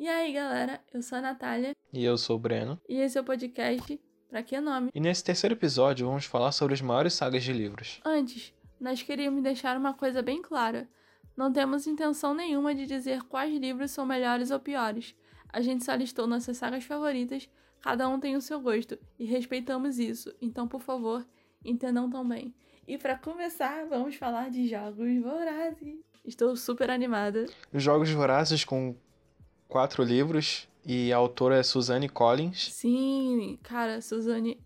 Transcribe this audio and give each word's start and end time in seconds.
E 0.00 0.08
aí, 0.08 0.32
galera, 0.32 0.80
eu 0.94 1.02
sou 1.02 1.18
a 1.18 1.20
Natália 1.20 1.76
E 1.92 2.02
eu 2.02 2.16
sou 2.16 2.36
o 2.36 2.38
Breno. 2.38 2.80
e 2.88 2.96
esse 2.96 3.18
é 3.18 3.20
o 3.20 3.24
podcast 3.24 4.00
Pra 4.30 4.42
Que 4.42 4.58
Nome? 4.58 4.88
E 4.94 4.98
nesse 4.98 5.22
terceiro 5.22 5.54
episódio 5.54 6.06
vamos 6.06 6.24
falar 6.24 6.52
sobre 6.52 6.72
as 6.72 6.80
maiores 6.80 7.12
sagas 7.12 7.44
de 7.44 7.52
livros. 7.52 8.00
Antes, 8.02 8.50
nós 8.80 9.02
queríamos 9.02 9.42
deixar 9.42 9.76
uma 9.76 9.92
coisa 9.92 10.22
bem 10.22 10.40
clara. 10.40 10.88
Não 11.36 11.52
temos 11.52 11.86
intenção 11.86 12.32
nenhuma 12.32 12.74
de 12.74 12.86
dizer 12.86 13.24
quais 13.24 13.54
livros 13.60 13.90
são 13.90 14.06
melhores 14.06 14.50
ou 14.50 14.58
piores. 14.58 15.14
A 15.52 15.60
gente 15.60 15.84
só 15.84 15.92
listou 15.94 16.26
nossas 16.26 16.56
sagas 16.56 16.84
favoritas, 16.84 17.46
cada 17.82 18.08
um 18.08 18.18
tem 18.18 18.36
o 18.36 18.40
seu 18.40 18.58
gosto, 18.58 18.98
e 19.18 19.26
respeitamos 19.26 19.98
isso, 19.98 20.34
então, 20.40 20.66
por 20.66 20.80
favor, 20.80 21.26
entendam 21.62 22.08
também. 22.08 22.54
E 22.88 22.96
pra 22.96 23.18
começar, 23.18 23.84
vamos 23.84 24.14
falar 24.16 24.48
de 24.48 24.66
Jogos 24.66 25.20
Vorazes. 25.20 25.98
Estou 26.24 26.56
super 26.56 26.88
animada. 26.88 27.44
Os 27.70 27.82
Jogos 27.82 28.10
Vorazes 28.10 28.64
com 28.64 28.96
quatro 29.70 30.02
livros 30.02 30.68
e 30.84 31.12
a 31.12 31.16
autora 31.16 31.56
é 31.58 31.62
Suzanne 31.62 32.08
Collins. 32.08 32.72
Sim, 32.72 33.58
cara, 33.62 34.00
Suzane. 34.02 34.60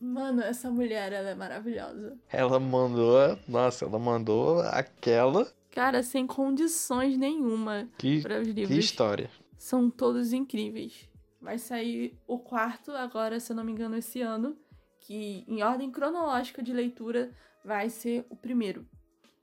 Mano, 0.00 0.42
essa 0.42 0.70
mulher, 0.70 1.12
ela 1.12 1.30
é 1.30 1.34
maravilhosa. 1.34 2.18
Ela 2.30 2.60
mandou, 2.60 3.38
nossa, 3.48 3.86
ela 3.86 3.98
mandou 3.98 4.60
aquela 4.60 5.50
Cara, 5.70 6.02
sem 6.02 6.26
condições 6.26 7.16
nenhuma 7.16 7.88
que, 7.96 8.20
para 8.20 8.40
os 8.40 8.46
que 8.48 8.52
livros. 8.52 8.76
história. 8.78 9.30
São 9.56 9.88
todos 9.90 10.32
incríveis. 10.32 11.08
Vai 11.40 11.58
sair 11.58 12.18
o 12.26 12.38
quarto 12.38 12.90
agora, 12.92 13.38
se 13.40 13.52
eu 13.52 13.56
não 13.56 13.64
me 13.64 13.72
engano, 13.72 13.96
esse 13.96 14.20
ano. 14.20 14.56
Que 15.00 15.44
em 15.46 15.62
ordem 15.62 15.90
cronológica 15.90 16.62
de 16.62 16.72
leitura 16.72 17.30
vai 17.64 17.88
ser 17.88 18.26
o 18.28 18.36
primeiro. 18.36 18.86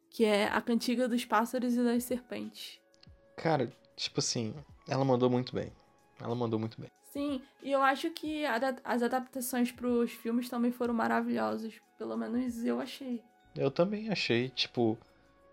Que 0.09 0.25
é 0.25 0.47
A 0.47 0.61
Cantiga 0.61 1.07
dos 1.07 1.23
Pássaros 1.25 1.73
e 1.75 1.83
das 1.83 2.03
Serpentes. 2.03 2.79
Cara, 3.37 3.71
tipo 3.95 4.19
assim, 4.19 4.53
ela 4.87 5.05
mandou 5.05 5.29
muito 5.29 5.55
bem. 5.55 5.71
Ela 6.19 6.35
mandou 6.35 6.59
muito 6.59 6.79
bem. 6.79 6.89
Sim, 7.11 7.41
e 7.61 7.71
eu 7.71 7.81
acho 7.81 8.09
que 8.11 8.43
as 8.83 9.03
adaptações 9.03 9.71
pros 9.71 10.11
filmes 10.11 10.49
também 10.49 10.71
foram 10.71 10.93
maravilhosas. 10.93 11.73
Pelo 11.97 12.17
menos 12.17 12.63
eu 12.63 12.79
achei. 12.79 13.21
Eu 13.55 13.69
também 13.69 14.09
achei, 14.09 14.49
tipo, 14.49 14.97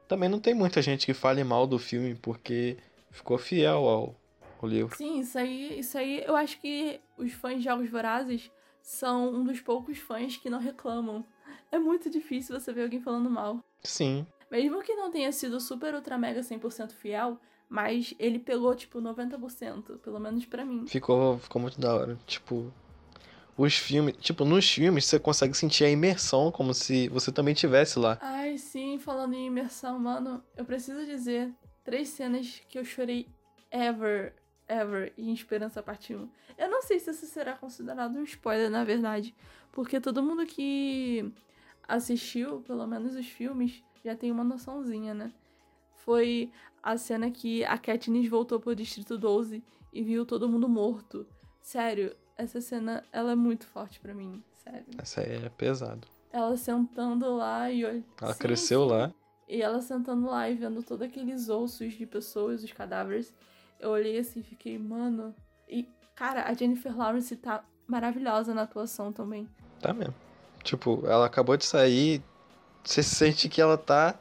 também 0.08 0.28
não 0.28 0.40
tem 0.40 0.54
muita 0.54 0.80
gente 0.80 1.04
que 1.04 1.12
fale 1.12 1.44
mal 1.44 1.66
do 1.66 1.78
filme 1.78 2.14
porque 2.14 2.78
ficou 3.10 3.36
fiel 3.36 3.86
ao, 3.88 4.16
ao 4.60 4.68
livro. 4.68 4.96
Sim, 4.96 5.20
isso 5.20 5.38
aí, 5.38 5.78
isso 5.78 5.98
aí 5.98 6.24
eu 6.26 6.34
acho 6.34 6.58
que 6.60 7.00
os 7.18 7.32
fãs 7.32 7.58
de 7.58 7.64
Jogos 7.64 7.90
Vorazes 7.90 8.50
são 8.82 9.34
um 9.34 9.44
dos 9.44 9.60
poucos 9.60 9.98
fãs 9.98 10.36
que 10.36 10.48
não 10.48 10.58
reclamam. 10.58 11.26
É 11.70 11.78
muito 11.78 12.08
difícil 12.08 12.58
você 12.58 12.72
ver 12.72 12.84
alguém 12.84 13.00
falando 13.00 13.28
mal. 13.28 13.62
Sim, 13.82 14.26
Mesmo 14.50 14.82
que 14.82 14.94
não 14.94 15.10
tenha 15.10 15.30
sido 15.30 15.60
super 15.60 15.94
ultra 15.94 16.18
mega 16.18 16.40
100% 16.40 16.90
fiel, 16.90 17.38
mas 17.70 18.12
ele 18.18 18.40
pegou 18.40 18.74
tipo 18.74 19.00
90%, 19.00 19.98
pelo 19.98 20.18
menos 20.18 20.44
pra 20.44 20.64
mim. 20.64 20.84
ficou, 20.88 21.38
ficou 21.38 21.62
muito 21.62 21.80
da 21.80 21.94
hora. 21.94 22.18
Tipo, 22.26 22.72
os 23.56 23.76
filmes, 23.76 24.16
tipo, 24.16 24.44
nos 24.44 24.68
filmes 24.68 25.04
você 25.04 25.20
consegue 25.20 25.56
sentir 25.56 25.84
a 25.84 25.90
imersão 25.90 26.50
como 26.50 26.74
se 26.74 27.08
você 27.08 27.30
também 27.30 27.54
tivesse 27.54 27.96
lá. 27.96 28.18
Ai, 28.20 28.58
sim, 28.58 28.98
falando 28.98 29.34
em 29.34 29.46
imersão, 29.46 30.00
mano, 30.00 30.42
eu 30.56 30.64
preciso 30.64 31.06
dizer 31.06 31.54
três 31.84 32.08
cenas 32.08 32.60
que 32.68 32.76
eu 32.76 32.84
chorei 32.84 33.28
ever, 33.70 34.34
ever 34.66 35.12
em 35.16 35.32
Esperança 35.32 35.80
Parte 35.80 36.12
1. 36.12 36.28
Eu 36.58 36.68
não 36.68 36.82
sei 36.82 36.98
se 36.98 37.12
isso 37.12 37.26
será 37.26 37.52
considerado 37.52 38.16
um 38.16 38.24
spoiler, 38.24 38.68
na 38.68 38.82
verdade, 38.82 39.32
porque 39.70 40.00
todo 40.00 40.24
mundo 40.24 40.44
que 40.44 41.32
assistiu, 41.86 42.62
pelo 42.62 42.84
menos 42.84 43.14
os 43.14 43.26
filmes, 43.26 43.80
já 44.04 44.16
tem 44.16 44.32
uma 44.32 44.42
noçãozinha, 44.42 45.14
né? 45.14 45.32
Foi 46.04 46.50
a 46.82 46.96
cena 46.96 47.30
que 47.30 47.64
a 47.64 47.78
Katniss 47.78 48.28
voltou 48.28 48.60
pro 48.60 48.74
Distrito 48.74 49.18
12 49.18 49.62
e 49.92 50.02
viu 50.02 50.24
todo 50.24 50.48
mundo 50.48 50.68
morto. 50.68 51.26
Sério, 51.62 52.14
essa 52.36 52.60
cena, 52.60 53.04
ela 53.12 53.32
é 53.32 53.34
muito 53.34 53.66
forte 53.66 54.00
pra 54.00 54.14
mim, 54.14 54.42
sério. 54.64 54.86
Essa 54.98 55.20
aí 55.20 55.44
é 55.44 55.48
pesado. 55.48 56.06
Ela 56.32 56.56
sentando 56.56 57.36
lá 57.36 57.70
e 57.70 57.84
olha. 57.84 58.04
Ela 58.20 58.32
Sim, 58.32 58.38
cresceu 58.38 58.84
lá. 58.84 59.12
E 59.48 59.60
ela 59.60 59.80
sentando 59.82 60.26
lá 60.26 60.48
e 60.48 60.54
vendo 60.54 60.82
todos 60.82 61.06
aqueles 61.06 61.48
ossos 61.48 61.92
de 61.94 62.06
pessoas, 62.06 62.62
os 62.62 62.72
cadáveres. 62.72 63.34
Eu 63.80 63.90
olhei 63.90 64.18
assim 64.18 64.40
e 64.40 64.44
fiquei, 64.44 64.78
mano. 64.78 65.34
E, 65.68 65.88
cara, 66.14 66.44
a 66.44 66.54
Jennifer 66.54 66.96
Lawrence 66.96 67.34
tá 67.36 67.64
maravilhosa 67.86 68.54
na 68.54 68.62
atuação 68.62 69.12
também. 69.12 69.48
Tá 69.80 69.92
mesmo. 69.92 70.14
Tipo, 70.62 71.02
ela 71.06 71.26
acabou 71.26 71.56
de 71.56 71.64
sair, 71.64 72.22
você 72.84 73.02
sente 73.02 73.48
que 73.48 73.60
ela 73.60 73.76
tá. 73.76 74.14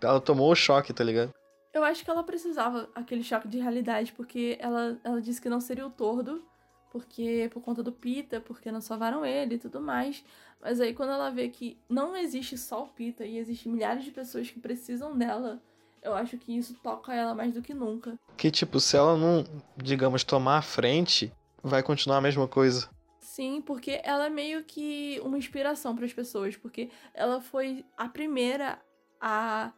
Ela 0.00 0.20
tomou 0.20 0.52
o 0.52 0.54
choque, 0.54 0.92
tá 0.92 1.02
ligado? 1.02 1.32
Eu 1.72 1.84
acho 1.84 2.04
que 2.04 2.10
ela 2.10 2.22
precisava 2.22 2.88
aquele 2.94 3.22
choque 3.22 3.48
de 3.48 3.58
realidade, 3.58 4.12
porque 4.12 4.56
ela, 4.60 4.98
ela 5.04 5.20
disse 5.20 5.40
que 5.40 5.48
não 5.48 5.60
seria 5.60 5.86
o 5.86 5.90
tordo, 5.90 6.42
porque 6.90 7.48
por 7.52 7.60
conta 7.62 7.82
do 7.82 7.92
Pita, 7.92 8.40
porque 8.40 8.72
não 8.72 8.80
salvaram 8.80 9.24
ele 9.24 9.56
e 9.56 9.58
tudo 9.58 9.80
mais. 9.80 10.24
Mas 10.60 10.80
aí 10.80 10.94
quando 10.94 11.12
ela 11.12 11.30
vê 11.30 11.48
que 11.48 11.78
não 11.88 12.16
existe 12.16 12.56
só 12.56 12.84
o 12.84 12.88
Pita 12.88 13.24
e 13.24 13.38
existem 13.38 13.70
milhares 13.70 14.04
de 14.04 14.10
pessoas 14.10 14.50
que 14.50 14.58
precisam 14.58 15.16
dela, 15.16 15.62
eu 16.02 16.14
acho 16.14 16.38
que 16.38 16.56
isso 16.56 16.74
toca 16.82 17.14
ela 17.14 17.34
mais 17.34 17.52
do 17.52 17.62
que 17.62 17.74
nunca. 17.74 18.18
Que, 18.36 18.50
tipo, 18.50 18.80
se 18.80 18.96
ela 18.96 19.16
não, 19.16 19.44
digamos, 19.76 20.24
tomar 20.24 20.58
a 20.58 20.62
frente, 20.62 21.32
vai 21.62 21.82
continuar 21.82 22.18
a 22.18 22.22
mesma 22.22 22.48
coisa. 22.48 22.88
Sim, 23.20 23.60
porque 23.60 24.00
ela 24.02 24.26
é 24.26 24.30
meio 24.30 24.64
que 24.64 25.20
uma 25.22 25.38
inspiração 25.38 25.94
para 25.94 26.04
as 26.04 26.12
pessoas, 26.12 26.56
porque 26.56 26.90
ela 27.14 27.40
foi 27.40 27.84
a 27.96 28.08
primeira 28.08 28.80
a 29.20 29.72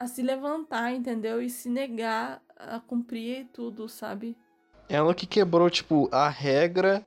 a 0.00 0.06
se 0.06 0.22
levantar, 0.22 0.94
entendeu? 0.94 1.42
E 1.42 1.50
se 1.50 1.68
negar 1.68 2.42
a 2.56 2.80
cumprir 2.80 3.46
tudo, 3.52 3.86
sabe? 3.86 4.34
Ela 4.88 5.14
que 5.14 5.26
quebrou, 5.26 5.68
tipo, 5.68 6.08
a 6.10 6.28
regra. 6.28 7.06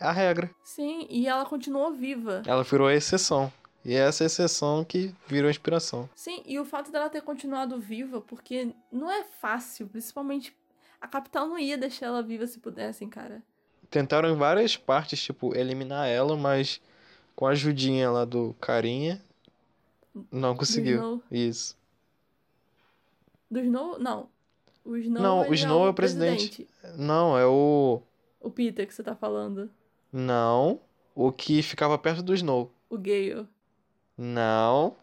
A 0.00 0.10
regra. 0.10 0.50
Sim, 0.64 1.06
e 1.08 1.28
ela 1.28 1.46
continuou 1.46 1.92
viva. 1.92 2.42
Ela 2.44 2.64
virou 2.64 2.88
a 2.88 2.94
exceção. 2.94 3.50
E 3.84 3.94
é 3.94 4.00
essa 4.00 4.24
exceção 4.24 4.84
que 4.84 5.14
virou 5.28 5.46
a 5.46 5.50
inspiração. 5.50 6.10
Sim, 6.16 6.42
e 6.44 6.58
o 6.58 6.64
fato 6.64 6.90
dela 6.90 7.08
ter 7.08 7.22
continuado 7.22 7.78
viva, 7.78 8.20
porque 8.20 8.74
não 8.90 9.10
é 9.10 9.22
fácil, 9.22 9.86
principalmente 9.86 10.54
a 11.00 11.06
capital 11.06 11.46
não 11.46 11.58
ia 11.58 11.78
deixar 11.78 12.06
ela 12.06 12.22
viva 12.22 12.46
se 12.46 12.58
pudessem, 12.58 13.08
cara. 13.08 13.40
Tentaram 13.88 14.30
em 14.30 14.36
várias 14.36 14.76
partes, 14.76 15.22
tipo, 15.22 15.54
eliminar 15.56 16.08
ela, 16.08 16.36
mas 16.36 16.80
com 17.36 17.46
a 17.46 17.50
ajudinha 17.50 18.10
lá 18.10 18.24
do 18.24 18.54
carinha, 18.60 19.22
não 20.30 20.56
conseguiu. 20.56 20.96
Snow. 20.96 21.22
Isso. 21.30 21.81
Do 23.52 23.60
Snow? 23.60 23.98
Não. 23.98 24.30
O 24.82 24.96
Snow, 24.96 25.22
Não, 25.22 25.40
o 25.42 25.44
ele 25.44 25.54
Snow 25.56 25.86
é 25.86 25.90
o 25.90 25.94
presidente. 25.94 26.66
Não, 26.96 27.36
é 27.38 27.44
o. 27.44 28.00
O 28.40 28.50
Peter 28.50 28.86
que 28.86 28.94
você 28.94 29.02
tá 29.02 29.14
falando. 29.14 29.70
Não. 30.10 30.80
O 31.14 31.30
que 31.30 31.62
ficava 31.62 31.98
perto 31.98 32.22
do 32.22 32.32
Snow. 32.34 32.72
O 32.88 32.96
Gale. 32.96 33.46
Não. 34.16 34.96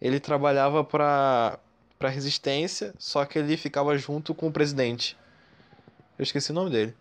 Ele 0.00 0.20
trabalhava 0.20 0.84
pra, 0.84 1.58
pra 1.98 2.08
resistência, 2.08 2.94
só 2.96 3.24
que 3.24 3.36
ele 3.36 3.56
ficava 3.56 3.98
junto 3.98 4.34
com 4.34 4.46
o 4.46 4.52
presidente. 4.52 5.18
Eu 6.16 6.22
esqueci 6.22 6.52
o 6.52 6.54
nome 6.54 6.70
dele. 6.70 6.94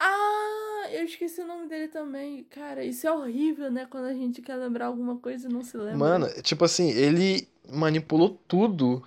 Ah, 0.00 0.88
eu 0.90 1.04
esqueci 1.04 1.40
o 1.40 1.46
nome 1.46 1.68
dele 1.68 1.86
também. 1.86 2.42
Cara, 2.44 2.84
isso 2.84 3.06
é 3.06 3.12
horrível, 3.12 3.70
né? 3.70 3.86
Quando 3.88 4.06
a 4.06 4.14
gente 4.14 4.42
quer 4.42 4.56
lembrar 4.56 4.86
alguma 4.86 5.18
coisa 5.18 5.48
e 5.48 5.52
não 5.52 5.62
se 5.62 5.76
lembra. 5.76 5.96
Mano, 5.96 6.42
tipo 6.42 6.64
assim, 6.64 6.90
ele 6.90 7.48
manipulou 7.70 8.38
tudo. 8.46 9.02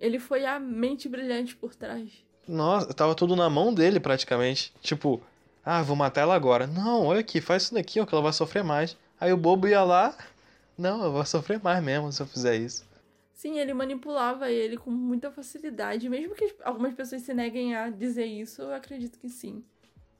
Ele 0.00 0.18
foi 0.18 0.44
a 0.46 0.58
mente 0.58 1.08
brilhante 1.08 1.54
por 1.54 1.74
trás. 1.74 2.10
Nossa, 2.48 2.92
tava 2.94 3.14
tudo 3.14 3.36
na 3.36 3.50
mão 3.50 3.72
dele 3.72 4.00
praticamente. 4.00 4.72
Tipo, 4.80 5.22
ah, 5.64 5.82
vou 5.82 5.94
matar 5.94 6.22
ela 6.22 6.34
agora. 6.34 6.66
Não, 6.66 7.06
olha 7.06 7.20
aqui, 7.20 7.40
faz 7.40 7.64
isso 7.64 7.74
daqui, 7.74 8.00
ó, 8.00 8.06
que 8.06 8.14
ela 8.14 8.22
vai 8.22 8.32
sofrer 8.32 8.64
mais. 8.64 8.96
Aí 9.20 9.32
o 9.32 9.36
bobo 9.36 9.68
ia 9.68 9.82
lá. 9.82 10.16
Não, 10.76 11.04
eu 11.04 11.12
vou 11.12 11.24
sofrer 11.26 11.60
mais 11.62 11.82
mesmo 11.84 12.10
se 12.10 12.22
eu 12.22 12.26
fizer 12.26 12.56
isso. 12.56 12.88
Sim, 13.34 13.58
ele 13.58 13.74
manipulava 13.74 14.50
ele 14.50 14.78
com 14.78 14.90
muita 14.90 15.30
facilidade. 15.30 16.08
Mesmo 16.08 16.34
que 16.34 16.54
algumas 16.64 16.94
pessoas 16.94 17.22
se 17.22 17.34
neguem 17.34 17.74
a 17.74 17.90
dizer 17.90 18.24
isso, 18.24 18.62
eu 18.62 18.74
acredito 18.74 19.18
que 19.18 19.28
sim. 19.28 19.62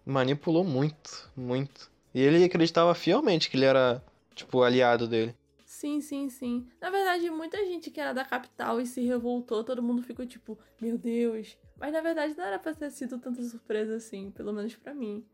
Manipulou 0.05 0.65
muito, 0.65 1.31
muito. 1.37 1.91
E 2.15 2.21
ele 2.21 2.45
acreditava 2.45 2.95
fielmente 2.95 3.49
que 3.49 3.57
ele 3.57 3.65
era, 3.65 4.03
tipo, 4.35 4.63
aliado 4.63 5.07
dele. 5.09 5.35
Sim, 5.81 5.99
sim, 6.03 6.29
sim. 6.29 6.69
Na 6.79 6.91
verdade, 6.91 7.31
muita 7.31 7.57
gente 7.65 7.91
que 7.91 7.99
era 7.99 8.13
da 8.13 8.23
capital 8.23 8.79
e 8.83 8.87
se 8.87 9.01
revoltou, 9.01 9.65
todo 9.65 9.83
mundo 9.83 10.03
ficou 10.03 10.27
tipo, 10.27 10.59
meu 10.79 10.99
Deus. 10.99 11.57
Mas 11.79 11.91
na 11.91 12.03
verdade 12.03 12.37
não 12.37 12.45
era 12.45 12.59
pra 12.59 12.75
ter 12.75 12.91
sido 12.91 13.19
tanta 13.19 13.43
surpresa 13.43 13.97
assim, 13.97 14.31
pelo 14.31 14.53
menos 14.53 14.77
pra 14.77 14.93
mim. 14.93 15.27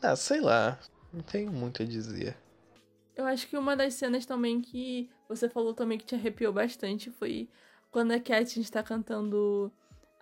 Ah, 0.00 0.16
sei 0.16 0.40
lá. 0.40 0.80
Não 1.12 1.20
tenho 1.20 1.52
muito 1.52 1.82
a 1.82 1.84
dizer. 1.84 2.34
Eu 3.14 3.26
acho 3.26 3.46
que 3.46 3.58
uma 3.58 3.76
das 3.76 3.92
cenas 3.92 4.24
também 4.24 4.62
que 4.62 5.10
você 5.28 5.50
falou 5.50 5.74
também 5.74 5.98
que 5.98 6.06
te 6.06 6.14
arrepiou 6.14 6.50
bastante 6.50 7.10
foi 7.10 7.50
quando 7.90 8.12
a 8.12 8.18
Katniss 8.18 8.56
está 8.56 8.82
cantando 8.82 9.70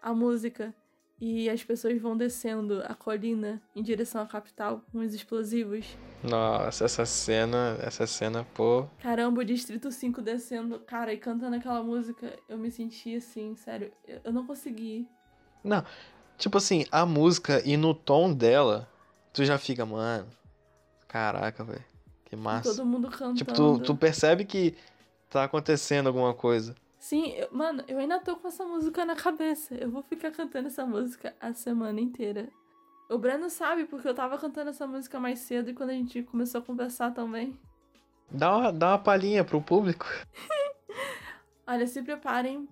a 0.02 0.12
música 0.12 0.74
e 1.20 1.50
as 1.50 1.64
pessoas 1.64 2.00
vão 2.00 2.16
descendo 2.16 2.82
a 2.86 2.94
colina 2.94 3.60
em 3.74 3.82
direção 3.82 4.22
à 4.22 4.26
capital 4.26 4.82
com 4.92 4.98
os 4.98 5.12
explosivos. 5.14 5.84
Nossa, 6.22 6.84
essa 6.84 7.04
cena, 7.04 7.76
essa 7.80 8.06
cena, 8.06 8.46
pô. 8.54 8.86
Caramba, 9.00 9.40
o 9.40 9.44
Distrito 9.44 9.90
5 9.90 10.22
descendo, 10.22 10.78
cara, 10.80 11.12
e 11.12 11.16
cantando 11.16 11.56
aquela 11.56 11.82
música, 11.82 12.38
eu 12.48 12.56
me 12.56 12.70
senti 12.70 13.16
assim, 13.16 13.56
sério, 13.56 13.92
eu 14.24 14.32
não 14.32 14.46
consegui. 14.46 15.08
Não, 15.64 15.84
tipo 16.36 16.58
assim, 16.58 16.86
a 16.90 17.04
música 17.04 17.62
e 17.64 17.76
no 17.76 17.94
tom 17.94 18.32
dela, 18.32 18.88
tu 19.32 19.44
já 19.44 19.58
fica, 19.58 19.84
mano, 19.84 20.28
caraca, 21.08 21.64
velho, 21.64 21.84
que 22.24 22.36
massa. 22.36 22.74
Todo 22.74 22.86
mundo 22.86 23.08
cantando. 23.10 23.34
Tipo, 23.34 23.52
tu, 23.52 23.78
tu 23.80 23.96
percebe 23.96 24.44
que 24.44 24.76
tá 25.28 25.44
acontecendo 25.44 26.06
alguma 26.06 26.32
coisa. 26.32 26.74
Sim, 26.98 27.28
eu, 27.28 27.48
mano, 27.52 27.84
eu 27.86 27.98
ainda 27.98 28.18
tô 28.18 28.36
com 28.36 28.48
essa 28.48 28.64
música 28.64 29.04
na 29.04 29.14
cabeça. 29.14 29.74
Eu 29.74 29.90
vou 29.90 30.02
ficar 30.02 30.30
cantando 30.30 30.68
essa 30.68 30.84
música 30.84 31.34
a 31.40 31.52
semana 31.54 32.00
inteira. 32.00 32.48
O 33.08 33.16
Breno 33.16 33.48
sabe, 33.48 33.84
porque 33.84 34.06
eu 34.06 34.14
tava 34.14 34.36
cantando 34.36 34.70
essa 34.70 34.86
música 34.86 35.18
mais 35.18 35.38
cedo 35.38 35.70
e 35.70 35.74
quando 35.74 35.90
a 35.90 35.94
gente 35.94 36.22
começou 36.24 36.60
a 36.60 36.64
conversar 36.64 37.12
também. 37.12 37.58
Dá 38.30 38.56
uma, 38.56 38.72
dá 38.72 38.88
uma 38.90 38.98
palhinha 38.98 39.44
pro 39.44 39.62
público. 39.62 40.06
Olha, 41.66 41.86
se 41.86 42.02
preparem 42.02 42.68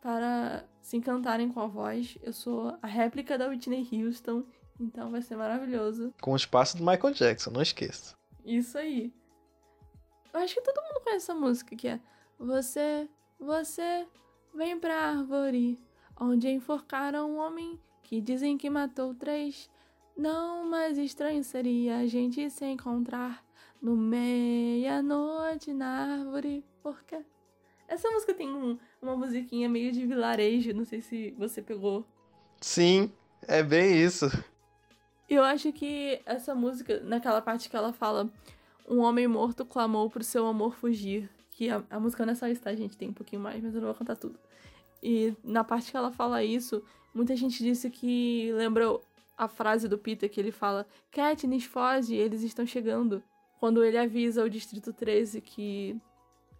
para 0.00 0.64
se 0.80 0.96
encantarem 0.96 1.48
com 1.48 1.60
a 1.60 1.66
voz. 1.66 2.18
Eu 2.22 2.32
sou 2.32 2.76
a 2.82 2.86
réplica 2.86 3.38
da 3.38 3.46
Whitney 3.46 3.88
Houston, 3.92 4.44
então 4.78 5.10
vai 5.10 5.22
ser 5.22 5.36
maravilhoso. 5.36 6.12
Com 6.20 6.32
o 6.32 6.36
espaço 6.36 6.76
do 6.76 6.84
Michael 6.84 7.14
Jackson, 7.14 7.50
não 7.50 7.62
esqueça. 7.62 8.14
Isso 8.44 8.76
aí. 8.76 9.12
Eu 10.32 10.40
acho 10.40 10.54
que 10.54 10.60
todo 10.60 10.82
mundo 10.82 11.02
conhece 11.02 11.30
essa 11.30 11.34
música, 11.34 11.76
que 11.76 11.88
é 11.88 12.00
Você 12.38 13.08
você 13.42 14.06
vem 14.54 14.78
pra 14.78 14.94
árvore 14.94 15.78
onde 16.18 16.48
enforcaram 16.48 17.32
um 17.32 17.38
homem 17.38 17.78
que 18.02 18.20
dizem 18.20 18.56
que 18.56 18.70
matou 18.70 19.14
três. 19.14 19.68
Não 20.16 20.64
mais 20.64 20.96
estranho 20.96 21.42
seria 21.42 21.98
a 21.98 22.06
gente 22.06 22.48
se 22.50 22.64
encontrar 22.64 23.44
no 23.80 23.96
meia-noite 23.96 25.72
na 25.72 26.18
árvore. 26.18 26.64
Porque 26.82 27.18
essa 27.88 28.08
música 28.10 28.32
tem 28.32 28.48
um, 28.48 28.78
uma 29.00 29.16
musiquinha 29.16 29.68
meio 29.68 29.90
de 29.90 30.06
vilarejo, 30.06 30.72
não 30.72 30.84
sei 30.84 31.00
se 31.00 31.34
você 31.36 31.60
pegou. 31.60 32.06
Sim, 32.60 33.10
é 33.48 33.62
bem 33.62 34.00
isso. 34.00 34.26
Eu 35.28 35.42
acho 35.42 35.72
que 35.72 36.20
essa 36.24 36.54
música, 36.54 37.00
naquela 37.00 37.40
parte 37.40 37.68
que 37.68 37.76
ela 37.76 37.92
fala, 37.92 38.30
um 38.88 38.98
homem 39.00 39.26
morto 39.26 39.64
clamou 39.64 40.08
pro 40.08 40.22
seu 40.22 40.46
amor 40.46 40.76
fugir 40.76 41.28
que 41.52 41.70
a, 41.70 41.82
a 41.90 42.00
música 42.00 42.26
não 42.26 42.32
é 42.32 42.34
só 42.34 42.48
isso, 42.48 42.62
tá, 42.62 42.74
gente? 42.74 42.96
Tem 42.96 43.08
um 43.08 43.12
pouquinho 43.12 43.40
mais, 43.40 43.62
mas 43.62 43.74
eu 43.74 43.80
não 43.80 43.88
vou 43.88 43.94
cantar 43.94 44.16
tudo. 44.16 44.38
E 45.02 45.34
na 45.44 45.62
parte 45.62 45.90
que 45.90 45.96
ela 45.96 46.10
fala 46.10 46.42
isso, 46.42 46.82
muita 47.14 47.36
gente 47.36 47.62
disse 47.62 47.90
que 47.90 48.50
lembra 48.54 48.98
a 49.36 49.46
frase 49.46 49.88
do 49.88 49.98
Peter 49.98 50.30
que 50.30 50.40
ele 50.40 50.50
fala: 50.50 50.86
Katniss 51.10 51.64
foge, 51.64 52.14
eles 52.14 52.42
estão 52.42 52.66
chegando. 52.66 53.22
Quando 53.60 53.84
ele 53.84 53.98
avisa 53.98 54.42
o 54.42 54.50
Distrito 54.50 54.92
13 54.92 55.40
que 55.40 55.96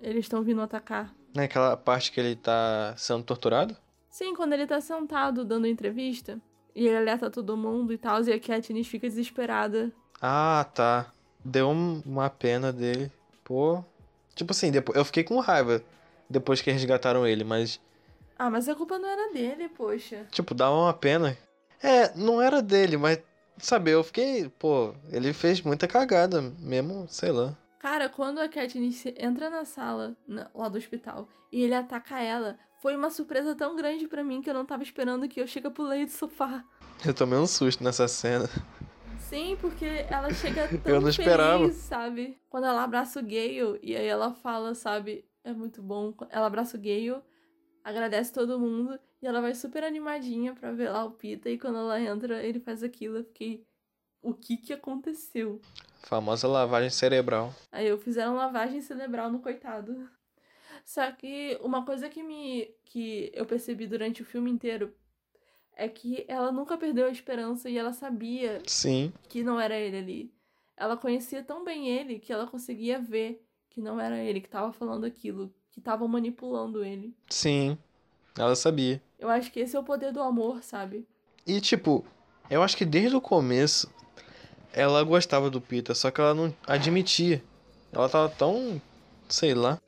eles 0.01 0.25
estão 0.25 0.43
vindo 0.43 0.61
atacar. 0.61 1.13
Naquela 1.35 1.77
parte 1.77 2.13
que 2.13 2.21
ele 2.21 2.37
tá 2.37 2.95
sendo 2.97 3.25
torturado? 3.25 3.77
Sim, 4.09 4.35
quando 4.35 4.53
ele 4.53 4.67
tá 4.67 4.81
sentado 4.81 5.45
dando 5.45 5.67
entrevista 5.67 6.39
e 6.75 6.87
ele 6.87 6.97
alerta 6.97 7.31
todo 7.31 7.57
mundo 7.57 7.93
e 7.93 7.99
tal, 7.99 8.23
e 8.23 8.33
a 8.33 8.39
Katniss 8.39 8.87
fica 8.87 9.09
desesperada. 9.09 9.91
Ah, 10.21 10.67
tá. 10.75 11.13
Deu 11.45 11.71
uma 11.71 12.31
pena 12.31 12.73
dele. 12.73 13.11
Pô, 13.43 13.85
Tipo 14.35 14.53
assim, 14.53 14.71
depois, 14.71 14.97
eu 14.97 15.05
fiquei 15.05 15.25
com 15.25 15.39
raiva 15.41 15.83
depois 16.29 16.61
que 16.61 16.71
resgataram 16.71 17.27
ele, 17.27 17.45
mas. 17.45 17.81
Ah, 18.39 18.51
mas 18.51 18.69
a 18.69 18.75
culpa 18.75 18.99
não 18.99 19.09
era 19.09 19.33
dele, 19.33 19.69
poxa. 19.69 20.27
Tipo, 20.31 20.55
dava 20.55 20.75
uma 20.75 20.95
pena. 20.95 21.37
É, 21.83 22.15
não 22.17 22.41
era 22.41 22.63
dele, 22.63 22.97
mas, 22.97 23.21
sabe, 23.59 23.91
eu 23.91 24.03
fiquei, 24.03 24.49
pô, 24.49 24.95
ele 25.11 25.33
fez 25.33 25.61
muita 25.61 25.87
cagada, 25.87 26.41
mesmo, 26.59 27.07
sei 27.09 27.33
lá. 27.33 27.57
Cara, 27.79 28.09
quando 28.09 28.39
a 28.39 28.49
Katniss 28.49 29.07
entra 29.17 29.51
na 29.51 29.65
sala, 29.65 30.17
lá 30.55 30.69
do 30.69 30.79
hospital, 30.79 31.29
e 31.51 31.63
ele 31.63 31.75
ataca 31.75 32.21
ela, 32.21 32.57
foi 32.81 32.97
uma 32.97 33.11
surpresa 33.11 33.55
tão 33.55 33.77
grande 33.77 34.07
para 34.07 34.23
mim 34.25 34.41
que 34.41 34.49
eu 34.49 34.55
não 34.55 34.65
tava 34.65 34.83
esperando 34.83 35.29
que 35.29 35.41
eu 35.41 35.47
chega 35.47 35.71
pulei 35.71 36.05
do 36.05 36.11
sofá. 36.11 36.65
Eu 37.05 37.13
tomei 37.13 37.39
um 37.39 37.47
susto 37.47 37.83
nessa 37.83 38.07
cena. 38.07 38.49
Sim, 39.33 39.57
porque 39.59 39.87
ela 40.11 40.31
chega 40.35 40.69
tão 40.85 40.95
Eu 40.95 41.01
não 41.01 41.09
esperava. 41.09 41.61
feliz, 41.61 41.77
sabe? 41.77 42.39
Quando 42.51 42.67
ela 42.67 42.85
abraça 42.85 43.19
o 43.19 43.23
Gale 43.23 43.81
e 43.83 43.97
aí 43.97 44.07
ela 44.07 44.35
fala, 44.35 44.75
sabe? 44.75 45.25
É 45.43 45.55
muito 45.55 45.83
bom. 45.83 46.13
Ela 46.29 46.47
abraça 46.47 46.77
o 46.77 46.81
Gale, 46.81 47.23
agradece 47.83 48.31
todo 48.31 48.61
mundo 48.61 49.01
e 49.23 49.27
ela 49.27 49.41
vai 49.41 49.55
super 49.55 49.85
animadinha 49.85 50.53
pra 50.53 50.73
ver 50.73 50.91
lá 50.91 51.03
o 51.05 51.13
Pita 51.13 51.49
e 51.49 51.59
quando 51.59 51.79
ela 51.79 51.99
entra, 51.99 52.43
ele 52.43 52.61
faz 52.61 52.83
aquilo. 52.83 53.17
Eu 53.19 53.25
fiquei, 53.25 53.67
o 54.21 54.35
que 54.35 54.59
que 54.59 54.73
aconteceu? 54.75 55.63
Famosa 56.03 56.47
lavagem 56.47 56.91
cerebral. 56.91 57.55
Aí 57.73 57.89
eu 57.89 57.97
fizeram 57.97 58.35
lavagem 58.35 58.83
cerebral 58.83 59.31
no 59.33 59.41
coitado. 59.41 60.11
Só 60.85 61.11
que 61.11 61.59
uma 61.63 61.87
coisa 61.87 62.11
que 62.11 62.23
me 62.23 62.67
que 62.85 63.31
eu 63.33 63.47
percebi 63.47 63.87
durante 63.87 64.21
o 64.21 64.27
filme 64.27 64.51
inteiro, 64.51 64.93
é 65.77 65.89
que 65.89 66.25
ela 66.29 66.53
nunca 66.53 66.77
perdeu 66.77 67.07
a 67.07 67.11
esperança 67.11 67.69
e 67.69 67.79
ela 67.79 67.93
sabia 67.93 68.63
Sim. 68.67 69.13
que 69.29 69.43
não 69.43 69.61
era 69.61 69.77
ele 69.77 69.97
ali. 69.97 70.35
Ela 70.77 70.97
conhecia 70.97 71.43
tão 71.43 71.65
bem 71.65 71.89
ele 71.89 72.19
que 72.19 72.33
ela 72.33 72.47
conseguia 72.47 72.99
ver 72.99 73.45
que 73.71 73.81
não 73.81 74.01
era 74.01 74.19
ele 74.19 74.41
que 74.41 74.47
estava 74.47 74.73
falando 74.73 75.05
aquilo, 75.05 75.53
que 75.71 75.81
estavam 75.81 76.07
manipulando 76.07 76.85
ele. 76.85 77.15
Sim. 77.29 77.79
Ela 78.39 78.55
sabia. 78.55 79.03
Eu 79.19 79.29
acho 79.29 79.51
que 79.53 79.61
esse 79.61 79.77
é 79.77 79.79
o 79.79 79.85
poder 79.85 80.13
do 80.13 80.21
amor, 80.21 80.63
sabe? 80.63 81.07
E 81.47 81.61
tipo, 81.61 82.05
eu 82.51 82.63
acho 82.63 82.77
que 82.77 82.85
desde 82.85 83.17
o 83.17 83.21
começo 83.21 83.93
ela 84.73 85.03
gostava 85.03 85.51
do 85.51 85.61
Peter, 85.61 85.95
só 85.95 86.11
que 86.11 86.21
ela 86.21 86.35
não 86.35 86.55
admitia. 86.67 87.43
Ela 87.93 88.09
tava 88.09 88.29
tão, 88.29 88.81
sei 89.29 89.55
lá. 89.55 89.79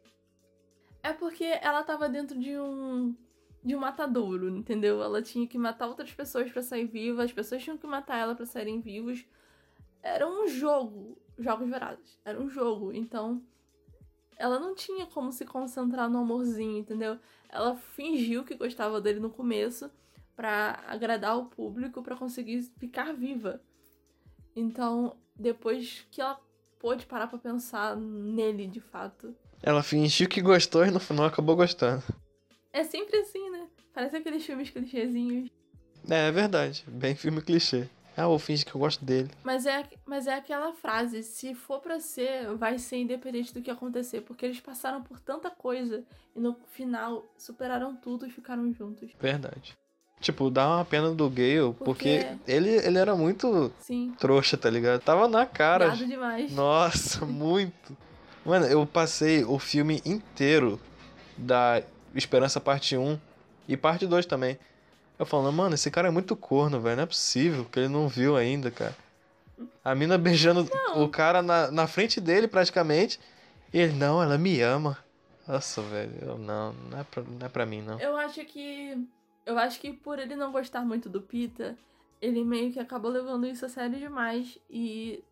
É 1.03 1.13
porque 1.13 1.45
ela 1.45 1.83
tava 1.83 2.09
dentro 2.09 2.39
de 2.39 2.59
um 2.59 3.15
de 3.65 3.75
um 3.75 3.81
matadouro, 3.81 4.49
entendeu? 4.51 5.03
Ela 5.03 5.23
tinha 5.23 5.47
que 5.47 5.57
matar 5.57 5.87
outras 5.87 6.13
pessoas 6.13 6.53
para 6.53 6.63
sair 6.63 6.87
viva, 6.87 7.25
as 7.25 7.33
pessoas 7.33 7.63
tinham 7.63 7.79
que 7.79 7.87
matar 7.87 8.19
ela 8.19 8.35
para 8.35 8.45
saírem 8.45 8.81
vivos. 8.81 9.25
Era 10.03 10.29
um 10.29 10.47
jogo, 10.47 11.17
jogos 11.39 11.69
verados. 11.69 12.19
Era 12.25 12.39
um 12.39 12.49
jogo, 12.51 12.93
então 12.93 13.43
ela 14.37 14.61
não 14.61 14.75
tinha 14.75 15.07
como 15.07 15.33
se 15.33 15.47
concentrar 15.47 16.11
no 16.11 16.19
amorzinho, 16.19 16.79
entendeu? 16.79 17.19
Ela 17.49 17.75
fingiu 17.77 18.45
que 18.45 18.55
gostava 18.55 19.01
dele 19.01 19.21
no 19.21 19.31
começo 19.31 19.91
para 20.37 20.83
agradar 20.87 21.39
o 21.39 21.47
público, 21.47 22.03
para 22.03 22.17
conseguir 22.17 22.63
ficar 22.79 23.15
viva. 23.15 23.63
Então, 24.55 25.17
depois 25.35 26.07
que 26.11 26.21
ela 26.21 26.39
pôde 26.79 27.07
parar 27.07 27.29
para 27.29 27.39
pensar 27.39 27.97
nele 27.97 28.67
de 28.67 28.81
fato. 28.81 29.35
Ela 29.63 29.83
fingiu 29.83 30.29
que 30.29 30.43
gostou 30.43 30.85
e 30.85 30.91
no 30.91 31.01
final 31.01 31.27
acabou 31.27 31.57
gostando. 31.57 32.03
É 32.75 32.83
sempre 32.83 33.17
assim, 33.19 33.51
né? 33.51 33.69
Parece 33.93 34.17
aqueles 34.17 34.45
filmes 34.45 34.69
clichêzinhos. 34.69 35.49
É, 36.11 36.27
é 36.27 36.33
verdade. 36.33 36.85
Bem 36.89 37.15
filme 37.15 37.41
clichê. 37.41 37.89
Ah, 38.17 38.27
o 38.27 38.37
finge 38.37 38.65
que 38.65 38.75
eu 38.75 38.81
gosto 38.81 39.05
dele. 39.05 39.31
Mas 39.45 39.65
é, 39.65 39.85
mas 40.05 40.27
é 40.27 40.35
aquela 40.35 40.73
frase: 40.73 41.23
se 41.23 41.55
for 41.55 41.81
para 41.81 42.01
ser, 42.01 42.53
vai 42.57 42.77
ser 42.79 42.97
independente 42.97 43.55
do 43.55 43.63
que 43.63 43.71
acontecer. 43.71 44.23
Porque 44.23 44.45
eles 44.45 44.59
passaram 44.59 45.01
por 45.03 45.21
tanta 45.21 45.51
coisa 45.51 46.03
e 46.35 46.41
no 46.41 46.57
final 46.73 47.25
superaram 47.39 47.95
tudo 47.95 48.27
e 48.27 48.31
ficaram 48.31 48.73
juntos. 48.73 49.13
Verdade. 49.21 49.77
Tipo, 50.21 50.51
dá 50.51 50.67
uma 50.77 50.85
pena 50.85 51.13
do 51.13 51.31
Gale, 51.31 51.75
porque, 51.79 51.85
porque 51.85 52.39
ele, 52.47 52.71
ele 52.71 52.99
era 52.99 53.15
muito 53.15 53.71
Sim. 53.79 54.15
trouxa, 54.19 54.57
tá 54.57 54.69
ligado? 54.69 55.01
Tava 55.01 55.29
na 55.29 55.47
cara. 55.47 55.89
Gado 55.89 56.07
demais. 56.07 56.53
Nossa, 56.53 57.25
muito. 57.25 57.97
Mano, 58.45 58.67
eu 58.67 58.85
passei 58.85 59.45
o 59.45 59.59
filme 59.61 60.03
inteiro 60.05 60.81
da 61.37 61.83
Esperança 62.15 62.61
parte 62.61 62.97
1 62.97 63.19
e 63.69 63.77
parte 63.77 64.07
2 64.07 64.27
também. 64.27 64.59
Eu 65.19 65.27
falando, 65.27 65.53
mano, 65.53 65.75
esse 65.75 65.91
cara 65.91 66.09
é 66.09 66.11
muito 66.11 66.35
corno, 66.35 66.81
velho. 66.81 66.97
Não 66.97 67.03
é 67.05 67.07
possível 67.07 67.65
que 67.65 67.79
ele 67.81 67.89
não 67.89 68.09
viu 68.09 68.37
ainda, 68.37 68.71
cara. 68.71 68.97
A 69.85 69.95
mina 69.95 70.19
beijando 70.19 70.69
não. 70.73 71.03
o 71.05 71.09
cara 71.09 71.41
na, 71.43 71.71
na 71.71 71.87
frente 71.87 72.21
dele, 72.21 72.49
praticamente. 72.49 73.21
E 73.73 73.79
ele, 73.79 73.93
não, 73.93 74.23
ela 74.23 74.37
me 74.37 74.61
ama. 74.61 74.99
Nossa, 75.47 75.83
velho, 75.83 76.13
eu, 76.23 76.39
não, 76.39 76.73
não 76.73 76.99
é, 76.99 77.05
pra, 77.05 77.23
não 77.23 77.47
é 77.47 77.49
pra 77.49 77.67
mim, 77.67 77.83
não. 77.83 78.01
Eu 78.01 78.17
acho 78.17 78.45
que. 78.45 78.97
Eu 79.45 79.59
acho 79.59 79.79
que 79.79 79.93
por 79.93 80.19
ele 80.19 80.35
não 80.35 80.51
gostar 80.51 80.81
muito 80.85 81.09
do 81.09 81.21
Pita, 81.21 81.77
ele 82.21 82.43
meio 82.43 82.73
que 82.73 82.81
acabou 82.81 83.11
levando 83.11 83.47
isso 83.47 83.67
a 83.67 83.69
sério 83.69 83.99
demais 83.99 84.59
e 84.71 85.23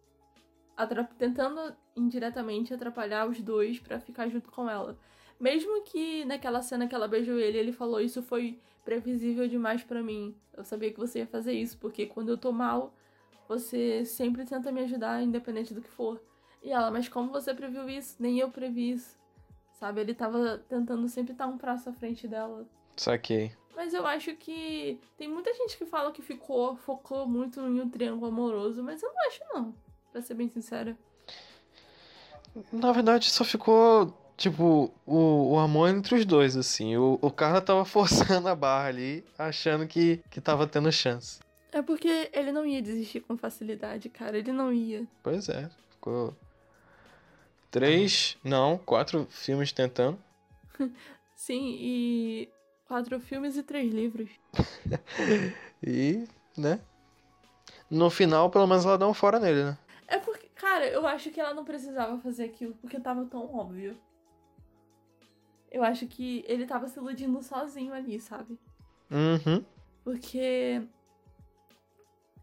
tentando 1.18 1.74
indiretamente 1.96 2.74
atrapalhar 2.74 3.26
os 3.26 3.40
dois 3.40 3.78
para 3.78 3.98
ficar 3.98 4.28
junto 4.28 4.50
com 4.50 4.68
ela. 4.68 4.98
Mesmo 5.42 5.82
que 5.82 6.24
naquela 6.24 6.62
cena 6.62 6.86
que 6.86 6.94
ela 6.94 7.08
beijou 7.08 7.36
ele, 7.36 7.58
ele 7.58 7.72
falou 7.72 8.00
isso 8.00 8.22
foi 8.22 8.60
previsível 8.84 9.48
demais 9.48 9.82
para 9.82 10.00
mim. 10.00 10.36
Eu 10.56 10.62
sabia 10.62 10.92
que 10.92 11.00
você 11.00 11.18
ia 11.18 11.26
fazer 11.26 11.52
isso, 11.52 11.76
porque 11.78 12.06
quando 12.06 12.28
eu 12.28 12.38
tô 12.38 12.52
mal, 12.52 12.94
você 13.48 14.04
sempre 14.04 14.44
tenta 14.44 14.70
me 14.70 14.82
ajudar, 14.82 15.20
independente 15.20 15.74
do 15.74 15.82
que 15.82 15.90
for. 15.90 16.22
E 16.62 16.70
ela, 16.70 16.92
mas 16.92 17.08
como 17.08 17.32
você 17.32 17.52
previu 17.52 17.90
isso? 17.90 18.14
Nem 18.20 18.38
eu 18.38 18.52
previ 18.52 18.92
isso. 18.92 19.18
Sabe? 19.72 20.00
Ele 20.00 20.14
tava 20.14 20.58
tentando 20.68 21.08
sempre 21.08 21.32
estar 21.32 21.48
um 21.48 21.58
passo 21.58 21.88
à 21.88 21.92
frente 21.92 22.28
dela. 22.28 22.64
Saquei. 22.96 23.50
Mas 23.74 23.92
eu 23.92 24.06
acho 24.06 24.36
que 24.36 25.00
tem 25.18 25.26
muita 25.26 25.52
gente 25.54 25.76
que 25.76 25.84
fala 25.84 26.12
que 26.12 26.22
ficou, 26.22 26.76
focou 26.76 27.26
muito 27.26 27.58
em 27.58 27.80
um 27.80 27.90
triângulo 27.90 28.30
amoroso, 28.30 28.80
mas 28.80 29.02
eu 29.02 29.12
não 29.12 29.26
acho 29.26 29.40
não, 29.52 29.74
pra 30.12 30.22
ser 30.22 30.34
bem 30.34 30.48
sincera. 30.48 30.96
Na 32.70 32.92
verdade, 32.92 33.28
só 33.28 33.42
ficou, 33.44 34.14
tipo, 34.36 34.92
o, 35.06 35.52
o 35.52 35.58
amor 35.58 35.88
entre 35.88 36.14
os 36.14 36.24
dois, 36.24 36.56
assim. 36.56 36.96
O, 36.96 37.18
o 37.20 37.30
cara 37.30 37.60
tava 37.60 37.84
forçando 37.86 38.48
a 38.48 38.54
barra 38.54 38.88
ali, 38.88 39.24
achando 39.38 39.86
que, 39.86 40.22
que 40.30 40.40
tava 40.40 40.66
tendo 40.66 40.90
chance. 40.90 41.40
É 41.72 41.80
porque 41.80 42.30
ele 42.32 42.52
não 42.52 42.66
ia 42.66 42.82
desistir 42.82 43.20
com 43.20 43.36
facilidade, 43.36 44.08
cara. 44.08 44.36
Ele 44.36 44.52
não 44.52 44.72
ia. 44.72 45.06
Pois 45.22 45.48
é, 45.48 45.70
ficou. 45.90 46.36
Três, 47.70 48.36
não, 48.44 48.76
quatro 48.76 49.26
filmes 49.30 49.72
tentando. 49.72 50.18
Sim, 51.34 51.76
e 51.80 52.48
quatro 52.86 53.18
filmes 53.18 53.56
e 53.56 53.62
três 53.62 53.90
livros. 53.90 54.28
e, 55.82 56.28
né? 56.56 56.78
No 57.90 58.10
final, 58.10 58.50
pelo 58.50 58.66
menos 58.66 58.84
ela 58.84 58.98
dá 58.98 59.08
um 59.08 59.14
fora 59.14 59.40
nele, 59.40 59.64
né? 59.64 59.78
É 60.06 60.18
porque, 60.18 60.48
cara, 60.54 60.86
eu 60.86 61.06
acho 61.06 61.30
que 61.30 61.40
ela 61.40 61.54
não 61.54 61.64
precisava 61.64 62.18
fazer 62.20 62.44
aquilo 62.44 62.74
porque 62.74 63.00
tava 63.00 63.24
tão 63.24 63.54
óbvio. 63.54 63.98
Eu 65.72 65.82
acho 65.82 66.06
que 66.06 66.44
ele 66.46 66.66
tava 66.66 66.86
se 66.86 66.98
iludindo 66.98 67.42
sozinho 67.42 67.94
ali, 67.94 68.20
sabe? 68.20 68.58
Uhum. 69.10 69.64
Porque 70.04 70.82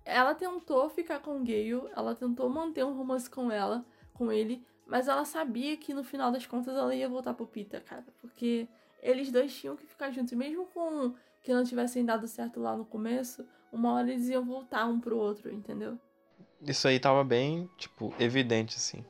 ela 0.03 0.33
tentou 0.33 0.89
ficar 0.89 1.19
com 1.19 1.38
o 1.38 1.39
Gale, 1.39 1.91
ela 1.95 2.15
tentou 2.15 2.50
manter 2.50 2.83
um 2.83 2.98
romance 2.98 3.29
com 3.29 3.51
ela, 3.51 3.86
com 4.15 4.31
ele, 4.31 4.65
mas 4.88 5.07
ela 5.07 5.24
sabia 5.25 5.77
que 5.77 5.93
no 5.93 6.03
final 6.03 6.31
das 6.31 6.48
contas 6.48 6.75
ela 6.75 6.95
ia 6.95 7.07
voltar 7.07 7.36
pro 7.36 7.45
Peter, 7.45 7.83
cara. 7.83 8.05
Porque 8.19 8.67
eles 9.00 9.31
dois 9.31 9.55
tinham 9.55 9.75
que 9.75 9.86
ficar 9.86 10.09
juntos. 10.09 10.33
Mesmo 10.33 10.65
com 10.65 11.13
que 11.43 11.53
não 11.53 11.63
tivessem 11.63 12.03
dado 12.03 12.27
certo 12.27 12.59
lá 12.59 12.75
no 12.75 12.83
começo, 12.83 13.48
uma 13.71 13.93
hora 13.93 14.09
eles 14.09 14.27
iam 14.27 14.43
voltar 14.43 14.88
um 14.88 15.00
pro 15.00 15.17
outro, 15.17 15.53
entendeu? 15.53 16.00
Isso 16.62 16.88
aí 16.88 17.00
tava 17.00 17.24
bem, 17.24 17.69
tipo, 17.77 18.12
evidente, 18.19 18.75
assim. 18.75 19.05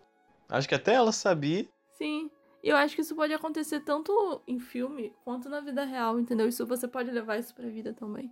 Acho 0.50 0.68
que 0.68 0.76
até 0.76 0.96
ela 0.96 1.14
sabia. 1.14 1.66
Sim. 1.98 2.30
E 2.62 2.70
eu 2.70 2.76
acho 2.76 2.96
que 2.96 3.02
isso 3.02 3.16
pode 3.16 3.34
acontecer 3.34 3.80
tanto 3.82 4.42
em 4.48 4.60
filme 4.60 5.14
quanto 5.24 5.50
na 5.50 5.62
vida 5.62 5.84
real, 5.86 6.20
entendeu? 6.20 6.48
Isso 6.48 6.66
você 6.66 6.88
pode 6.88 7.10
levar 7.10 7.38
isso 7.38 7.54
pra 7.56 7.68
vida 7.70 7.94
também. 7.94 8.32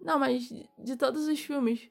Não, 0.00 0.18
mas 0.18 0.48
de 0.78 0.96
todos 0.96 1.26
os 1.26 1.40
filmes, 1.40 1.90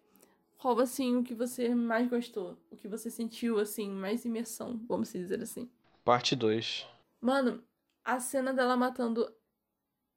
qual 0.57 0.79
assim 0.79 1.17
o 1.17 1.23
que 1.23 1.33
você 1.33 1.75
mais 1.75 2.07
gostou? 2.07 2.57
O 2.71 2.77
que 2.77 2.87
você 2.87 3.09
sentiu 3.09 3.59
assim, 3.59 3.89
mais 3.89 4.23
imersão, 4.23 4.79
vamos 4.87 5.11
dizer 5.11 5.41
assim? 5.41 5.69
Parte 6.05 6.35
2. 6.35 6.87
Mano, 7.19 7.63
a 8.03 8.19
cena 8.19 8.53
dela 8.53 8.77
matando 8.77 9.29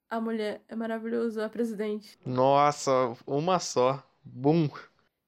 a 0.09 0.21
mulher 0.21 0.63
é 0.67 0.75
maravilhoso, 0.75 1.41
a 1.41 1.49
presidente. 1.49 2.17
Nossa, 2.25 2.91
uma 3.25 3.59
só. 3.59 4.01
Bum. 4.23 4.69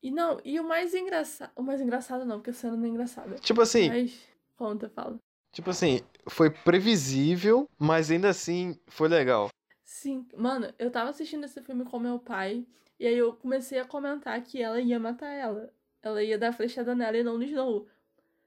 E 0.01 0.12
não, 0.12 0.39
e 0.44 0.60
o 0.60 0.63
mais 0.63 0.94
engraçado. 0.94 1.51
O 1.56 1.62
mais 1.62 1.82
engraçado 1.82 2.24
não, 2.25 2.38
porque 2.38 2.51
a 2.51 2.53
cena 2.53 2.77
não 2.77 2.86
é 2.86 2.88
engraçada. 2.88 3.36
Tipo 3.36 3.62
assim. 3.62 3.89
Mas. 3.89 4.27
Conta, 4.56 4.89
fala. 4.89 5.20
Tipo 5.51 5.72
assim, 5.72 6.01
foi 6.27 6.50
previsível, 6.50 7.68
mas 7.77 8.12
ainda 8.12 8.29
assim 8.29 8.79
foi 8.88 9.08
legal. 9.08 9.50
Sim, 9.84 10.27
mano, 10.38 10.72
eu 10.77 10.91
tava 10.91 11.10
assistindo 11.10 11.46
esse 11.46 11.62
filme 11.62 11.84
com 11.84 12.00
meu 12.00 12.20
pai, 12.20 12.65
e 13.00 13.08
aí 13.08 13.18
eu 13.18 13.34
comecei 13.34 13.79
a 13.79 13.86
comentar 13.86 14.39
que 14.41 14.62
ela 14.62 14.79
ia 14.79 15.00
matar 15.00 15.32
ela. 15.32 15.74
Ela 16.01 16.24
ia 16.24 16.38
dar 16.38 16.53
flechada 16.53 16.94
nela 16.96 17.18
e 17.18 17.24
não 17.24 17.38
no 17.38 17.44
Snow. 17.44 17.88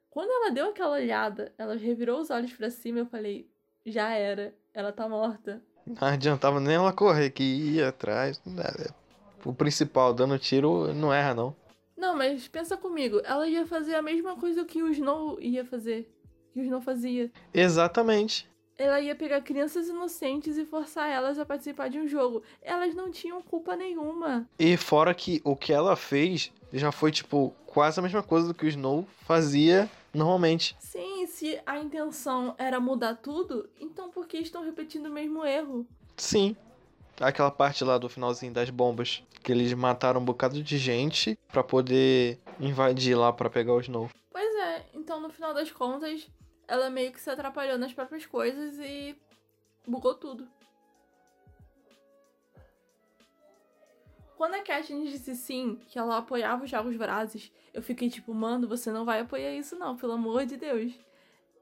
Quando 0.08 0.30
ela 0.30 0.50
deu 0.50 0.70
aquela 0.70 0.92
olhada, 0.92 1.52
ela 1.58 1.74
revirou 1.74 2.20
os 2.20 2.30
olhos 2.30 2.52
para 2.52 2.70
cima, 2.70 3.00
eu 3.00 3.06
falei, 3.06 3.50
já 3.84 4.10
era, 4.10 4.54
ela 4.72 4.92
tá 4.92 5.08
morta. 5.08 5.62
Não 5.86 6.06
adiantava 6.06 6.60
nem 6.60 6.74
ela 6.76 6.92
correr, 6.92 7.30
que 7.30 7.42
ia 7.42 7.88
atrás. 7.88 8.40
O 9.44 9.52
principal, 9.52 10.14
dando 10.14 10.38
tiro, 10.38 10.94
não 10.94 11.12
erra, 11.12 11.34
não. 11.34 11.56
Não, 11.96 12.16
mas 12.16 12.46
pensa 12.46 12.76
comigo, 12.76 13.20
ela 13.24 13.48
ia 13.48 13.66
fazer 13.66 13.94
a 13.94 14.02
mesma 14.02 14.36
coisa 14.36 14.64
que 14.64 14.82
o 14.82 14.88
Snow 14.90 15.40
ia 15.40 15.64
fazer. 15.64 16.11
Que 16.52 16.60
o 16.60 16.62
Snow 16.62 16.80
fazia. 16.80 17.30
Exatamente 17.52 18.50
ela 18.78 19.00
ia 19.00 19.14
pegar 19.14 19.40
crianças 19.42 19.88
inocentes 19.88 20.56
e 20.56 20.64
forçar 20.64 21.08
elas 21.08 21.38
a 21.38 21.46
participar 21.46 21.88
de 21.88 21.98
um 21.98 22.08
jogo. 22.08 22.42
Elas 22.60 22.94
não 22.94 23.10
tinham 23.10 23.40
culpa 23.40 23.76
nenhuma. 23.76 24.48
E 24.58 24.76
fora 24.76 25.14
que 25.14 25.40
o 25.44 25.54
que 25.54 25.72
ela 25.72 25.94
fez 25.94 26.50
já 26.72 26.90
foi, 26.90 27.12
tipo, 27.12 27.54
quase 27.66 28.00
a 28.00 28.02
mesma 28.02 28.22
coisa 28.22 28.48
do 28.48 28.54
que 28.54 28.64
o 28.64 28.68
Snow 28.68 29.06
fazia 29.20 29.88
normalmente. 30.12 30.76
Sim, 30.78 31.26
se 31.26 31.60
a 31.64 31.78
intenção 31.78 32.54
era 32.58 32.80
mudar 32.80 33.16
tudo, 33.16 33.68
então 33.80 34.10
por 34.10 34.26
que 34.26 34.38
estão 34.38 34.64
repetindo 34.64 35.06
o 35.06 35.12
mesmo 35.12 35.44
erro? 35.44 35.86
Sim. 36.16 36.56
Aquela 37.20 37.50
parte 37.50 37.84
lá 37.84 37.98
do 37.98 38.08
finalzinho 38.08 38.52
das 38.52 38.68
bombas, 38.70 39.22
que 39.42 39.52
eles 39.52 39.72
mataram 39.74 40.20
um 40.20 40.24
bocado 40.24 40.62
de 40.62 40.78
gente 40.78 41.38
para 41.52 41.62
poder 41.62 42.40
invadir 42.58 43.16
lá 43.16 43.32
para 43.32 43.50
pegar 43.50 43.74
o 43.74 43.80
Snow. 43.80 44.10
Pois 44.30 44.54
é, 44.56 44.86
então 44.94 45.20
no 45.20 45.30
final 45.30 45.54
das 45.54 45.70
contas, 45.70 46.26
ela 46.66 46.90
meio 46.90 47.12
que 47.12 47.20
se 47.20 47.30
atrapalhou 47.30 47.78
nas 47.78 47.92
próprias 47.92 48.26
coisas 48.26 48.78
e 48.78 49.16
bugou 49.86 50.14
tudo. 50.14 50.48
Quando 54.36 54.54
a 54.54 54.62
Katniss 54.62 55.12
disse 55.12 55.36
sim, 55.36 55.78
que 55.88 55.98
ela 55.98 56.18
apoiava 56.18 56.64
os 56.64 56.70
Jogos 56.70 56.96
Vorazes, 56.96 57.52
eu 57.72 57.80
fiquei 57.80 58.10
tipo, 58.10 58.34
mano, 58.34 58.66
você 58.66 58.90
não 58.90 59.04
vai 59.04 59.20
apoiar 59.20 59.54
isso 59.54 59.76
não, 59.76 59.96
pelo 59.96 60.14
amor 60.14 60.44
de 60.44 60.56
Deus. 60.56 60.92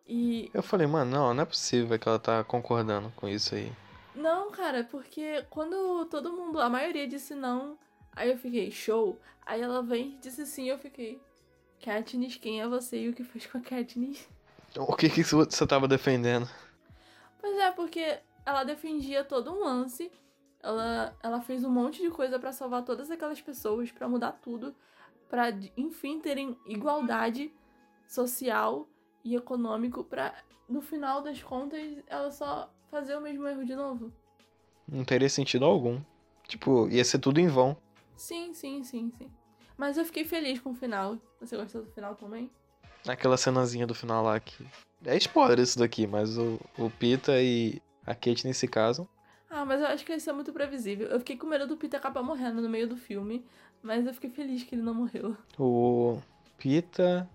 E... 0.07 0.51
Eu 0.55 0.63
falei, 0.63 0.87
mano, 0.87 1.11
não, 1.11 1.35
não 1.35 1.43
é 1.43 1.47
possível 1.47 1.99
que 1.99 2.09
ela 2.09 2.19
tá 2.19 2.43
concordando 2.43 3.13
com 3.17 3.29
isso 3.29 3.55
aí. 3.55 3.71
Não, 4.15 4.51
cara, 4.51 4.83
porque 4.85 5.45
quando 5.51 6.07
todo 6.07 6.33
mundo, 6.33 6.59
a 6.61 6.69
maioria 6.69 7.07
disse 7.07 7.35
não, 7.35 7.79
aí 8.13 8.31
eu 8.31 8.39
fiquei, 8.39 8.71
show. 8.71 9.21
Aí 9.45 9.61
ela 9.61 9.83
vem 9.83 10.15
e 10.15 10.19
disse 10.19 10.47
sim, 10.47 10.69
eu 10.69 10.79
fiquei, 10.79 11.21
Katniss, 11.85 12.37
quem 12.37 12.61
é 12.61 12.67
você 12.67 12.99
e 12.99 13.09
o 13.09 13.15
que 13.15 13.25
fez 13.25 13.47
com 13.47 13.59
a 13.59 13.61
Katniss? 13.61 14.27
O 14.79 14.95
que, 14.95 15.11
que 15.11 15.23
você 15.23 15.67
tava 15.67 15.89
defendendo? 15.89 16.49
Pois 17.41 17.57
é, 17.59 17.71
porque 17.73 18.19
ela 18.45 18.65
defendia 18.65 19.25
todo 19.25 19.53
um 19.53 19.65
lance. 19.65 20.11
Ela, 20.63 21.17
ela 21.23 21.41
fez 21.41 21.65
um 21.65 21.71
monte 21.71 22.03
de 22.03 22.11
coisa 22.11 22.39
para 22.39 22.53
salvar 22.53 22.85
todas 22.85 23.11
aquelas 23.11 23.41
pessoas, 23.41 23.91
para 23.91 24.09
mudar 24.09 24.33
tudo, 24.33 24.75
para 25.29 25.51
enfim 25.77 26.21
terem 26.21 26.57
igualdade 26.67 27.53
social 28.07 28.87
e 29.25 29.35
econômico, 29.35 30.05
para 30.05 30.35
no 30.69 30.83
final 30.83 31.23
das 31.23 31.43
contas 31.43 31.81
ela 32.07 32.31
só 32.31 32.71
fazer 32.91 33.17
o 33.17 33.21
mesmo 33.21 33.47
erro 33.47 33.65
de 33.65 33.75
novo. 33.75 34.13
Não 34.87 35.05
teria 35.05 35.29
sentido 35.29 35.65
algum. 35.65 36.01
Tipo, 36.47 36.89
ia 36.89 37.05
ser 37.05 37.21
tudo 37.21 37.41
em 37.41 37.49
vão. 37.49 37.77
Sim, 38.17 38.53
sim, 38.53 38.83
sim, 38.83 39.11
sim. 39.17 39.31
Mas 39.77 39.97
eu 39.97 40.05
fiquei 40.05 40.25
feliz 40.25 40.61
com 40.61 40.71
o 40.71 40.75
final. 40.75 41.17
Você 41.41 41.57
gostou 41.57 41.83
do 41.83 41.91
final 41.93 42.15
também? 42.17 42.51
Aquela 43.07 43.37
cenazinha 43.37 43.87
do 43.87 43.95
final 43.95 44.25
lá 44.25 44.39
que. 44.39 44.67
É 45.05 45.17
spoiler 45.17 45.59
isso 45.59 45.79
daqui, 45.79 46.07
mas 46.07 46.37
o, 46.37 46.61
o 46.77 46.91
Pita 46.91 47.41
e 47.41 47.81
a 48.07 48.15
Kate 48.15 48.47
nesse 48.47 48.69
caso. 48.69 49.09
Ah, 49.49 49.65
mas 49.65 49.81
eu 49.81 49.87
acho 49.87 50.05
que 50.05 50.13
isso 50.13 50.29
é 50.29 50.33
muito 50.33 50.53
previsível. 50.53 51.09
Eu 51.09 51.19
fiquei 51.19 51.37
com 51.37 51.47
medo 51.47 51.67
do 51.67 51.77
Pita 51.77 51.97
acabar 51.97 52.23
morrendo 52.23 52.61
no 52.61 52.69
meio 52.69 52.87
do 52.87 52.97
filme, 52.97 53.45
mas 53.83 54.07
eu 54.07 54.13
fiquei 54.13 54.31
feliz 54.31 54.63
que 54.63 54.75
ele 54.75 54.83
não 54.83 54.95
morreu. 54.95 55.37
O 55.59 56.21
Pita. 56.59 57.29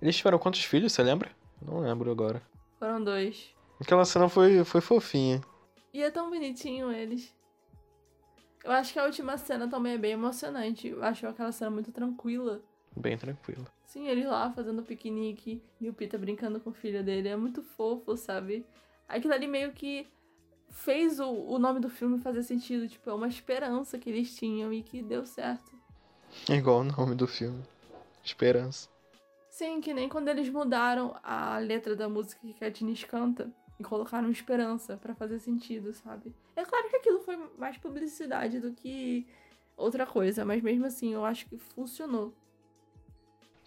Eles 0.00 0.16
tiveram 0.16 0.38
quantos 0.38 0.64
filhos, 0.64 0.92
você 0.92 1.02
lembra? 1.02 1.30
Não 1.60 1.80
lembro 1.80 2.10
agora. 2.10 2.40
Foram 2.78 3.02
dois. 3.02 3.52
Aquela 3.80 4.04
cena 4.04 4.28
foi, 4.28 4.64
foi 4.64 4.80
fofinha. 4.80 5.42
E 5.92 6.02
é 6.02 6.10
tão 6.10 6.30
bonitinho 6.30 6.92
eles. 6.92 7.34
Eu 8.62 8.72
acho 8.72 8.92
que 8.92 8.98
a 8.98 9.04
última 9.04 9.36
cena 9.36 9.68
também 9.68 9.92
é 9.94 9.98
bem 9.98 10.12
emocionante. 10.12 10.88
Eu 10.88 11.02
acho 11.02 11.26
aquela 11.26 11.52
cena 11.52 11.70
muito 11.70 11.92
tranquila. 11.92 12.62
Bem 12.96 13.18
tranquila. 13.18 13.66
Sim, 13.86 14.08
ele 14.08 14.26
lá 14.26 14.50
fazendo 14.50 14.82
piquenique 14.82 15.62
e 15.80 15.88
o 15.88 15.94
Pita 15.94 16.18
brincando 16.18 16.58
com 16.60 16.70
o 16.70 16.74
filho 16.74 17.02
dele. 17.04 17.28
É 17.28 17.36
muito 17.36 17.62
fofo, 17.62 18.16
sabe? 18.16 18.66
Aquilo 19.08 19.34
ali 19.34 19.46
meio 19.46 19.72
que 19.72 20.06
fez 20.70 21.20
o, 21.20 21.30
o 21.30 21.58
nome 21.58 21.80
do 21.80 21.88
filme 21.88 22.18
fazer 22.18 22.42
sentido. 22.42 22.88
Tipo, 22.88 23.10
é 23.10 23.14
uma 23.14 23.28
esperança 23.28 23.98
que 23.98 24.10
eles 24.10 24.34
tinham 24.34 24.72
e 24.72 24.82
que 24.82 25.02
deu 25.02 25.24
certo. 25.24 25.72
Igual 26.48 26.80
o 26.80 26.84
nome 26.84 27.14
do 27.14 27.26
filme. 27.26 27.62
Esperança. 28.24 28.88
Sim, 29.50 29.80
que 29.80 29.94
nem 29.94 30.08
quando 30.08 30.28
eles 30.28 30.48
mudaram 30.48 31.14
a 31.22 31.58
letra 31.58 31.94
da 31.94 32.08
música 32.08 32.40
que 32.40 32.52
a 32.64 32.68
Katniss 32.68 33.04
canta 33.04 33.52
e 33.78 33.84
colocaram 33.84 34.30
esperança 34.30 34.96
para 34.96 35.14
fazer 35.14 35.38
sentido, 35.38 35.94
sabe? 35.94 36.34
É 36.56 36.64
claro 36.64 36.88
que 36.88 36.96
aquilo 36.96 37.20
foi 37.20 37.36
mais 37.56 37.76
publicidade 37.78 38.58
do 38.58 38.72
que 38.72 39.26
outra 39.76 40.06
coisa, 40.06 40.44
mas 40.44 40.60
mesmo 40.62 40.86
assim 40.86 41.12
eu 41.12 41.24
acho 41.24 41.46
que 41.46 41.56
funcionou. 41.56 42.34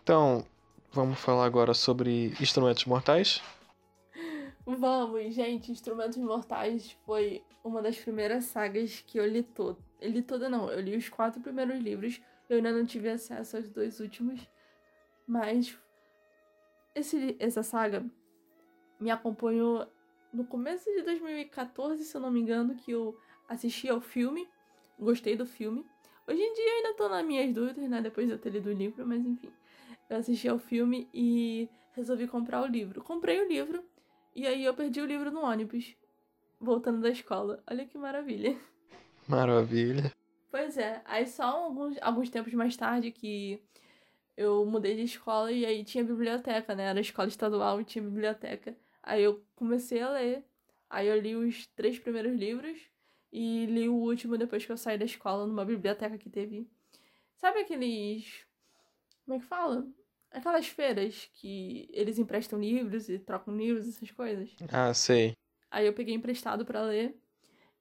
Então, 0.08 0.46
vamos 0.90 1.20
falar 1.20 1.44
agora 1.44 1.74
sobre 1.74 2.28
Instrumentos 2.40 2.86
Mortais? 2.86 3.44
Vamos, 4.66 5.36
gente. 5.36 5.70
Instrumentos 5.70 6.16
Mortais 6.16 6.98
foi 7.06 7.44
uma 7.62 7.82
das 7.82 7.98
primeiras 7.98 8.46
sagas 8.46 9.04
que 9.06 9.20
eu 9.20 9.28
li 9.28 9.44
toda. 9.44 9.78
Eu 10.00 10.10
li 10.10 10.22
toda 10.22 10.48
não, 10.48 10.72
eu 10.72 10.80
li 10.80 10.96
os 10.96 11.10
quatro 11.10 11.42
primeiros 11.42 11.78
livros. 11.82 12.22
Eu 12.48 12.56
ainda 12.56 12.72
não 12.72 12.86
tive 12.86 13.10
acesso 13.10 13.58
aos 13.58 13.68
dois 13.68 14.00
últimos. 14.00 14.40
Mas 15.28 15.78
esse, 16.96 17.36
essa 17.38 17.62
saga 17.62 18.06
me 19.02 19.12
acompanhou 19.12 19.92
no 20.32 20.46
começo 20.46 20.86
de 20.86 21.02
2014, 21.02 22.02
se 22.06 22.16
eu 22.16 22.22
não 22.22 22.32
me 22.32 22.40
engano, 22.40 22.76
que 22.76 22.92
eu 22.92 23.20
assisti 23.50 23.90
ao 23.90 24.00
filme. 24.00 24.48
Gostei 24.98 25.36
do 25.36 25.46
filme. 25.46 25.86
Hoje 26.26 26.42
em 26.42 26.54
dia 26.54 26.72
ainda 26.76 26.94
tô 26.94 27.10
nas 27.10 27.26
minhas 27.26 27.54
dúvidas, 27.54 27.90
né? 27.90 28.02
Depois 28.02 28.26
de 28.26 28.32
eu 28.32 28.40
ter 28.40 28.52
lido 28.52 28.70
o 28.70 28.74
livro, 28.74 29.06
mas 29.06 29.20
enfim. 29.26 29.52
Eu 30.10 30.18
assisti 30.18 30.48
ao 30.48 30.58
filme 30.58 31.10
e 31.14 31.70
resolvi 31.94 32.28
comprar 32.28 32.62
o 32.62 32.68
livro. 32.68 33.04
Comprei 33.04 33.42
o 33.42 33.48
livro 33.48 33.84
e 34.36 34.48
aí 34.48 34.64
eu 34.64 34.74
perdi 34.74 35.02
o 35.02 35.06
livro 35.06 35.32
no 35.32 35.42
ônibus, 35.42 35.96
voltando 36.60 37.02
da 37.02 37.10
escola. 37.10 37.62
Olha 37.70 37.86
que 37.86 37.98
maravilha. 37.98 38.58
Maravilha. 39.28 40.14
Pois 40.50 40.78
é, 40.78 41.02
aí 41.06 41.28
só 41.28 41.44
alguns, 41.44 41.98
alguns 42.02 42.30
tempos 42.30 42.54
mais 42.54 42.78
tarde 42.78 43.12
que 43.12 43.62
eu 44.38 44.66
mudei 44.66 44.96
de 44.96 45.04
escola 45.04 45.52
e 45.52 45.66
aí 45.66 45.84
tinha 45.84 46.04
biblioteca, 46.04 46.74
né? 46.74 46.86
Era 46.86 47.00
escola 47.02 47.28
estadual 47.28 47.82
e 47.82 47.84
tinha 47.84 48.04
biblioteca. 48.04 48.78
Aí 49.04 49.24
eu 49.24 49.44
comecei 49.56 50.02
a 50.02 50.10
ler. 50.10 50.46
Aí 50.90 51.08
eu 51.08 51.20
li 51.20 51.36
os 51.36 51.68
três 51.76 52.00
primeiros 52.00 52.34
livros 52.34 52.80
e 53.32 53.66
li 53.66 53.90
o 53.90 53.96
último 53.96 54.38
depois 54.38 54.66
que 54.66 54.72
eu 54.72 54.78
saí 54.78 54.98
da 54.98 55.06
escola 55.06 55.46
numa 55.46 55.66
biblioteca 55.66 56.18
que 56.18 56.30
teve. 56.30 56.70
Sabe 57.36 57.60
aqueles. 57.60 58.47
Como 59.28 59.36
é 59.36 59.40
que 59.42 59.46
fala? 59.46 59.86
Aquelas 60.32 60.68
feiras 60.68 61.30
que 61.34 61.90
eles 61.92 62.18
emprestam 62.18 62.58
livros 62.58 63.10
e 63.10 63.20
trocam 63.20 63.54
livros, 63.58 63.86
essas 63.86 64.10
coisas. 64.10 64.56
Ah, 64.72 64.94
sei. 64.94 65.34
Aí 65.70 65.86
eu 65.86 65.92
peguei 65.92 66.16
emprestado 66.16 66.66
para 66.66 66.82
ler. 66.82 67.14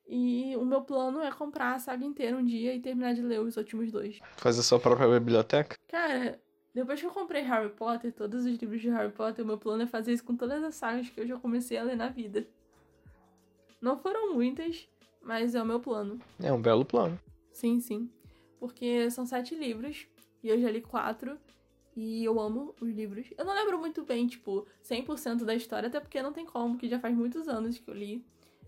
E 0.08 0.56
o 0.56 0.64
meu 0.64 0.82
plano 0.82 1.20
é 1.20 1.30
comprar 1.30 1.74
a 1.74 1.78
saga 1.78 2.04
inteira 2.04 2.36
um 2.36 2.44
dia 2.44 2.74
e 2.74 2.80
terminar 2.80 3.14
de 3.14 3.22
ler 3.22 3.40
os 3.40 3.56
últimos 3.56 3.92
dois. 3.92 4.18
Fazer 4.36 4.60
sua 4.64 4.80
própria 4.80 5.06
biblioteca? 5.08 5.76
Cara, 5.86 6.40
depois 6.74 6.98
que 6.98 7.06
eu 7.06 7.12
comprei 7.12 7.42
Harry 7.42 7.70
Potter, 7.70 8.12
todos 8.12 8.44
os 8.44 8.58
livros 8.58 8.80
de 8.80 8.90
Harry 8.90 9.12
Potter, 9.12 9.44
o 9.44 9.46
meu 9.46 9.58
plano 9.58 9.84
é 9.84 9.86
fazer 9.86 10.14
isso 10.14 10.24
com 10.24 10.34
todas 10.34 10.64
as 10.64 10.74
sagas 10.74 11.08
que 11.08 11.20
eu 11.20 11.28
já 11.28 11.38
comecei 11.38 11.78
a 11.78 11.84
ler 11.84 11.96
na 11.96 12.08
vida. 12.08 12.44
Não 13.80 13.96
foram 13.96 14.34
muitas, 14.34 14.88
mas 15.22 15.54
é 15.54 15.62
o 15.62 15.66
meu 15.66 15.78
plano. 15.78 16.18
É 16.42 16.52
um 16.52 16.60
belo 16.60 16.84
plano. 16.84 17.20
Sim, 17.52 17.78
sim. 17.78 18.10
Porque 18.58 19.08
são 19.12 19.24
sete 19.24 19.54
livros 19.54 20.08
e 20.46 20.50
eu 20.50 20.60
já 20.60 20.70
li 20.70 20.80
quatro. 20.80 21.36
E 21.96 22.24
eu 22.24 22.38
amo 22.38 22.74
os 22.80 22.90
livros. 22.90 23.26
Eu 23.36 23.44
não 23.44 23.54
lembro 23.54 23.78
muito 23.78 24.04
bem, 24.04 24.26
tipo, 24.26 24.66
100% 24.84 25.44
da 25.44 25.54
história, 25.54 25.88
até 25.88 25.98
porque 25.98 26.22
não 26.22 26.32
tem 26.32 26.44
como, 26.44 26.76
que 26.76 26.88
já 26.88 27.00
faz 27.00 27.16
muitos 27.16 27.48
anos 27.48 27.78
que 27.78 27.88
eu 27.88 27.94
li. 27.94 28.24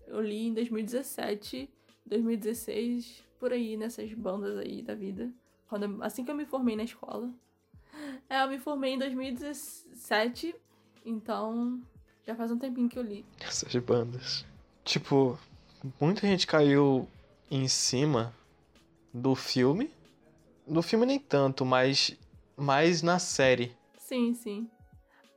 Eu 0.07 0.19
li 0.19 0.47
em 0.47 0.53
2017, 0.53 1.69
2016, 2.05 3.23
por 3.39 3.53
aí, 3.53 3.77
nessas 3.77 4.11
bandas 4.13 4.57
aí 4.57 4.81
da 4.81 4.95
vida. 4.95 5.31
Quando, 5.67 6.03
assim 6.03 6.25
que 6.25 6.31
eu 6.31 6.35
me 6.35 6.45
formei 6.45 6.75
na 6.75 6.83
escola. 6.83 7.31
É, 8.27 8.43
eu 8.43 8.47
me 8.47 8.57
formei 8.57 8.93
em 8.93 8.97
2017, 8.97 10.55
então 11.05 11.79
já 12.25 12.35
faz 12.35 12.51
um 12.51 12.57
tempinho 12.57 12.89
que 12.89 12.97
eu 12.97 13.03
li. 13.03 13.23
Essas 13.39 13.75
bandas. 13.75 14.43
Tipo, 14.83 15.37
muita 16.01 16.21
gente 16.21 16.47
caiu 16.47 17.07
em 17.51 17.67
cima 17.67 18.33
do 19.13 19.35
filme. 19.35 19.91
Do 20.69 20.81
filme 20.83 21.05
nem 21.05 21.17
tanto, 21.17 21.65
mas 21.65 22.15
mais 22.55 23.01
na 23.01 23.17
série. 23.17 23.75
Sim, 23.97 24.33
sim. 24.33 24.69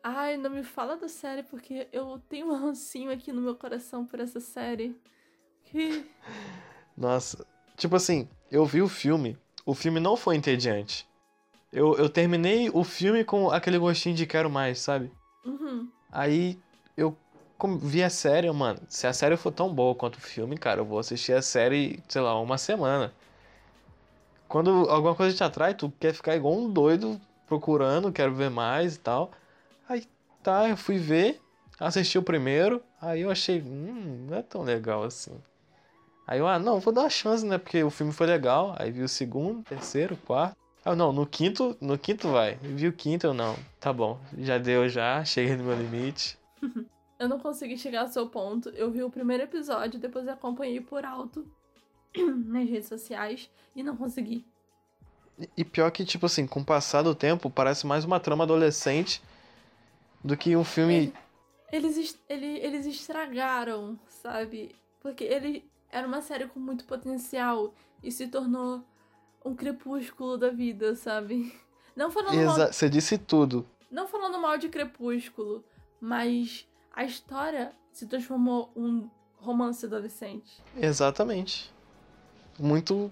Ai, 0.02 0.36
não 0.36 0.50
me 0.50 0.62
fala 0.62 0.96
da 0.96 1.08
série 1.08 1.42
porque 1.42 1.88
eu 1.92 2.20
tenho 2.28 2.48
um 2.48 2.56
rancinho 2.56 3.10
aqui 3.10 3.32
no 3.32 3.40
meu 3.40 3.54
coração 3.54 4.04
por 4.04 4.20
essa 4.20 4.40
série. 4.40 4.94
Que. 5.64 6.04
Nossa. 6.96 7.46
Tipo 7.76 7.96
assim, 7.96 8.28
eu 8.50 8.66
vi 8.66 8.82
o 8.82 8.88
filme. 8.88 9.38
O 9.64 9.74
filme 9.74 10.00
não 10.00 10.16
foi 10.16 10.36
entediante. 10.36 11.08
Eu, 11.72 11.96
eu 11.96 12.10
terminei 12.10 12.68
o 12.68 12.84
filme 12.84 13.24
com 13.24 13.50
aquele 13.50 13.78
gostinho 13.78 14.14
de 14.14 14.26
quero 14.26 14.50
mais, 14.50 14.80
sabe? 14.80 15.10
Uhum. 15.44 15.88
Aí 16.10 16.58
eu 16.96 17.16
vi 17.80 18.02
a 18.02 18.10
série, 18.10 18.50
mano. 18.50 18.80
Se 18.88 19.06
a 19.06 19.12
série 19.12 19.36
for 19.36 19.52
tão 19.52 19.72
boa 19.72 19.94
quanto 19.94 20.16
o 20.16 20.20
filme, 20.20 20.58
cara, 20.58 20.80
eu 20.80 20.84
vou 20.84 20.98
assistir 20.98 21.32
a 21.32 21.40
série, 21.40 22.02
sei 22.08 22.20
lá, 22.20 22.38
uma 22.38 22.58
semana. 22.58 23.14
Quando 24.52 24.70
alguma 24.90 25.14
coisa 25.14 25.34
te 25.34 25.42
atrai, 25.42 25.72
tu 25.72 25.90
quer 25.98 26.12
ficar 26.12 26.36
igual 26.36 26.52
um 26.52 26.70
doido 26.70 27.18
procurando, 27.46 28.12
quero 28.12 28.34
ver 28.34 28.50
mais 28.50 28.96
e 28.96 28.98
tal. 28.98 29.30
Aí 29.88 30.06
tá, 30.42 30.68
eu 30.68 30.76
fui 30.76 30.98
ver, 30.98 31.40
assisti 31.80 32.18
o 32.18 32.22
primeiro, 32.22 32.82
aí 33.00 33.22
eu 33.22 33.30
achei, 33.30 33.62
hum, 33.62 34.26
não 34.28 34.36
é 34.36 34.42
tão 34.42 34.60
legal 34.60 35.04
assim. 35.04 35.32
Aí 36.26 36.38
eu, 36.38 36.46
ah, 36.46 36.58
não, 36.58 36.80
vou 36.80 36.92
dar 36.92 37.00
uma 37.00 37.08
chance, 37.08 37.46
né? 37.46 37.56
Porque 37.56 37.82
o 37.82 37.88
filme 37.88 38.12
foi 38.12 38.26
legal. 38.26 38.76
Aí 38.78 38.90
vi 38.90 39.02
o 39.02 39.08
segundo, 39.08 39.62
terceiro, 39.62 40.18
quarto. 40.18 40.54
Ah, 40.84 40.94
não, 40.94 41.14
no 41.14 41.26
quinto, 41.26 41.74
no 41.80 41.96
quinto 41.96 42.28
vai. 42.28 42.58
Eu 42.62 42.76
vi 42.76 42.88
o 42.88 42.92
quinto, 42.92 43.28
eu 43.28 43.32
não. 43.32 43.56
Tá 43.80 43.90
bom, 43.90 44.20
já 44.36 44.58
deu 44.58 44.86
já, 44.86 45.24
cheguei 45.24 45.56
no 45.56 45.64
meu 45.64 45.78
limite. 45.78 46.38
eu 47.18 47.26
não 47.26 47.40
consegui 47.40 47.78
chegar 47.78 48.02
ao 48.02 48.08
seu 48.08 48.28
ponto. 48.28 48.68
Eu 48.68 48.90
vi 48.90 49.02
o 49.02 49.08
primeiro 49.08 49.44
episódio, 49.44 49.98
depois 49.98 50.28
acompanhei 50.28 50.82
por 50.82 51.06
alto 51.06 51.50
nas 52.46 52.68
redes 52.68 52.88
sociais 52.88 53.50
e 53.74 53.82
não 53.82 53.96
consegui. 53.96 54.46
E 55.56 55.64
pior 55.64 55.90
que, 55.90 56.04
tipo 56.04 56.26
assim, 56.26 56.46
com 56.46 56.60
o 56.60 56.64
passar 56.64 57.02
do 57.02 57.14
tempo, 57.14 57.50
parece 57.50 57.86
mais 57.86 58.04
uma 58.04 58.20
trama 58.20 58.44
adolescente 58.44 59.22
do 60.22 60.36
que 60.36 60.54
um 60.56 60.64
filme. 60.64 61.12
Eles, 61.72 62.18
eles, 62.28 62.62
eles 62.62 62.86
estragaram, 62.86 63.98
sabe? 64.06 64.74
Porque 65.00 65.24
ele 65.24 65.68
era 65.90 66.06
uma 66.06 66.20
série 66.20 66.46
com 66.46 66.60
muito 66.60 66.84
potencial 66.84 67.74
e 68.02 68.12
se 68.12 68.28
tornou 68.28 68.84
um 69.44 69.54
crepúsculo 69.54 70.36
da 70.36 70.50
vida, 70.50 70.94
sabe? 70.94 71.52
Não 71.96 72.10
falando 72.10 72.34
Exa 72.34 72.58
mal. 72.58 72.72
Você 72.72 72.88
disse 72.88 73.18
tudo. 73.18 73.66
Não 73.90 74.06
falando 74.06 74.38
mal 74.38 74.56
de 74.56 74.68
crepúsculo, 74.68 75.64
mas 76.00 76.66
a 76.94 77.04
história 77.04 77.72
se 77.92 78.06
transformou 78.06 78.70
um 78.74 79.08
romance 79.36 79.84
adolescente. 79.84 80.62
Exatamente. 80.76 81.71
Muito, 82.58 83.10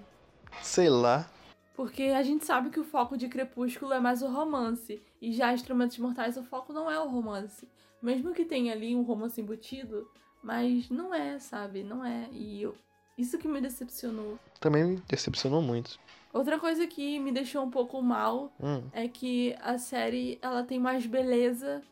sei 0.62 0.88
lá. 0.88 1.29
Porque 1.74 2.05
a 2.05 2.22
gente 2.22 2.44
sabe 2.44 2.70
que 2.70 2.79
o 2.79 2.85
foco 2.85 3.16
de 3.16 3.29
Crepúsculo 3.29 3.92
é 3.92 4.00
mais 4.00 4.22
o 4.22 4.29
romance. 4.29 5.00
E 5.20 5.33
já 5.33 5.53
Instrumentos 5.53 5.96
Mortais 5.98 6.37
o 6.37 6.42
foco 6.42 6.72
não 6.72 6.90
é 6.90 6.98
o 7.00 7.09
romance. 7.09 7.66
Mesmo 8.03 8.35
que 8.35 8.44
tenha 8.44 8.72
ali 8.72 8.94
um 8.94 9.03
romance 9.03 9.40
embutido, 9.40 10.07
mas 10.42 10.90
não 10.90 11.14
é, 11.14 11.38
sabe? 11.38 11.83
Não 11.83 12.05
é. 12.05 12.29
E 12.33 12.62
eu... 12.62 12.74
isso 13.16 13.38
que 13.38 13.48
me 13.48 13.61
decepcionou. 13.61 14.38
Também 14.59 14.85
me 14.85 14.96
decepcionou 15.09 15.62
muito. 15.62 15.98
Outra 16.33 16.59
coisa 16.59 16.87
que 16.87 17.18
me 17.18 17.33
deixou 17.33 17.64
um 17.64 17.70
pouco 17.70 18.00
mal 18.00 18.53
hum. 18.61 18.83
é 18.92 19.09
que 19.09 19.57
a 19.61 19.79
série 19.79 20.38
ela 20.40 20.62
tem 20.62 20.79
mais 20.79 21.05
beleza 21.07 21.83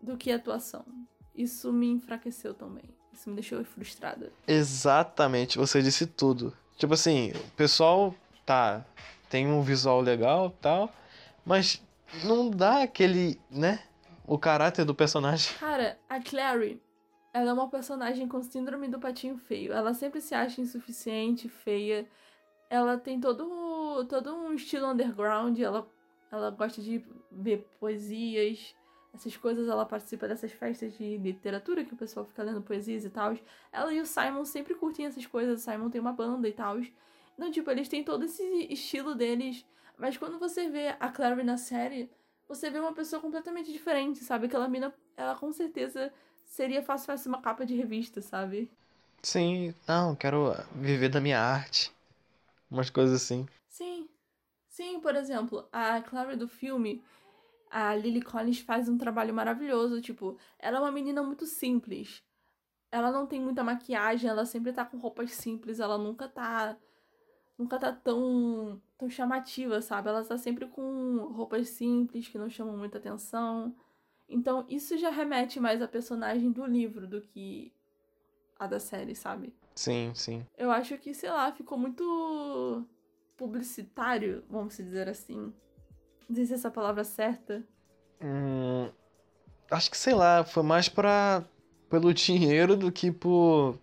do 0.00 0.16
que 0.16 0.30
atuação. 0.30 0.84
Isso 1.34 1.72
me 1.72 1.86
enfraqueceu 1.86 2.52
também. 2.52 2.84
Isso 3.12 3.28
me 3.30 3.36
deixou 3.36 3.64
frustrada. 3.64 4.32
Exatamente, 4.46 5.58
você 5.58 5.80
disse 5.80 6.06
tudo. 6.06 6.52
Tipo 6.82 6.94
assim, 6.94 7.30
o 7.30 7.50
pessoal 7.52 8.12
tá 8.44 8.84
tem 9.30 9.46
um 9.46 9.62
visual 9.62 10.00
legal, 10.00 10.50
tal, 10.60 10.92
mas 11.46 11.80
não 12.24 12.50
dá 12.50 12.82
aquele, 12.82 13.40
né, 13.48 13.84
o 14.26 14.36
caráter 14.36 14.84
do 14.84 14.92
personagem. 14.92 15.54
Cara, 15.60 15.96
a 16.08 16.20
Clary, 16.20 16.82
ela 17.32 17.50
é 17.50 17.52
uma 17.52 17.68
personagem 17.68 18.26
com 18.26 18.42
síndrome 18.42 18.88
do 18.88 18.98
patinho 18.98 19.38
feio. 19.38 19.72
Ela 19.72 19.94
sempre 19.94 20.20
se 20.20 20.34
acha 20.34 20.60
insuficiente, 20.60 21.48
feia. 21.48 22.04
Ela 22.68 22.98
tem 22.98 23.20
todo 23.20 24.04
todo 24.06 24.34
um 24.34 24.52
estilo 24.52 24.88
underground, 24.88 25.56
ela 25.60 25.86
ela 26.32 26.50
gosta 26.50 26.82
de 26.82 27.00
ver 27.30 27.64
poesias, 27.78 28.74
essas 29.14 29.36
coisas, 29.36 29.68
ela 29.68 29.84
participa 29.84 30.26
dessas 30.26 30.52
festas 30.52 30.96
de 30.96 31.18
literatura 31.18 31.84
que 31.84 31.92
o 31.92 31.96
pessoal 31.96 32.24
fica 32.24 32.42
lendo 32.42 32.62
poesias 32.62 33.04
e 33.04 33.10
tal. 33.10 33.36
Ela 33.70 33.92
e 33.92 34.00
o 34.00 34.06
Simon 34.06 34.44
sempre 34.44 34.74
curtem 34.74 35.06
essas 35.06 35.26
coisas, 35.26 35.60
o 35.60 35.64
Simon 35.64 35.90
tem 35.90 36.00
uma 36.00 36.12
banda 36.12 36.48
e 36.48 36.52
tal. 36.52 36.78
Então, 37.34 37.50
tipo, 37.50 37.70
eles 37.70 37.88
têm 37.88 38.02
todo 38.02 38.24
esse 38.24 38.42
estilo 38.70 39.14
deles, 39.14 39.64
mas 39.98 40.16
quando 40.16 40.38
você 40.38 40.68
vê 40.68 40.88
a 40.98 41.08
Clary 41.08 41.42
na 41.42 41.56
série, 41.58 42.10
você 42.48 42.70
vê 42.70 42.78
uma 42.78 42.92
pessoa 42.92 43.20
completamente 43.20 43.72
diferente, 43.72 44.20
sabe? 44.24 44.46
Aquela 44.46 44.68
mina, 44.68 44.92
ela 45.16 45.34
com 45.34 45.52
certeza 45.52 46.12
seria 46.44 46.82
fácil 46.82 47.06
fazer 47.06 47.28
uma 47.28 47.40
capa 47.40 47.64
de 47.64 47.74
revista, 47.74 48.20
sabe? 48.20 48.70
Sim, 49.22 49.74
não, 49.86 50.16
quero 50.16 50.52
viver 50.74 51.08
da 51.08 51.20
minha 51.20 51.40
arte. 51.40 51.92
Umas 52.70 52.90
coisas 52.90 53.22
assim. 53.22 53.46
Sim. 53.68 54.08
Sim, 54.68 55.00
por 55.00 55.14
exemplo, 55.14 55.68
a 55.70 56.00
Clary 56.00 56.36
do 56.36 56.48
filme, 56.48 57.02
a 57.72 57.94
Lily 57.96 58.20
Collins 58.20 58.60
faz 58.60 58.86
um 58.86 58.98
trabalho 58.98 59.32
maravilhoso. 59.32 60.00
Tipo, 60.02 60.36
ela 60.58 60.76
é 60.76 60.80
uma 60.80 60.92
menina 60.92 61.22
muito 61.22 61.46
simples. 61.46 62.22
Ela 62.90 63.10
não 63.10 63.26
tem 63.26 63.40
muita 63.40 63.64
maquiagem, 63.64 64.28
ela 64.28 64.44
sempre 64.44 64.72
tá 64.72 64.84
com 64.84 64.98
roupas 64.98 65.32
simples, 65.32 65.80
ela 65.80 65.96
nunca 65.96 66.28
tá. 66.28 66.76
Nunca 67.58 67.78
tá 67.78 67.92
tão, 67.92 68.80
tão 68.98 69.08
chamativa, 69.08 69.80
sabe? 69.80 70.08
Ela 70.08 70.24
tá 70.24 70.36
sempre 70.36 70.66
com 70.66 71.16
roupas 71.32 71.68
simples 71.70 72.28
que 72.28 72.36
não 72.36 72.50
chamam 72.50 72.76
muita 72.76 72.98
atenção. 72.98 73.74
Então, 74.28 74.66
isso 74.68 74.98
já 74.98 75.10
remete 75.10 75.58
mais 75.58 75.80
à 75.80 75.88
personagem 75.88 76.50
do 76.50 76.66
livro 76.66 77.06
do 77.06 77.22
que 77.22 77.72
a 78.58 78.66
da 78.66 78.80
série, 78.80 79.14
sabe? 79.14 79.54
Sim, 79.74 80.12
sim. 80.14 80.46
Eu 80.56 80.70
acho 80.70 80.98
que, 80.98 81.14
sei 81.14 81.30
lá, 81.30 81.52
ficou 81.52 81.78
muito 81.78 82.86
publicitário, 83.36 84.44
vamos 84.48 84.76
dizer 84.76 85.08
assim. 85.08 85.52
Não 86.32 86.36
sei 86.36 86.46
se 86.46 86.52
é 86.54 86.56
essa 86.56 86.70
palavra 86.70 87.04
certa. 87.04 87.62
Hum, 88.18 88.90
acho 89.70 89.90
que, 89.90 89.96
sei 89.98 90.14
lá, 90.14 90.42
foi 90.42 90.62
mais 90.62 90.88
pra, 90.88 91.44
pelo 91.90 92.14
dinheiro 92.14 92.74
do 92.74 92.90
que 92.90 93.12
por 93.12 93.78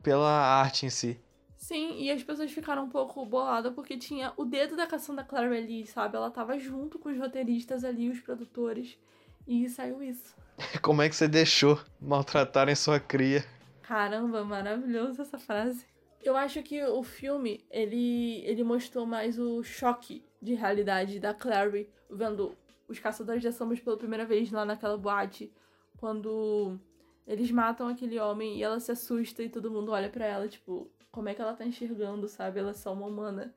pela 0.00 0.30
arte 0.30 0.86
em 0.86 0.90
si. 0.90 1.20
Sim, 1.56 2.00
e 2.00 2.08
as 2.08 2.22
pessoas 2.22 2.52
ficaram 2.52 2.84
um 2.84 2.88
pouco 2.88 3.26
boladas 3.26 3.74
porque 3.74 3.98
tinha 3.98 4.32
o 4.36 4.44
dedo 4.44 4.76
da 4.76 4.86
Cassandra 4.86 5.24
Clare 5.24 5.56
ali, 5.56 5.84
sabe? 5.88 6.14
Ela 6.14 6.30
tava 6.30 6.56
junto 6.56 7.00
com 7.00 7.08
os 7.08 7.18
roteiristas 7.18 7.82
ali, 7.82 8.08
os 8.10 8.20
produtores, 8.20 8.96
e 9.44 9.68
saiu 9.68 10.00
isso. 10.00 10.36
Como 10.80 11.02
é 11.02 11.08
que 11.08 11.16
você 11.16 11.26
deixou 11.26 11.80
maltratarem 12.00 12.76
sua 12.76 13.00
cria? 13.00 13.44
Caramba, 13.82 14.44
maravilhoso 14.44 15.20
essa 15.20 15.36
frase. 15.36 15.84
Eu 16.22 16.36
acho 16.36 16.62
que 16.62 16.80
o 16.84 17.02
filme, 17.02 17.64
ele, 17.72 18.44
ele 18.44 18.62
mostrou 18.62 19.04
mais 19.04 19.36
o 19.36 19.64
choque 19.64 20.24
de 20.46 20.54
realidade 20.54 21.18
da 21.18 21.34
Clary 21.34 21.90
vendo 22.08 22.56
os 22.88 23.00
caçadores 23.00 23.42
de 23.42 23.52
sombras 23.52 23.80
pela 23.80 23.96
primeira 23.96 24.24
vez 24.24 24.50
lá 24.52 24.64
naquela 24.64 24.96
boate, 24.96 25.52
quando 25.96 26.78
eles 27.26 27.50
matam 27.50 27.88
aquele 27.88 28.18
homem 28.20 28.56
e 28.56 28.62
ela 28.62 28.78
se 28.78 28.92
assusta 28.92 29.42
e 29.42 29.48
todo 29.48 29.70
mundo 29.70 29.90
olha 29.90 30.08
para 30.08 30.24
ela, 30.24 30.46
tipo, 30.46 30.88
como 31.10 31.28
é 31.28 31.34
que 31.34 31.42
ela 31.42 31.52
tá 31.52 31.66
enxergando, 31.66 32.28
sabe? 32.28 32.60
Ela 32.60 32.70
é 32.70 32.74
só 32.74 32.92
uma 32.92 33.06
humana. 33.06 33.52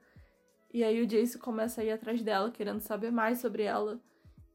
E 0.74 0.84
aí 0.84 1.02
o 1.02 1.08
Jace 1.08 1.38
começa 1.38 1.82
a 1.82 1.84
ir 1.84 1.92
atrás 1.92 2.22
dela, 2.24 2.50
querendo 2.50 2.80
saber 2.80 3.12
mais 3.12 3.40
sobre 3.40 3.64
ela. 3.64 4.00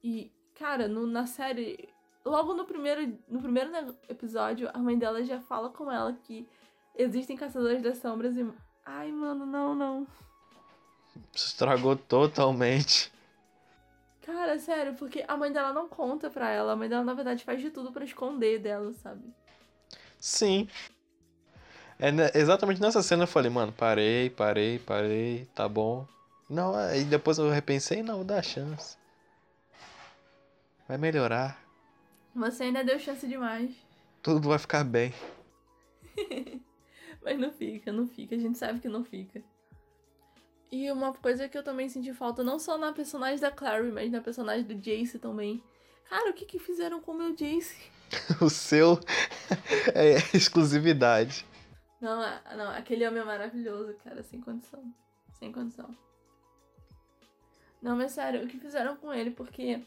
E, 0.03 0.33
cara, 0.55 0.89
no, 0.89 1.07
na 1.07 1.27
série, 1.27 1.89
logo 2.25 2.53
no 2.55 2.65
primeiro, 2.65 3.17
no 3.29 3.41
primeiro 3.41 3.71
episódio, 4.09 4.69
a 4.73 4.79
mãe 4.79 4.99
dela 4.99 5.23
já 5.23 5.41
fala 5.41 5.71
com 5.71 5.91
ela 5.91 6.13
que 6.25 6.49
existem 6.97 7.37
caçadores 7.37 7.83
das 7.83 7.99
sombras 7.99 8.37
e. 8.37 8.45
Ai, 8.85 9.11
mano, 9.13 9.47
não, 9.47 9.75
não. 9.75 10.07
Estragou 11.35 11.97
totalmente. 11.97 13.13
Cara, 14.23 14.59
sério, 14.59 14.95
porque 14.95 15.25
a 15.29 15.37
mãe 15.37 15.53
dela 15.53 15.73
não 15.73 15.89
conta 15.89 16.31
pra 16.31 16.51
ela. 16.51 16.73
A 16.73 16.77
mãe 16.77 16.89
dela, 16.89 17.05
na 17.05 17.15
verdade, 17.15 17.45
faz 17.45 17.61
de 17.61 17.71
tudo 17.71 17.93
para 17.93 18.05
esconder 18.05 18.59
dela, 18.59 18.93
sabe? 18.95 19.23
Sim. 20.19 20.69
É 21.99 22.39
exatamente 22.39 22.81
nessa 22.81 23.03
cena 23.03 23.25
eu 23.25 23.29
falei, 23.29 23.51
mano, 23.51 23.73
parei, 23.73 24.31
parei, 24.31 24.79
parei, 24.79 25.47
tá 25.55 25.69
bom. 25.69 26.07
Não, 26.49 26.75
aí 26.75 27.05
depois 27.05 27.39
eu 27.39 27.51
repensei, 27.51 28.03
não, 28.03 28.25
dá 28.25 28.43
chance. 28.43 28.97
Vai 30.89 30.99
melhorar. 30.99 31.63
Você 32.35 32.65
ainda 32.65 32.83
deu 32.83 32.99
chance 32.99 33.27
demais. 33.27 33.71
Tudo 34.23 34.49
vai 34.49 34.59
ficar 34.59 34.85
bem. 34.85 35.13
Mas 37.23 37.39
não 37.39 37.53
fica, 37.53 37.93
não 37.93 38.07
fica. 38.07 38.35
A 38.35 38.39
gente 38.39 38.59
sabe 38.59 38.81
que 38.81 38.89
não 38.89 39.05
fica. 39.05 39.43
E 40.75 40.91
uma 40.91 41.15
coisa 41.15 41.49
que 41.49 41.57
eu 41.57 41.63
também 41.63 41.89
senti 41.89 42.13
falta, 42.13 42.43
não 42.43 42.59
só 42.59 42.77
na 42.77 42.93
personagem 42.93 43.39
da 43.39 43.49
Clary, 43.49 43.93
mas 43.93 44.11
na 44.11 44.21
personagem 44.21 44.65
do 44.65 44.75
Jace 44.75 45.21
também. 45.21 45.63
Cara, 46.11 46.31
o 46.31 46.33
que 46.35 46.45
que 46.45 46.59
fizeram 46.59 47.01
com 47.01 47.13
o 47.13 47.15
meu 47.15 47.33
Jace? 47.33 47.77
o 48.43 48.51
seu 48.51 48.99
é 49.95 50.17
exclusividade. 50.37 51.47
Não, 52.01 52.21
não, 52.57 52.71
aquele 52.71 53.07
homem 53.07 53.23
é 53.23 53.25
maravilhoso, 53.25 53.95
cara, 54.03 54.25
sem 54.25 54.41
condição. 54.41 54.83
Sem 55.39 55.53
condição. 55.53 55.97
Não, 57.81 57.95
mas 57.95 58.11
sério, 58.11 58.43
o 58.43 58.49
que 58.49 58.59
fizeram 58.59 58.97
com 58.97 59.15
ele? 59.15 59.31
Porque 59.31 59.81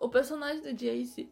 o 0.00 0.08
personagem 0.08 0.62
do 0.62 0.72
Jace, 0.72 1.28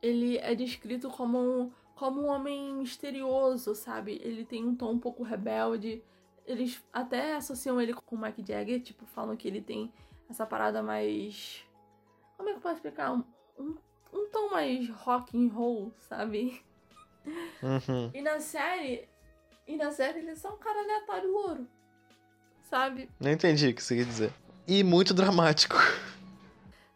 ele 0.00 0.38
é 0.38 0.54
descrito 0.54 1.10
como 1.10 1.38
um, 1.38 1.72
como 1.96 2.20
um 2.20 2.28
homem 2.28 2.72
misterioso, 2.76 3.74
sabe? 3.74 4.20
Ele 4.22 4.44
tem 4.44 4.64
um 4.64 4.76
tom 4.76 4.92
um 4.92 4.98
pouco 5.00 5.24
rebelde 5.24 6.04
eles 6.48 6.82
até 6.90 7.36
associam 7.36 7.80
ele 7.80 7.92
com 7.92 8.16
o 8.16 8.20
Mike 8.20 8.42
Jagger, 8.46 8.80
tipo, 8.80 9.04
falam 9.06 9.36
que 9.36 9.46
ele 9.46 9.60
tem 9.60 9.92
essa 10.28 10.46
parada 10.46 10.82
mais. 10.82 11.62
Como 12.36 12.48
é 12.48 12.52
que 12.52 12.58
eu 12.58 12.62
posso 12.62 12.76
explicar? 12.76 13.12
Um, 13.12 13.22
um, 13.58 13.76
um 14.12 14.30
tom 14.30 14.50
mais 14.50 14.88
rock 14.88 15.36
and 15.36 15.52
roll, 15.52 15.92
sabe? 16.00 16.64
Uhum. 17.62 18.10
E 18.14 18.22
na 18.22 18.40
série. 18.40 19.06
E 19.66 19.76
na 19.76 19.92
série 19.92 20.20
ele 20.20 20.30
é 20.30 20.34
só 20.34 20.54
um 20.54 20.56
cara 20.56 20.80
aleatório 20.80 21.30
louro. 21.30 21.68
Sabe? 22.62 23.10
Não 23.20 23.30
entendi 23.30 23.68
o 23.68 23.74
que 23.74 23.82
você 23.82 23.96
quer 23.96 24.06
dizer. 24.06 24.32
E 24.66 24.82
muito 24.82 25.12
dramático. 25.12 25.76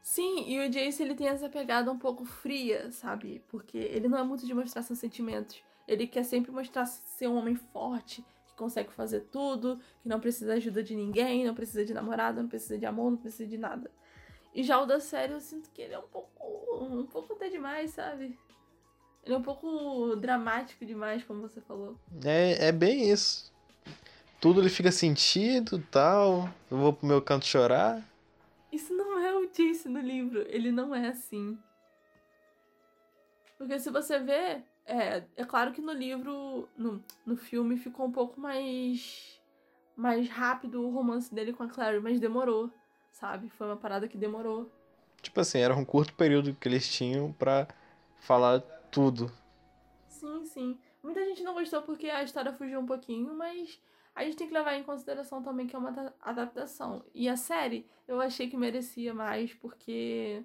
Sim, 0.02 0.44
e 0.46 0.66
o 0.66 0.70
Jace 0.70 1.02
ele 1.02 1.14
tem 1.14 1.28
essa 1.28 1.48
pegada 1.48 1.90
um 1.90 1.98
pouco 1.98 2.24
fria, 2.24 2.90
sabe? 2.90 3.42
Porque 3.48 3.78
ele 3.78 4.08
não 4.08 4.18
é 4.18 4.22
muito 4.22 4.46
de 4.46 4.54
mostrar 4.54 4.82
seus 4.82 4.98
sentimentos. 4.98 5.62
Ele 5.86 6.06
quer 6.06 6.24
sempre 6.24 6.50
mostrar 6.50 6.86
ser 6.86 7.28
um 7.28 7.36
homem 7.36 7.54
forte, 7.54 8.24
que 8.52 8.56
consegue 8.56 8.92
fazer 8.92 9.20
tudo, 9.32 9.78
que 10.02 10.08
não 10.08 10.20
precisa 10.20 10.52
de 10.52 10.58
ajuda 10.58 10.82
de 10.82 10.94
ninguém, 10.94 11.44
não 11.44 11.54
precisa 11.54 11.84
de 11.84 11.94
namorada, 11.94 12.42
não 12.42 12.48
precisa 12.48 12.78
de 12.78 12.86
amor, 12.86 13.10
não 13.10 13.18
precisa 13.18 13.48
de 13.48 13.58
nada. 13.58 13.90
E 14.54 14.62
já 14.62 14.78
o 14.80 14.86
da 14.86 15.00
série 15.00 15.32
eu 15.32 15.40
sinto 15.40 15.70
que 15.70 15.80
ele 15.80 15.94
é 15.94 15.98
um 15.98 16.08
pouco. 16.08 16.84
um 16.84 17.06
pouco 17.06 17.32
até 17.32 17.48
demais, 17.48 17.92
sabe? 17.92 18.38
Ele 19.24 19.34
é 19.34 19.38
um 19.38 19.42
pouco 19.42 20.16
dramático 20.16 20.84
demais, 20.84 21.24
como 21.24 21.40
você 21.40 21.60
falou. 21.60 21.96
É, 22.24 22.68
é 22.68 22.72
bem 22.72 23.10
isso. 23.10 23.52
Tudo 24.40 24.60
ele 24.60 24.68
fica 24.68 24.90
sentido 24.90 25.82
tal. 25.90 26.48
Eu 26.70 26.76
vou 26.76 26.92
pro 26.92 27.06
meu 27.06 27.22
canto 27.22 27.46
chorar. 27.46 28.02
Isso 28.70 28.92
não 28.92 29.18
é 29.18 29.34
o 29.34 29.46
Jace 29.46 29.88
no 29.88 30.00
livro. 30.00 30.44
Ele 30.48 30.72
não 30.72 30.94
é 30.94 31.08
assim. 31.08 31.56
Porque 33.56 33.78
se 33.78 33.90
você 33.90 34.18
vê, 34.18 34.60
é, 34.86 35.22
é 35.36 35.44
claro 35.44 35.72
que 35.72 35.80
no 35.80 35.92
livro, 35.92 36.68
no, 36.76 37.02
no 37.24 37.36
filme, 37.36 37.76
ficou 37.76 38.06
um 38.06 38.12
pouco 38.12 38.40
mais, 38.40 39.40
mais 39.96 40.28
rápido 40.28 40.82
o 40.82 40.90
romance 40.90 41.32
dele 41.34 41.52
com 41.52 41.62
a 41.62 41.68
Clary, 41.68 42.00
mas 42.00 42.20
demorou, 42.20 42.70
sabe? 43.12 43.48
Foi 43.50 43.66
uma 43.66 43.76
parada 43.76 44.08
que 44.08 44.16
demorou. 44.16 44.70
Tipo 45.20 45.40
assim, 45.40 45.58
era 45.60 45.74
um 45.74 45.84
curto 45.84 46.14
período 46.14 46.54
que 46.54 46.68
eles 46.68 46.92
tinham 46.92 47.32
para 47.32 47.68
falar 48.18 48.60
tudo. 48.90 49.30
Sim, 50.08 50.44
sim. 50.44 50.78
Muita 51.02 51.24
gente 51.24 51.42
não 51.42 51.54
gostou 51.54 51.82
porque 51.82 52.08
a 52.08 52.22
história 52.22 52.52
fugiu 52.52 52.80
um 52.80 52.86
pouquinho, 52.86 53.34
mas 53.34 53.80
a 54.14 54.24
gente 54.24 54.36
tem 54.36 54.48
que 54.48 54.54
levar 54.54 54.74
em 54.74 54.82
consideração 54.82 55.42
também 55.42 55.66
que 55.66 55.74
é 55.74 55.78
uma 55.78 56.12
adaptação. 56.20 57.04
E 57.14 57.28
a 57.28 57.36
série, 57.36 57.86
eu 58.06 58.20
achei 58.20 58.48
que 58.48 58.56
merecia 58.56 59.14
mais 59.14 59.54
porque 59.54 60.42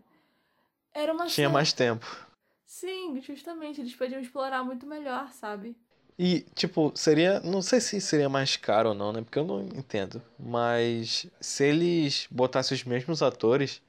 era 0.93 1.11
uma 1.11 1.25
Tinha 1.25 1.47
série... 1.47 1.53
mais 1.53 1.73
tempo. 1.73 2.26
Sim, 2.67 3.19
justamente. 3.21 3.79
Eles 3.79 3.95
podiam 3.95 4.19
explorar 4.19 4.63
muito 4.63 4.85
melhor, 4.85 5.31
sabe? 5.31 5.75
E, 6.19 6.41
tipo, 6.53 6.91
seria. 6.95 7.39
Não 7.39 7.61
sei 7.61 7.79
se 7.79 7.99
seria 8.01 8.27
mais 8.27 8.57
caro 8.57 8.89
ou 8.89 8.95
não, 8.95 9.13
né? 9.13 9.21
Porque 9.21 9.39
eu 9.39 9.45
não 9.45 9.61
entendo. 9.61 10.21
Mas 10.37 11.25
se 11.39 11.63
eles 11.63 12.27
botassem 12.29 12.75
os 12.75 12.83
mesmos 12.83 13.23
atores, 13.23 13.81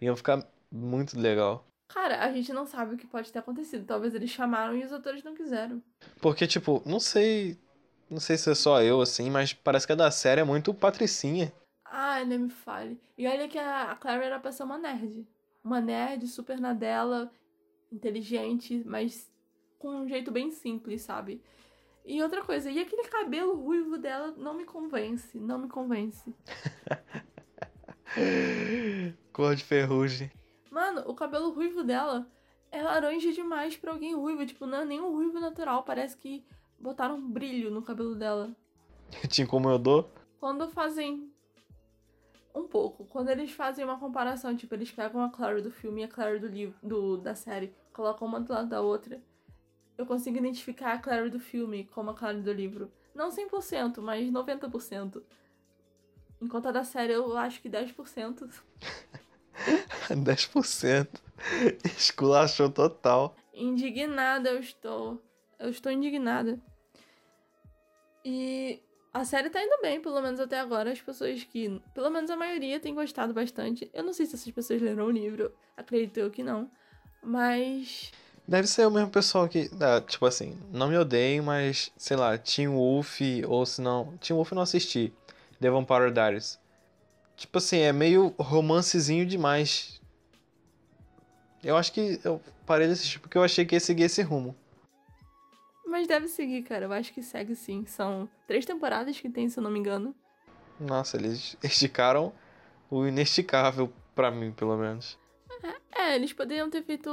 iam 0.00 0.16
ficar 0.16 0.44
muito 0.70 1.18
legal. 1.18 1.64
Cara, 1.92 2.24
a 2.24 2.32
gente 2.32 2.52
não 2.54 2.66
sabe 2.66 2.94
o 2.94 2.98
que 2.98 3.06
pode 3.06 3.30
ter 3.30 3.38
acontecido. 3.38 3.84
Talvez 3.84 4.14
eles 4.14 4.30
chamaram 4.30 4.74
e 4.74 4.82
os 4.82 4.92
atores 4.92 5.22
não 5.22 5.34
quiseram. 5.34 5.82
Porque, 6.20 6.46
tipo, 6.46 6.82
não 6.86 6.98
sei. 6.98 7.58
Não 8.08 8.20
sei 8.20 8.36
se 8.36 8.50
é 8.50 8.54
só 8.54 8.82
eu, 8.82 9.00
assim, 9.00 9.30
mas 9.30 9.52
parece 9.52 9.86
que 9.86 9.92
a 9.92 9.96
da 9.96 10.10
série 10.10 10.40
é 10.40 10.44
muito 10.44 10.72
patricinha. 10.72 11.52
Ai, 11.84 12.24
nem 12.24 12.38
me 12.38 12.50
fale. 12.50 12.98
E 13.16 13.26
olha 13.26 13.48
que 13.48 13.58
a 13.58 13.94
Clara 13.96 14.24
era 14.24 14.38
pra 14.38 14.52
ser 14.52 14.62
uma 14.62 14.78
nerd. 14.78 15.26
Uma 15.64 15.80
nerd 15.80 16.26
super 16.26 16.58
na 16.58 16.72
dela 16.72 17.30
inteligente, 17.94 18.82
mas 18.86 19.30
com 19.78 19.88
um 19.88 20.08
jeito 20.08 20.30
bem 20.30 20.50
simples, 20.50 21.02
sabe? 21.02 21.42
E 22.04 22.22
outra 22.22 22.42
coisa, 22.42 22.70
e 22.70 22.78
aquele 22.78 23.08
cabelo 23.08 23.54
ruivo 23.54 23.96
dela 23.96 24.34
não 24.36 24.54
me 24.54 24.64
convence, 24.64 25.38
não 25.38 25.58
me 25.58 25.68
convence. 25.68 26.34
Cor 29.32 29.54
de 29.54 29.64
ferrugem. 29.64 30.30
Mano, 30.70 31.02
o 31.06 31.14
cabelo 31.14 31.50
ruivo 31.52 31.84
dela 31.84 32.26
é 32.70 32.82
laranja 32.82 33.32
demais 33.32 33.76
pra 33.76 33.92
alguém 33.92 34.14
ruivo. 34.14 34.44
Tipo, 34.44 34.66
não 34.66 34.78
é 34.78 34.84
nem 34.84 35.00
um 35.00 35.12
ruivo 35.12 35.38
natural. 35.38 35.82
Parece 35.84 36.16
que 36.16 36.44
botaram 36.78 37.16
um 37.16 37.30
brilho 37.30 37.70
no 37.70 37.82
cabelo 37.82 38.14
dela. 38.14 38.54
Te 39.28 39.42
incomodou? 39.42 40.10
Quando 40.40 40.68
fazem 40.68 41.30
um 42.54 42.66
pouco. 42.66 43.04
Quando 43.04 43.28
eles 43.28 43.52
fazem 43.52 43.84
uma 43.84 43.98
comparação, 43.98 44.56
tipo, 44.56 44.74
eles 44.74 44.90
pegam 44.90 45.22
a 45.22 45.30
Clary 45.30 45.62
do 45.62 45.70
filme 45.70 46.02
e 46.02 46.04
a 46.04 46.08
Clary 46.08 46.38
do 46.38 46.48
livro, 46.48 46.74
do, 46.82 47.16
da 47.16 47.34
série, 47.34 47.72
colocam 47.92 48.26
uma 48.26 48.40
do 48.40 48.52
lado 48.52 48.68
da 48.68 48.80
outra, 48.80 49.22
eu 49.96 50.06
consigo 50.06 50.38
identificar 50.38 50.94
a 50.94 50.98
Clary 50.98 51.30
do 51.30 51.38
filme 51.38 51.84
como 51.92 52.10
a 52.10 52.14
Clary 52.14 52.40
do 52.40 52.52
livro. 52.52 52.90
Não 53.14 53.28
100%, 53.28 54.00
mas 54.00 54.30
90%. 54.30 55.22
Enquanto 56.40 56.66
a 56.66 56.72
da 56.72 56.82
série 56.82 57.12
eu 57.12 57.36
acho 57.36 57.60
que 57.60 57.68
10%. 57.68 58.50
10%. 60.10 61.08
Esculachou 61.96 62.70
total. 62.70 63.36
Indignada 63.54 64.50
eu 64.50 64.58
estou. 64.58 65.22
Eu 65.58 65.68
estou 65.68 65.92
indignada. 65.92 66.58
E 68.24 68.82
a 69.12 69.24
série 69.24 69.50
tá 69.50 69.62
indo 69.62 69.80
bem, 69.82 70.00
pelo 70.00 70.20
menos 70.20 70.40
até 70.40 70.58
agora. 70.58 70.90
As 70.90 71.00
pessoas 71.00 71.44
que. 71.44 71.80
Pelo 71.94 72.10
menos 72.10 72.30
a 72.30 72.36
maioria 72.36 72.80
tem 72.80 72.94
gostado 72.94 73.34
bastante. 73.34 73.90
Eu 73.92 74.02
não 74.02 74.12
sei 74.12 74.26
se 74.26 74.34
essas 74.34 74.50
pessoas 74.50 74.80
leram 74.80 75.06
o 75.06 75.10
livro. 75.10 75.54
Acredito 75.76 76.18
eu 76.18 76.30
que 76.30 76.42
não. 76.42 76.70
Mas. 77.22 78.10
Deve 78.46 78.66
ser 78.66 78.86
o 78.86 78.90
mesmo 78.90 79.10
pessoal 79.10 79.48
que. 79.48 79.70
Ah, 79.80 80.00
tipo 80.00 80.26
assim, 80.26 80.58
não 80.72 80.88
me 80.88 80.96
odeiem, 80.96 81.40
mas, 81.40 81.92
sei 81.96 82.16
lá, 82.16 82.36
Teen 82.36 82.68
Wolf, 82.68 83.20
ou 83.46 83.64
se 83.64 83.80
não. 83.80 84.16
Teen 84.18 84.34
Wolf 84.34 84.50
eu 84.50 84.56
não 84.56 84.62
assisti. 84.62 85.12
The 85.60 85.70
Vampire 85.70 86.10
Diaries. 86.10 86.58
Tipo 87.36 87.58
assim, 87.58 87.78
é 87.78 87.92
meio 87.92 88.34
romancezinho 88.38 89.24
demais. 89.24 90.00
Eu 91.62 91.76
acho 91.76 91.92
que 91.92 92.20
eu 92.24 92.40
parei 92.66 92.88
de 92.88 92.94
assistir 92.94 93.20
porque 93.20 93.38
eu 93.38 93.44
achei 93.44 93.64
que 93.64 93.76
ia 93.76 93.80
seguir 93.80 94.04
esse 94.04 94.20
rumo. 94.22 94.56
Mas 95.86 96.08
deve 96.08 96.26
seguir, 96.26 96.62
cara. 96.62 96.86
Eu 96.86 96.92
acho 96.92 97.12
que 97.12 97.22
segue 97.22 97.54
sim. 97.54 97.84
São 97.86 98.28
três 98.46 98.64
temporadas 98.64 99.20
que 99.20 99.30
tem, 99.30 99.48
se 99.48 99.58
eu 99.58 99.62
não 99.62 99.70
me 99.70 99.78
engano. 99.78 100.14
Nossa, 100.80 101.16
eles 101.16 101.56
esticaram 101.62 102.32
o 102.90 103.06
inesticável 103.06 103.92
pra 104.14 104.30
mim, 104.30 104.52
pelo 104.52 104.76
menos. 104.76 105.18
É, 106.12 106.16
eles 106.16 106.32
poderiam 106.32 106.68
ter 106.68 106.82
feito. 106.82 107.08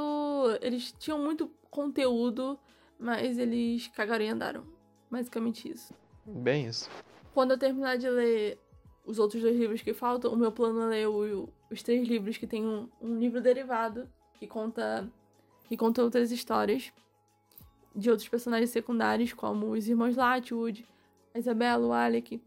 Eles 0.60 0.92
tinham 0.98 1.18
muito 1.18 1.50
conteúdo, 1.70 2.58
mas 2.98 3.38
eles 3.38 3.88
cagaram 3.88 4.24
e 4.24 4.28
andaram. 4.28 4.64
Basicamente 5.10 5.70
isso. 5.70 5.94
Bem 6.26 6.66
isso. 6.66 6.88
Quando 7.32 7.52
eu 7.52 7.58
terminar 7.58 7.96
de 7.96 8.08
ler 8.08 8.58
os 9.06 9.18
outros 9.18 9.40
dois 9.42 9.56
livros 9.56 9.80
que 9.80 9.94
faltam, 9.94 10.32
o 10.32 10.36
meu 10.36 10.52
plano 10.52 10.82
é 10.82 10.86
ler 10.86 11.08
o- 11.08 11.48
os 11.70 11.82
três 11.82 12.06
livros 12.06 12.36
que 12.36 12.46
tem 12.46 12.64
um, 12.66 12.88
um 13.00 13.18
livro 13.18 13.40
derivado 13.40 14.06
que 14.34 14.46
conta 14.46 15.08
que 15.66 15.76
conta 15.76 16.02
outras 16.02 16.30
histórias 16.32 16.92
de 17.94 18.10
outros 18.10 18.28
personagens 18.28 18.70
secundários, 18.70 19.32
como 19.32 19.70
os 19.70 19.88
irmãos 19.88 20.16
Latwood, 20.16 20.84
a 21.32 21.38
Isabela, 21.38 21.86
o 21.86 21.92
Alec. 21.92 22.40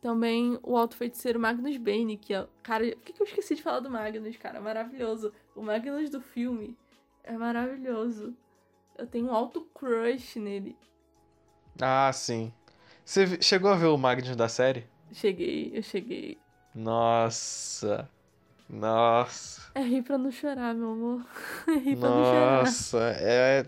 Também 0.00 0.58
o 0.62 0.76
Alto 0.76 0.96
Feiticeiro 0.96 1.38
Magnus 1.38 1.76
Bane, 1.76 2.16
que 2.16 2.32
é. 2.32 2.46
Cara, 2.62 2.84
por 2.96 3.02
que, 3.02 3.20
eu 3.20 3.26
esqueci 3.26 3.54
de 3.54 3.62
falar 3.62 3.80
do 3.80 3.90
Magnus, 3.90 4.36
cara? 4.36 4.60
Maravilhoso. 4.60 5.32
O 5.54 5.62
Magnus 5.62 6.08
do 6.08 6.20
filme 6.20 6.76
é 7.22 7.32
maravilhoso. 7.32 8.34
Eu 8.96 9.06
tenho 9.06 9.26
um 9.26 9.34
alto 9.34 9.62
crush 9.74 10.38
nele. 10.38 10.76
Ah, 11.80 12.10
sim. 12.12 12.52
Você 13.04 13.40
chegou 13.42 13.70
a 13.70 13.76
ver 13.76 13.86
o 13.86 13.98
Magnus 13.98 14.36
da 14.36 14.48
série? 14.48 14.86
Cheguei, 15.12 15.70
eu 15.74 15.82
cheguei. 15.82 16.38
Nossa. 16.74 18.08
Nossa. 18.68 19.70
É 19.74 19.82
rir 19.82 20.02
pra 20.02 20.16
não 20.16 20.30
chorar, 20.30 20.74
meu 20.74 20.92
amor. 20.92 21.26
É 21.68 21.72
rir 21.72 21.96
pra 21.96 22.08
não 22.08 22.24
chorar. 22.24 22.64
Nossa, 22.64 22.98
é... 23.18 23.66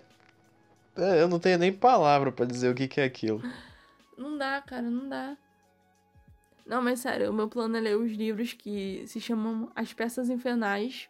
é, 0.97 1.23
Eu 1.23 1.29
não 1.29 1.38
tenho 1.38 1.59
nem 1.59 1.73
palavra 1.73 2.33
pra 2.33 2.47
dizer 2.47 2.71
o 2.71 2.75
que 2.75 2.88
que 2.88 3.01
é 3.01 3.05
aquilo. 3.05 3.42
Não 4.16 4.38
dá, 4.38 4.62
cara, 4.62 4.83
não 4.83 5.09
dá. 5.09 5.37
Não, 6.66 6.81
mas 6.81 7.01
sério, 7.01 7.31
o 7.31 7.35
meu 7.35 7.48
plano 7.48 7.77
é 7.77 7.81
ler 7.81 7.96
os 7.96 8.12
livros 8.12 8.53
que 8.53 9.05
se 9.07 9.20
chamam 9.20 9.70
As 9.75 9.92
Peças 9.92 10.31
Infernais. 10.31 11.09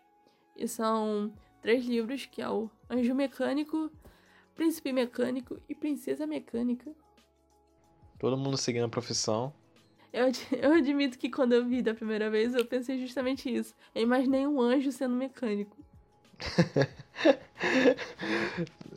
E 0.56 0.66
são 0.66 1.32
três 1.60 1.84
livros, 1.84 2.26
que 2.26 2.42
é 2.42 2.48
o 2.48 2.70
Anjo 2.90 3.14
Mecânico, 3.14 3.90
Príncipe 4.54 4.92
Mecânico 4.92 5.60
e 5.68 5.74
Princesa 5.74 6.26
Mecânica. 6.26 6.90
Todo 8.18 8.36
mundo 8.36 8.56
seguindo 8.56 8.84
a 8.84 8.88
profissão. 8.88 9.52
Eu, 10.12 10.26
eu 10.52 10.72
admito 10.74 11.18
que 11.18 11.30
quando 11.30 11.52
eu 11.52 11.64
vi 11.64 11.82
da 11.82 11.94
primeira 11.94 12.30
vez, 12.30 12.54
eu 12.54 12.64
pensei 12.64 12.98
justamente 12.98 13.52
isso. 13.52 13.74
Eu 13.94 14.02
imaginei 14.02 14.46
um 14.46 14.60
anjo 14.60 14.92
sendo 14.92 15.14
mecânico. 15.14 15.76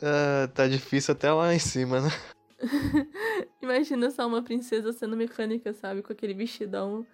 Ah, 0.02 0.48
tá 0.48 0.66
difícil 0.68 1.12
até 1.12 1.32
lá 1.32 1.54
em 1.54 1.58
cima, 1.58 2.00
né? 2.00 2.10
Imagina 3.62 4.10
só 4.10 4.26
uma 4.26 4.42
princesa 4.42 4.92
sendo 4.92 5.16
mecânica, 5.16 5.72
sabe? 5.72 6.02
Com 6.02 6.12
aquele 6.12 6.34
vestidão 6.34 7.06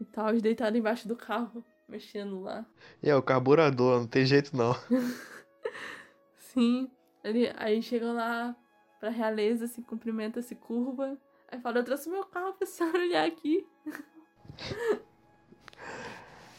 e 0.00 0.04
tal, 0.04 0.32
deitada 0.34 0.78
embaixo 0.78 1.08
do 1.08 1.16
carro, 1.16 1.64
mexendo 1.88 2.40
lá. 2.40 2.64
E 3.02 3.10
é 3.10 3.16
o 3.16 3.22
carburador, 3.22 4.00
não 4.00 4.06
tem 4.06 4.24
jeito 4.24 4.56
não. 4.56 4.74
Sim. 6.38 6.90
Ele, 7.24 7.52
aí 7.56 7.82
chega 7.82 8.12
lá 8.12 8.56
pra 9.00 9.10
realeza, 9.10 9.66
se 9.66 9.82
cumprimenta, 9.82 10.40
se 10.40 10.54
curva. 10.54 11.18
Aí 11.50 11.60
fala, 11.60 11.78
eu 11.78 11.84
trouxe 11.84 12.08
meu 12.08 12.24
carro 12.24 12.52
pra 12.54 12.66
senhora 12.66 12.98
olhar 12.98 13.26
aqui. 13.26 13.66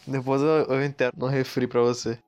Depois 0.05 0.41
eu, 0.41 0.65
eu 0.65 0.83
entero 0.83 1.13
no 1.17 1.27
refri 1.27 1.67
pra 1.67 1.81
você. 1.81 2.19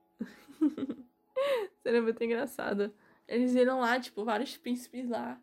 Seria 1.81 2.01
muito 2.01 2.23
engraçado. 2.23 2.93
Eles 3.27 3.53
viram 3.53 3.79
lá, 3.79 3.99
tipo, 3.99 4.23
vários 4.23 4.55
príncipes 4.55 5.09
lá. 5.09 5.39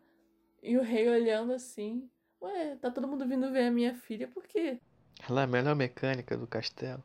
E 0.61 0.77
o 0.77 0.81
rei 0.81 1.09
olhando 1.09 1.53
assim. 1.53 2.09
Ué, 2.41 2.75
tá 2.75 2.89
todo 2.89 3.07
mundo 3.07 3.27
vindo 3.27 3.51
ver 3.51 3.67
a 3.67 3.71
minha 3.71 3.93
filha, 3.93 4.27
por 4.27 4.43
quê? 4.43 4.79
Ela 5.27 5.41
é 5.41 5.43
a 5.43 5.47
melhor 5.47 5.75
mecânica 5.75 6.37
do 6.37 6.47
castelo. 6.47 7.03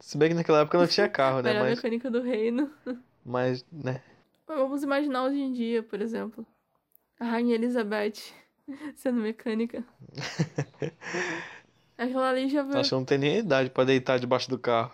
Se 0.00 0.18
bem 0.18 0.28
que 0.28 0.34
naquela 0.34 0.60
época 0.60 0.78
não 0.78 0.86
tinha 0.86 1.08
carro, 1.08 1.40
né? 1.42 1.52
Melhor 1.52 1.64
Mas, 1.64 1.76
mecânica 1.76 2.10
do 2.10 2.20
reino. 2.20 2.70
mas, 3.24 3.64
né? 3.70 4.02
Vamos 4.46 4.82
imaginar 4.82 5.24
hoje 5.24 5.40
em 5.40 5.52
dia, 5.52 5.82
por 5.82 6.00
exemplo. 6.00 6.46
A 7.18 7.24
Rainha 7.24 7.54
Elizabeth 7.54 8.32
sendo 8.94 9.20
mecânica. 9.20 9.84
Aquela 11.96 12.30
ali 12.30 12.48
já 12.48 12.62
viu. 12.62 12.78
Acho 12.78 12.90
que 12.90 12.94
não 12.94 13.04
tem 13.04 13.18
nem 13.18 13.38
idade 13.38 13.70
pra 13.70 13.84
deitar 13.84 14.18
debaixo 14.18 14.50
do 14.50 14.58
carro. 14.58 14.92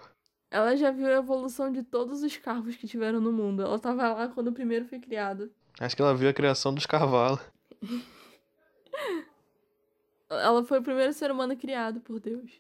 Ela 0.51 0.77
já 0.77 0.90
viu 0.90 1.07
a 1.07 1.12
evolução 1.12 1.72
de 1.72 1.83
todos 1.83 2.22
os 2.22 2.37
carros 2.37 2.77
que 2.77 2.87
tiveram 2.87 3.20
no 3.20 3.33
mundo. 3.33 3.62
Ela 3.62 3.79
tava 3.79 4.12
lá 4.12 4.29
quando 4.29 4.48
o 4.48 4.53
primeiro 4.53 4.85
foi 4.85 5.01
criado. 5.01 5.51
Acho 5.80 5.96
que 5.96 6.02
ela 6.02 6.14
viu 6.14 6.28
a 6.28 6.32
criação 6.32 6.72
dos 6.74 6.87
cavalos. 6.87 7.40
Ela 10.30 10.64
foi 10.64 10.78
o 10.78 10.82
primeiro 10.82 11.12
ser 11.12 11.30
humano 11.30 11.54
criado 11.54 12.00
por 12.00 12.18
Deus. 12.18 12.50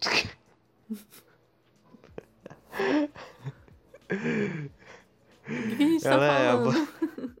O 5.50 5.76
que 5.76 5.82
a 5.82 5.86
gente 5.86 6.02
tá 6.02 6.10
Ela 6.10 6.24
é 6.26 6.50
falando? 6.50 6.88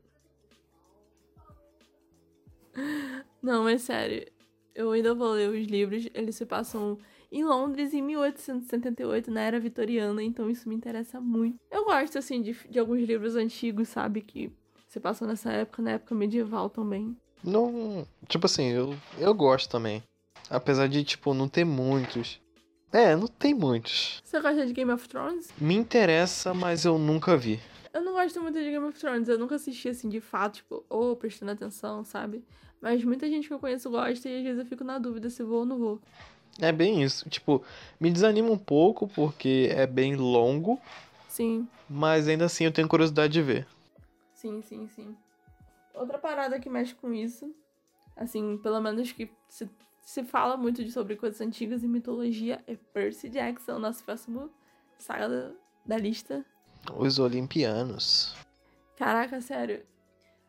Não, 3.42 3.64
mas 3.64 3.82
sério. 3.82 4.26
Eu 4.74 4.92
ainda 4.92 5.14
vou 5.14 5.32
ler 5.32 5.50
os 5.50 5.66
livros. 5.66 6.08
Eles 6.14 6.36
se 6.36 6.46
passam 6.46 6.98
em 7.30 7.44
Londres 7.44 7.94
em 7.94 8.02
1878, 8.02 9.30
na 9.30 9.40
era 9.40 9.60
vitoriana, 9.60 10.22
então 10.22 10.50
isso 10.50 10.68
me 10.68 10.74
interessa 10.74 11.20
muito. 11.20 11.58
Eu 11.70 11.84
gosto, 11.84 12.18
assim, 12.18 12.42
de, 12.42 12.52
de 12.68 12.78
alguns 12.78 13.00
livros 13.02 13.36
antigos, 13.36 13.88
sabe? 13.88 14.20
Que 14.20 14.52
se 14.90 14.98
passam 14.98 15.26
nessa 15.26 15.52
época, 15.52 15.80
na 15.80 15.92
época 15.92 16.16
medieval 16.16 16.68
também. 16.68 17.16
Não. 17.44 18.04
Tipo 18.26 18.46
assim, 18.46 18.64
eu, 18.70 18.96
eu 19.18 19.32
gosto 19.32 19.70
também. 19.70 20.02
Apesar 20.50 20.88
de, 20.88 21.04
tipo, 21.04 21.32
não 21.32 21.48
ter 21.48 21.64
muitos. 21.64 22.40
É, 22.92 23.14
não 23.14 23.28
tem 23.28 23.54
muitos. 23.54 24.20
Você 24.24 24.40
gosta 24.40 24.66
de 24.66 24.72
Game 24.72 24.90
of 24.90 25.08
Thrones? 25.08 25.48
Me 25.56 25.76
interessa, 25.76 26.52
mas 26.52 26.84
eu 26.84 26.98
nunca 26.98 27.36
vi. 27.36 27.60
Eu 27.94 28.02
não 28.02 28.14
gosto 28.14 28.42
muito 28.42 28.58
de 28.58 28.64
Game 28.64 28.84
of 28.84 28.98
Thrones, 28.98 29.28
eu 29.28 29.38
nunca 29.38 29.54
assisti 29.54 29.88
assim 29.88 30.08
de 30.08 30.20
fato, 30.20 30.56
tipo, 30.56 30.84
ou 30.88 31.14
prestando 31.14 31.52
atenção, 31.52 32.04
sabe? 32.04 32.44
Mas 32.80 33.04
muita 33.04 33.28
gente 33.28 33.46
que 33.46 33.54
eu 33.54 33.60
conheço 33.60 33.88
gosta 33.90 34.28
e 34.28 34.38
às 34.38 34.42
vezes 34.42 34.58
eu 34.58 34.66
fico 34.66 34.82
na 34.82 34.98
dúvida 34.98 35.30
se 35.30 35.44
vou 35.44 35.60
ou 35.60 35.66
não 35.66 35.78
vou. 35.78 36.00
É 36.60 36.72
bem 36.72 37.00
isso. 37.00 37.28
Tipo, 37.28 37.62
me 38.00 38.10
desanima 38.10 38.50
um 38.50 38.58
pouco 38.58 39.06
porque 39.06 39.68
é 39.72 39.86
bem 39.86 40.16
longo, 40.16 40.80
Sim, 41.28 41.68
mas 41.88 42.26
ainda 42.26 42.46
assim 42.46 42.64
eu 42.64 42.72
tenho 42.72 42.88
curiosidade 42.88 43.32
de 43.32 43.40
ver. 43.40 43.68
Sim, 44.40 44.62
sim, 44.62 44.88
sim. 44.88 45.16
Outra 45.94 46.18
parada 46.18 46.58
que 46.58 46.70
mexe 46.70 46.94
com 46.94 47.12
isso, 47.12 47.54
assim, 48.16 48.56
pelo 48.58 48.80
menos 48.80 49.12
que 49.12 49.30
se, 49.48 49.68
se 50.02 50.24
fala 50.24 50.56
muito 50.56 50.82
de, 50.82 50.90
sobre 50.90 51.16
coisas 51.16 51.40
antigas 51.40 51.82
e 51.82 51.88
mitologia, 51.88 52.62
é 52.66 52.76
Percy 52.76 53.28
Jackson, 53.28 53.78
nosso 53.78 54.02
próximo 54.02 54.50
saga 54.98 55.28
da, 55.28 55.52
da 55.84 55.96
lista. 55.98 56.44
Os 56.96 57.18
Olimpianos. 57.18 58.34
Caraca, 58.96 59.40
sério. 59.40 59.84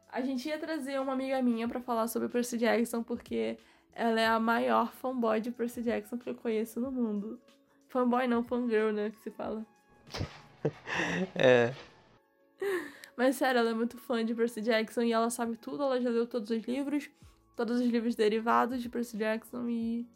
A 0.10 0.22
gente 0.22 0.48
ia 0.48 0.60
trazer 0.60 1.00
uma 1.00 1.14
amiga 1.14 1.42
minha 1.42 1.68
pra 1.68 1.82
falar 1.82 2.08
sobre 2.08 2.30
Percy 2.30 2.58
Jackson, 2.58 3.04
porque 3.04 3.58
ela 3.94 4.20
é 4.20 4.28
a 4.28 4.40
maior 4.40 4.92
fanboy 4.94 5.42
de 5.42 5.52
Percy 5.52 5.82
Jackson 5.82 6.18
que 6.18 6.30
eu 6.30 6.36
conheço 6.36 6.80
no 6.80 6.92
mundo. 6.92 7.40
Fanboy 7.90 8.28
não, 8.28 8.44
fangirl, 8.44 8.92
né, 8.94 9.10
que 9.10 9.20
se 9.20 9.32
fala. 9.32 9.66
É. 11.34 11.74
Mas 13.18 13.36
sério, 13.36 13.60
ela 13.60 13.72
é 13.72 13.74
muito 13.74 13.98
fã 13.98 14.26
de 14.26 14.34
Percy 14.34 14.62
Jackson 14.62 15.02
e 15.02 15.12
ela 15.12 15.30
sabe 15.30 15.58
tudo, 15.58 15.84
ela 15.84 16.00
já 16.00 16.10
leu 16.10 16.26
todos 16.26 16.50
os 16.50 16.64
livros, 16.64 17.10
todos 17.56 17.80
os 17.80 17.88
livros 17.88 18.16
derivados 18.16 18.82
de 18.82 18.90
Percy 18.90 19.18
Jackson 19.18 19.68
e. 19.68 20.08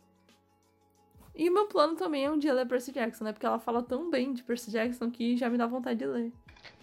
E 1.37 1.49
o 1.49 1.53
meu 1.53 1.67
plano 1.67 1.95
também 1.95 2.23
é 2.23 2.31
um 2.31 2.39
dia 2.39 2.53
ler 2.53 2.65
Percy 2.65 2.93
Jackson, 2.93 3.25
né? 3.25 3.33
Porque 3.33 3.45
ela 3.45 3.59
fala 3.59 3.83
tão 3.83 4.09
bem 4.09 4.33
de 4.33 4.41
Percy 4.41 4.71
Jackson 4.71 5.11
que 5.11 5.35
já 5.35 5.49
me 5.49 5.57
dá 5.57 5.67
vontade 5.67 5.99
de 5.99 6.05
ler. 6.05 6.31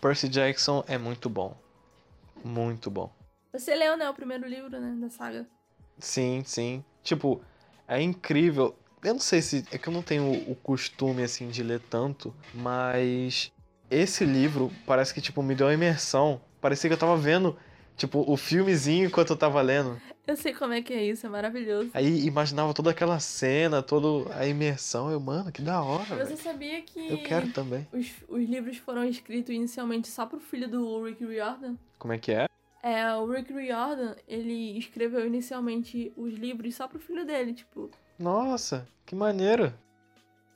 Percy 0.00 0.28
Jackson 0.28 0.84
é 0.86 0.98
muito 0.98 1.30
bom. 1.30 1.56
Muito 2.44 2.90
bom. 2.90 3.10
Você 3.52 3.74
leu, 3.74 3.96
né, 3.96 4.08
o 4.08 4.14
primeiro 4.14 4.46
livro, 4.46 4.78
né, 4.78 4.94
da 5.00 5.08
saga. 5.08 5.46
Sim, 5.98 6.42
sim. 6.44 6.84
Tipo, 7.02 7.40
é 7.86 8.00
incrível. 8.00 8.74
Eu 9.02 9.14
não 9.14 9.20
sei 9.20 9.42
se. 9.42 9.64
É 9.70 9.78
que 9.78 9.88
eu 9.88 9.92
não 9.92 10.02
tenho 10.02 10.50
o 10.50 10.54
costume, 10.54 11.22
assim, 11.22 11.48
de 11.48 11.62
ler 11.62 11.80
tanto, 11.80 12.34
mas. 12.54 13.52
Esse 13.92 14.24
livro 14.24 14.70
parece 14.86 15.12
que, 15.12 15.20
tipo, 15.20 15.42
me 15.42 15.54
deu 15.54 15.66
uma 15.66 15.74
imersão. 15.74 16.40
Parecia 16.62 16.88
que 16.88 16.94
eu 16.94 16.98
tava 16.98 17.14
vendo, 17.16 17.54
tipo, 17.94 18.24
o 18.26 18.36
filmezinho 18.38 19.06
enquanto 19.06 19.30
eu 19.30 19.36
tava 19.36 19.60
lendo. 19.60 20.00
Eu 20.26 20.34
sei 20.36 20.54
como 20.54 20.72
é 20.72 20.80
que 20.80 20.94
é 20.94 21.04
isso, 21.04 21.26
é 21.26 21.28
maravilhoso. 21.28 21.90
Aí 21.92 22.24
imaginava 22.24 22.72
toda 22.72 22.90
aquela 22.90 23.18
cena, 23.20 23.82
toda 23.82 24.34
a 24.34 24.46
imersão. 24.46 25.10
Eu, 25.10 25.20
mano, 25.20 25.52
que 25.52 25.60
da 25.60 25.82
hora, 25.82 26.04
Você 26.04 26.24
velho. 26.24 26.36
sabia 26.38 26.80
que 26.80 27.08
Eu 27.12 27.22
quero 27.22 27.52
também. 27.52 27.86
os, 27.92 28.10
os 28.28 28.48
livros 28.48 28.78
foram 28.78 29.04
escritos 29.04 29.54
inicialmente 29.54 30.08
só 30.08 30.24
pro 30.24 30.40
filho 30.40 30.68
do 30.68 31.04
Rick 31.04 31.22
Riordan? 31.24 31.74
Como 31.98 32.14
é 32.14 32.18
que 32.18 32.32
é? 32.32 32.46
É, 32.82 33.14
o 33.14 33.26
Rick 33.30 33.52
Riordan, 33.52 34.16
ele 34.26 34.78
escreveu 34.78 35.26
inicialmente 35.26 36.12
os 36.16 36.32
livros 36.34 36.74
só 36.74 36.88
pro 36.88 36.98
filho 36.98 37.26
dele, 37.26 37.52
tipo, 37.52 37.90
Nossa, 38.18 38.88
que 39.04 39.14
maneiro. 39.14 39.72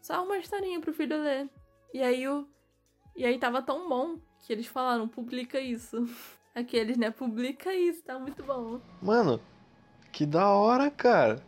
só 0.01 0.25
uma 0.25 0.39
historinha 0.39 0.81
pro 0.81 0.95
filho 0.95 1.23
ler. 1.23 1.49
E 1.93 2.01
aí 2.03 2.27
o 2.29 2.47
e 3.17 3.25
aí 3.25 3.39
tava 3.39 3.63
tão 3.63 3.89
bom 3.89 4.19
que 4.41 4.53
eles 4.53 4.67
falaram, 4.67 5.09
publica 5.09 5.61
isso. 5.61 6.07
Aqueles, 6.55 6.97
né? 6.97 7.11
Publica 7.11 7.75
isso, 7.75 8.03
tá 8.03 8.19
muito 8.19 8.43
bom. 8.43 8.81
Mano, 9.03 9.41
que 10.13 10.25
da 10.25 10.49
hora, 10.51 10.91
cara. 10.91 11.45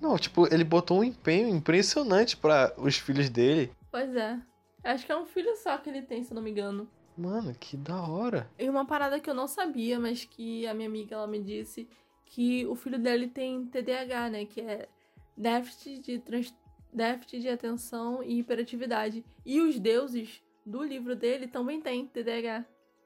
Não, 0.00 0.16
tipo, 0.16 0.52
ele 0.52 0.64
botou 0.64 1.00
um 1.00 1.04
empenho 1.04 1.48
impressionante 1.48 2.36
para 2.36 2.72
os 2.76 2.96
filhos 2.96 3.30
dele. 3.30 3.72
Pois 3.90 4.14
é. 4.14 4.38
Acho 4.84 5.06
que 5.06 5.12
é 5.12 5.16
um 5.16 5.26
filho 5.26 5.56
só 5.56 5.76
que 5.78 5.88
ele 5.88 6.02
tem, 6.02 6.24
se 6.24 6.34
não 6.34 6.42
me 6.42 6.50
engano. 6.50 6.88
Mano, 7.16 7.54
que 7.54 7.76
da 7.76 8.02
hora. 8.02 8.50
E 8.58 8.68
uma 8.68 8.84
parada 8.84 9.20
que 9.20 9.30
eu 9.30 9.34
não 9.34 9.46
sabia, 9.46 9.98
mas 9.98 10.24
que 10.24 10.66
a 10.66 10.74
minha 10.74 10.88
amiga 10.88 11.14
ela 11.14 11.26
me 11.26 11.40
disse 11.40 11.88
que 12.26 12.66
o 12.66 12.74
filho 12.74 12.98
dele 12.98 13.28
tem 13.28 13.66
TDAH, 13.66 14.30
né? 14.30 14.44
Que 14.44 14.60
é 14.60 14.88
déficit 15.36 16.00
de, 16.00 16.18
trans... 16.18 16.52
déficit 16.92 17.40
de 17.40 17.48
atenção 17.48 18.22
e 18.22 18.38
hiperatividade. 18.38 19.24
E 19.44 19.60
os 19.60 19.78
deuses 19.78 20.41
do 20.64 20.82
livro 20.82 21.14
dele 21.16 21.46
também 21.46 21.80
têm 21.80 22.06
TDAH. 22.06 22.64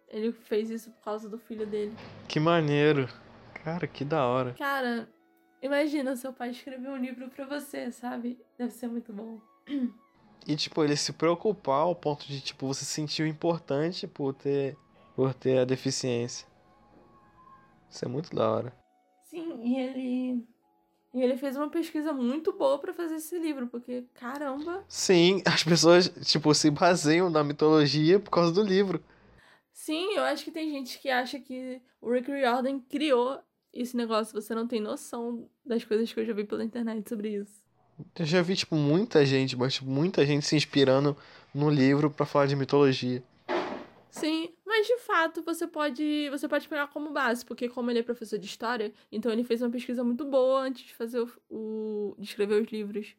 Ele 0.08 0.32
fez 0.32 0.70
isso 0.70 0.90
por 0.90 1.02
causa 1.02 1.28
do 1.28 1.38
filho 1.38 1.66
dele. 1.66 1.94
Que 2.28 2.38
maneiro. 2.38 3.08
Cara, 3.64 3.86
que 3.86 4.04
da 4.04 4.24
hora. 4.26 4.54
Cara, 4.54 5.08
imagina 5.60 6.14
seu 6.14 6.32
pai 6.32 6.50
escrever 6.50 6.88
um 6.88 6.96
livro 6.96 7.28
pra 7.30 7.44
você, 7.46 7.90
sabe? 7.90 8.38
Deve 8.56 8.70
ser 8.72 8.88
muito 8.88 9.12
bom. 9.12 9.40
E, 10.46 10.54
tipo, 10.54 10.84
ele 10.84 10.96
se 10.96 11.12
preocupar 11.12 11.80
ao 11.80 11.94
ponto 11.96 12.24
de, 12.24 12.40
tipo, 12.40 12.68
você 12.68 12.84
se 12.84 12.92
sentir 12.92 13.26
importante 13.26 14.06
por 14.06 14.32
ter, 14.32 14.76
por 15.16 15.34
ter 15.34 15.58
a 15.58 15.64
deficiência. 15.64 16.46
Isso 17.90 18.04
é 18.04 18.08
muito 18.08 18.34
da 18.34 18.48
hora. 18.48 18.72
Sim, 19.24 19.60
e 19.64 19.76
ele. 19.76 20.46
E 21.16 21.22
ele 21.22 21.38
fez 21.38 21.56
uma 21.56 21.70
pesquisa 21.70 22.12
muito 22.12 22.52
boa 22.52 22.78
para 22.78 22.92
fazer 22.92 23.14
esse 23.14 23.38
livro, 23.38 23.66
porque, 23.68 24.04
caramba. 24.12 24.84
Sim, 24.86 25.40
as 25.50 25.64
pessoas, 25.64 26.10
tipo, 26.30 26.52
se 26.52 26.70
baseiam 26.70 27.30
na 27.30 27.42
mitologia 27.42 28.20
por 28.20 28.30
causa 28.30 28.52
do 28.52 28.62
livro. 28.62 29.02
Sim, 29.72 30.14
eu 30.14 30.24
acho 30.24 30.44
que 30.44 30.50
tem 30.50 30.70
gente 30.70 30.98
que 30.98 31.08
acha 31.08 31.40
que 31.40 31.80
o 32.02 32.12
Rick 32.12 32.30
Riordan 32.30 32.80
criou 32.80 33.40
esse 33.72 33.96
negócio. 33.96 34.34
Você 34.34 34.54
não 34.54 34.68
tem 34.68 34.78
noção 34.78 35.48
das 35.64 35.82
coisas 35.84 36.12
que 36.12 36.20
eu 36.20 36.26
já 36.26 36.34
vi 36.34 36.44
pela 36.44 36.62
internet 36.62 37.08
sobre 37.08 37.30
isso. 37.30 37.62
Eu 38.18 38.26
já 38.26 38.42
vi, 38.42 38.54
tipo, 38.54 38.76
muita 38.76 39.24
gente, 39.24 39.56
mas 39.56 39.72
tipo, 39.72 39.88
muita 39.88 40.26
gente 40.26 40.44
se 40.44 40.54
inspirando 40.54 41.16
no 41.54 41.70
livro 41.70 42.10
para 42.10 42.26
falar 42.26 42.44
de 42.44 42.56
mitologia. 42.56 43.22
Sim, 44.10 44.50
mas 44.76 44.86
de 44.86 44.98
fato 44.98 45.42
você 45.42 45.66
pode 45.66 46.28
você 46.28 46.46
pode 46.46 46.68
pegar 46.68 46.88
como 46.88 47.10
base, 47.10 47.44
porque 47.44 47.66
como 47.68 47.90
ele 47.90 48.00
é 48.00 48.02
professor 48.02 48.38
de 48.38 48.44
história, 48.44 48.92
então 49.10 49.32
ele 49.32 49.42
fez 49.42 49.62
uma 49.62 49.70
pesquisa 49.70 50.04
muito 50.04 50.24
boa 50.26 50.60
antes 50.60 50.84
de 50.84 50.94
fazer 50.94 51.20
o, 51.20 51.30
o 51.48 52.14
de 52.18 52.26
escrever 52.28 52.60
os 52.62 52.68
livros. 52.70 53.16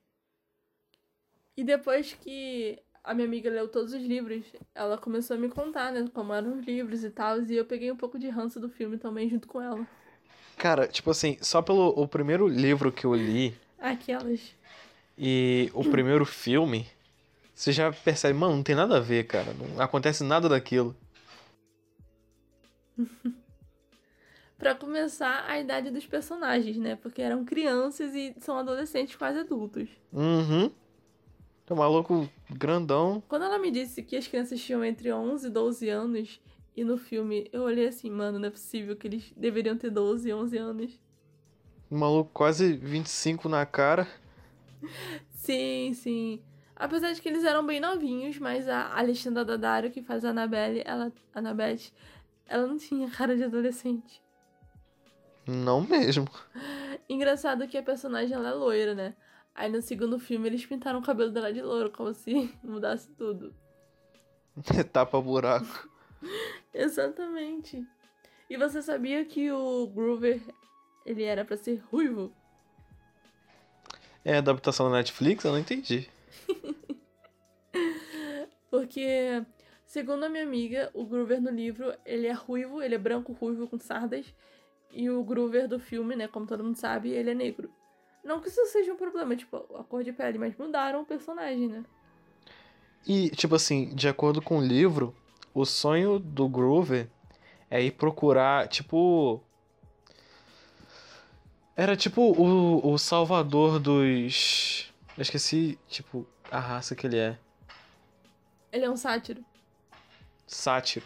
E 1.56 1.64
depois 1.64 2.14
que 2.14 2.80
a 3.04 3.16
minha 3.16 3.28
amiga 3.28 3.50
leu 3.50 3.68
todos 3.68 3.92
os 3.92 4.04
livros, 4.04 4.46
ela 4.76 4.98
começou 5.00 5.36
a 5.36 5.40
me 5.40 5.50
contar, 5.50 5.92
né, 5.92 6.08
como 6.14 6.32
eram 6.32 6.60
os 6.60 6.66
livros 6.66 7.04
e 7.04 7.10
tal, 7.10 7.42
e 7.42 7.56
eu 7.56 7.66
peguei 7.66 7.92
um 7.92 7.98
pouco 7.98 8.20
de 8.20 8.30
ranço 8.30 8.60
do 8.60 8.70
filme 8.70 8.98
também 8.98 9.28
junto 9.28 9.48
com 9.48 9.60
ela. 9.60 9.88
Cara, 10.58 10.88
tipo 10.88 11.10
assim, 11.10 11.38
só 11.42 11.62
pelo 11.62 11.90
o 11.90 12.08
primeiro 12.08 12.48
livro 12.48 12.92
que 12.92 13.06
eu 13.06 13.16
li. 13.16 13.56
Aquelas. 13.80 14.56
E 15.18 15.72
o 15.74 15.84
primeiro 15.90 16.26
filme, 16.26 16.86
você 17.56 17.72
já 17.72 17.92
percebe, 17.92 18.38
mano, 18.38 18.58
não 18.58 18.64
tem 18.64 18.76
nada 18.76 18.98
a 18.98 19.00
ver, 19.00 19.26
cara. 19.26 19.52
Não 19.54 19.82
acontece 19.82 20.24
nada 20.24 20.48
daquilo. 20.48 20.96
para 24.58 24.74
começar, 24.74 25.46
a 25.48 25.60
idade 25.60 25.92
dos 25.92 26.06
personagens, 26.06 26.78
né? 26.78 26.96
Porque 26.96 27.22
eram 27.22 27.46
crianças 27.46 28.16
e 28.16 28.36
são 28.40 28.58
adolescentes 28.58 29.16
quase 29.16 29.40
adultos. 29.40 29.88
Uhum. 30.12 30.72
É 31.70 31.74
um 31.74 31.78
maluco 31.78 32.30
grandão. 32.50 33.22
Quando 33.28 33.44
ela 33.44 33.60
me 33.60 33.70
disse 33.70 34.02
que 34.02 34.16
as 34.16 34.28
crianças 34.28 34.60
tinham 34.62 34.84
entre 34.84 35.12
11 35.12 35.48
e 35.48 35.50
12 35.50 35.90
anos, 35.90 36.42
e 36.76 36.84
no 36.84 36.98
filme 36.98 37.50
eu 37.52 37.64
olhei 37.64 37.88
assim, 37.88 38.10
mano, 38.10 38.40
não 38.40 38.48
é 38.48 38.52
possível 38.52 38.96
que 38.96 39.08
eles 39.08 39.34
deveriam 39.36 39.78
ter 39.78 39.90
12 39.90 40.30
e 40.30 40.34
11 40.34 40.58
anos. 40.58 41.00
Um 41.92 41.98
maluco 41.98 42.32
quase 42.34 42.74
25 42.74 43.50
na 43.50 43.66
cara. 43.66 44.08
Sim, 45.30 45.94
sim. 45.94 46.42
Apesar 46.76 47.12
de 47.12 47.22
que 47.22 47.28
eles 47.28 47.44
eram 47.44 47.66
bem 47.66 47.80
novinhos, 47.80 48.38
mas 48.38 48.68
a 48.68 48.96
Alexandra 48.98 49.44
Daddario, 49.44 49.90
que 49.90 50.02
faz 50.02 50.24
a 50.24 50.30
Annabelle, 50.30 50.84
ela, 50.86 51.12
Annabeth, 51.34 51.92
ela 52.48 52.68
não 52.68 52.78
tinha 52.78 53.10
cara 53.10 53.36
de 53.36 53.44
adolescente. 53.44 54.22
Não 55.46 55.82
mesmo. 55.82 56.28
Engraçado 57.08 57.68
que 57.68 57.78
a 57.78 57.84
personagem 57.84 58.34
ela 58.34 58.50
é 58.50 58.54
loira, 58.54 58.94
né? 58.94 59.16
Aí 59.56 59.72
no 59.72 59.82
segundo 59.82 60.20
filme 60.20 60.48
eles 60.48 60.66
pintaram 60.66 61.00
o 61.00 61.04
cabelo 61.04 61.32
dela 61.32 61.52
de 61.52 61.62
loiro, 61.62 61.92
como 61.92 62.14
se 62.14 62.54
mudasse 62.64 63.10
tudo. 63.12 63.54
Tapa 64.92 65.22
buraco. 65.22 65.90
Exatamente. 66.74 67.86
E 68.50 68.58
você 68.58 68.82
sabia 68.82 69.26
que 69.26 69.52
o 69.52 69.88
Groover 69.88 70.42
ele 71.06 71.24
era 71.24 71.44
para 71.44 71.58
ser 71.58 71.82
ruivo? 71.92 72.32
É 74.24 74.38
adaptação 74.38 74.90
da 74.90 74.98
Netflix? 74.98 75.44
Eu 75.44 75.52
não 75.52 75.60
entendi. 75.60 76.10
Porque, 78.70 79.44
segundo 79.98 80.26
a 80.26 80.30
minha 80.30 80.44
amiga, 80.44 80.92
o 80.94 81.04
Groover 81.04 81.42
no 81.42 81.50
livro, 81.50 81.92
ele 82.06 82.28
é 82.28 82.32
ruivo, 82.32 82.84
ele 82.84 82.94
é 82.94 83.00
branco 83.00 83.34
ruivo 83.34 83.68
com 83.68 83.80
sardas. 83.80 84.32
E 84.92 85.10
o 85.10 85.24
Groover 85.24 85.68
do 85.68 85.80
filme, 85.80 86.16
né, 86.16 86.28
como 86.28 86.46
todo 86.46 86.64
mundo 86.64 86.76
sabe, 86.76 87.10
ele 87.10 87.32
é 87.32 87.34
negro. 87.34 87.68
Não 88.24 88.40
que 88.40 88.48
isso 88.48 88.64
seja 88.68 88.94
um 88.94 88.96
problema, 88.96 89.36
tipo, 89.36 89.58
a 89.76 89.84
cor 89.84 90.04
de 90.04 90.14
pele, 90.14 90.38
mas 90.38 90.56
mudaram 90.56 91.02
o 91.02 91.06
personagem, 91.06 91.68
né? 91.68 91.84
E, 93.08 93.32
tipo 93.32 93.56
assim, 93.56 93.90
de 93.96 94.08
acordo 94.08 94.40
com 94.40 94.60
o 94.60 94.64
livro, 94.64 95.16
o 95.52 95.66
sonho 95.66 96.20
do 96.20 96.48
Groover 96.48 97.10
é 97.68 97.82
ir 97.82 97.94
procurar, 97.94 98.68
tipo, 98.68 99.42
era 101.76 101.98
tipo 101.98 102.22
o, 102.22 102.88
o 102.88 102.98
salvador 103.00 103.80
dos. 103.80 104.94
Eu 105.18 105.24
esqueci, 105.24 105.80
tipo, 105.88 106.28
a 106.52 106.60
raça 106.60 106.96
que 106.96 107.08
ele 107.08 107.18
é. 107.18 107.40
Ele 108.72 108.86
é 108.86 108.90
um 108.92 108.98
sátiro. 108.98 109.44
Sátiro. 110.48 111.06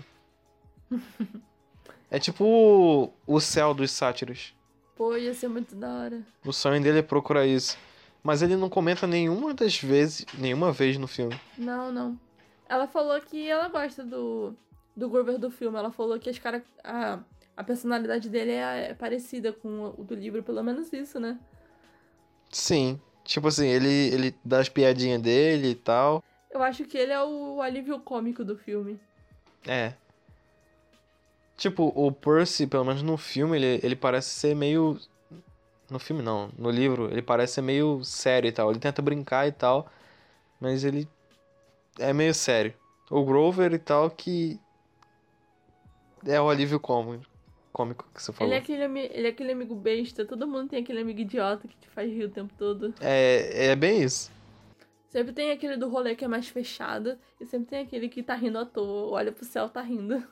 é 2.10 2.20
tipo 2.20 3.12
o, 3.28 3.40
céu 3.40 3.74
dos 3.74 3.92
sátiros. 3.92 4.56
Pô, 4.96 5.18
ia 5.18 5.34
ser 5.34 5.48
muito 5.48 5.76
da 5.76 5.90
hora. 5.92 6.22
O 6.46 6.54
sonho 6.54 6.82
dele 6.82 7.00
é 7.00 7.04
procurar 7.04 7.46
isso. 7.46 7.78
Mas 8.24 8.42
ele 8.42 8.56
não 8.56 8.70
comenta 8.70 9.08
nenhuma 9.08 9.54
das 9.54 9.78
vezes, 9.82 10.26
nenhuma 10.38 10.72
vez 10.72 10.98
no 10.98 11.08
filme. 11.08 11.38
Não, 11.58 11.92
não. 11.92 12.20
Ela 12.70 12.88
falou 12.88 13.20
que 13.20 13.50
ela 13.50 13.68
gosta 13.68 14.04
do, 14.04 14.56
do 14.96 15.10
Grover 15.10 15.40
do 15.40 15.50
filme. 15.50 15.78
Ela 15.78 15.92
falou 15.92 16.20
que 16.20 16.30
as 16.30 16.38
caras 16.38 16.62
a 17.56 17.64
personalidade 17.64 18.30
dele 18.30 18.52
é, 18.52 18.90
é 18.90 18.94
parecida 18.94 19.54
com 19.54 19.94
o 19.98 20.04
do 20.04 20.16
livro, 20.16 20.42
pelo 20.42 20.64
menos 20.64 20.92
isso, 20.92 21.20
né? 21.20 21.40
Sim. 22.50 23.00
Tipo 23.24 23.48
assim, 23.48 23.68
ele, 23.68 24.14
ele 24.14 24.36
dá 24.44 24.60
as 24.60 24.70
piadinhas 24.70 25.22
dele 25.22 25.70
e 25.70 25.76
tal. 25.76 26.24
Eu 26.50 26.62
acho 26.64 26.84
que 26.86 26.98
ele 26.98 27.12
é 27.12 27.24
o 27.24 27.62
alívio 27.62 28.00
cômico 28.00 28.44
do 28.44 28.58
filme. 28.58 29.00
É. 29.66 29.94
Tipo, 31.58 31.92
o 31.96 32.12
Percy, 32.12 32.66
pelo 32.66 32.86
menos 32.86 33.04
no 33.04 33.18
filme, 33.18 33.58
ele, 33.58 33.80
ele 33.84 33.96
parece 33.96 34.30
ser 34.30 34.56
meio. 34.56 35.00
No 35.90 36.00
filme 36.00 36.22
não, 36.22 36.50
no 36.58 36.70
livro, 36.70 37.12
ele 37.12 37.22
parece 37.22 37.56
ser 37.56 37.62
meio 37.62 38.04
sério 38.04 38.48
e 38.48 38.52
tal. 38.52 38.72
Ele 38.72 38.80
tenta 38.80 39.02
brincar 39.02 39.48
e 39.48 39.52
tal, 39.52 39.92
mas 40.60 40.84
ele 40.84 41.08
é 42.00 42.14
meio 42.14 42.34
sério. 42.34 42.74
O 43.10 43.26
Grover 43.26 43.74
e 43.74 43.80
tal, 43.80 44.10
que 44.10 44.60
é 46.26 46.40
o 46.40 46.50
alívio 46.50 46.80
cômico 46.80 47.32
cômico 47.72 48.06
que 48.14 48.22
você 48.22 48.32
falou. 48.32 48.52
Ele 48.52 48.56
é, 48.56 48.62
aquele, 48.62 48.84
ele 48.84 49.28
é 49.28 49.30
aquele 49.30 49.52
amigo 49.52 49.76
besta, 49.76 50.26
todo 50.26 50.48
mundo 50.48 50.70
tem 50.70 50.82
aquele 50.82 51.02
amigo 51.02 51.20
idiota 51.20 51.68
que 51.68 51.76
te 51.76 51.88
faz 51.90 52.12
rir 52.12 52.26
o 52.26 52.30
tempo 52.30 52.54
todo. 52.58 52.94
É, 53.00 53.68
é 53.68 53.76
bem 53.76 54.04
isso. 54.04 54.32
Sempre 55.12 55.34
tem 55.34 55.52
aquele 55.52 55.76
do 55.76 55.90
rolê 55.90 56.16
que 56.16 56.24
é 56.24 56.28
mais 56.28 56.48
fechado, 56.48 57.18
e 57.38 57.46
sempre 57.46 57.68
tem 57.68 57.80
aquele 57.82 58.08
que 58.08 58.24
tá 58.24 58.34
rindo 58.34 58.58
à 58.58 58.66
toa, 58.66 59.12
olha 59.12 59.30
pro 59.30 59.44
céu, 59.44 59.68
tá 59.68 59.82
rindo. 59.82 60.24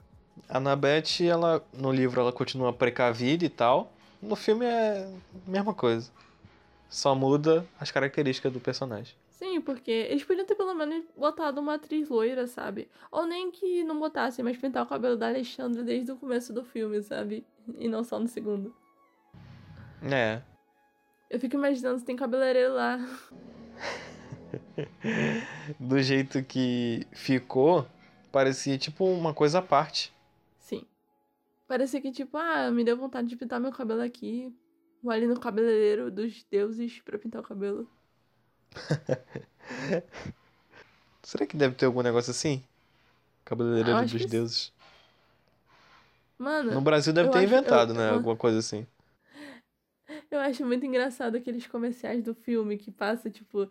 A 0.47 0.55
Annabeth, 0.55 1.21
ela, 1.21 1.61
no 1.73 1.91
livro, 1.91 2.21
ela 2.21 2.31
continua 2.31 2.71
precavida 2.71 3.43
e 3.43 3.49
tal. 3.49 3.91
No 4.21 4.37
filme 4.37 4.65
é 4.65 5.05
a 5.47 5.51
mesma 5.51 5.73
coisa. 5.73 6.09
Só 6.87 7.13
muda 7.13 7.67
as 7.77 7.91
características 7.91 8.53
do 8.53 8.61
personagem. 8.61 9.13
Sim, 9.31 9.59
porque 9.59 9.91
eles 9.91 10.23
podiam 10.23 10.45
ter 10.45 10.55
pelo 10.55 10.73
menos 10.73 11.03
botado 11.15 11.59
uma 11.59 11.73
atriz 11.73 12.07
loira, 12.07 12.47
sabe? 12.47 12.89
Ou 13.11 13.25
nem 13.25 13.51
que 13.51 13.83
não 13.83 13.99
botassem, 13.99 14.45
mas 14.45 14.55
pintar 14.55 14.83
o 14.83 14.87
cabelo 14.87 15.17
da 15.17 15.27
Alexandra 15.27 15.83
desde 15.83 16.13
o 16.13 16.15
começo 16.15 16.53
do 16.53 16.63
filme, 16.63 17.01
sabe? 17.03 17.45
E 17.77 17.89
não 17.89 18.01
só 18.01 18.17
no 18.17 18.29
segundo. 18.29 18.73
É. 20.09 20.41
Eu 21.29 21.37
fico 21.37 21.55
imaginando 21.55 21.99
se 21.99 22.05
tem 22.05 22.15
cabeleireiro 22.15 22.73
lá. 22.73 22.97
do 25.79 26.01
jeito 26.01 26.43
que 26.43 27.05
ficou, 27.11 27.87
parecia 28.31 28.77
tipo 28.77 29.05
uma 29.05 29.33
coisa 29.33 29.59
à 29.59 29.61
parte. 29.61 30.13
Sim. 30.59 30.85
Parecia 31.67 32.01
que, 32.01 32.11
tipo, 32.11 32.37
ah, 32.37 32.69
me 32.71 32.83
deu 32.83 32.97
vontade 32.97 33.27
de 33.27 33.35
pintar 33.35 33.59
meu 33.59 33.71
cabelo 33.71 34.01
aqui. 34.01 34.53
Vou 35.01 35.11
ali 35.11 35.25
no 35.27 35.39
cabeleireiro 35.39 36.11
dos 36.11 36.43
deuses 36.51 36.99
pra 37.01 37.17
pintar 37.17 37.41
o 37.41 37.45
cabelo. 37.45 37.89
Será 41.23 41.45
que 41.45 41.55
deve 41.57 41.75
ter 41.75 41.85
algum 41.85 42.01
negócio 42.01 42.31
assim? 42.31 42.63
Cabeleireiro 43.45 44.05
dos 44.05 44.25
deuses. 44.25 44.73
Mano, 46.37 46.71
No 46.71 46.81
Brasil 46.81 47.11
deve 47.13 47.29
ter 47.29 47.37
acho- 47.39 47.47
inventado, 47.47 47.93
eu- 47.93 47.97
né? 47.97 48.09
eu- 48.09 48.13
Alguma 48.15 48.35
coisa 48.35 48.59
assim. 48.59 48.87
eu 50.31 50.39
acho 50.39 50.65
muito 50.65 50.85
engraçado 50.85 51.35
aqueles 51.35 51.67
comerciais 51.67 52.23
do 52.23 52.33
filme 52.33 52.77
que 52.77 52.91
passa, 52.91 53.29
tipo, 53.29 53.69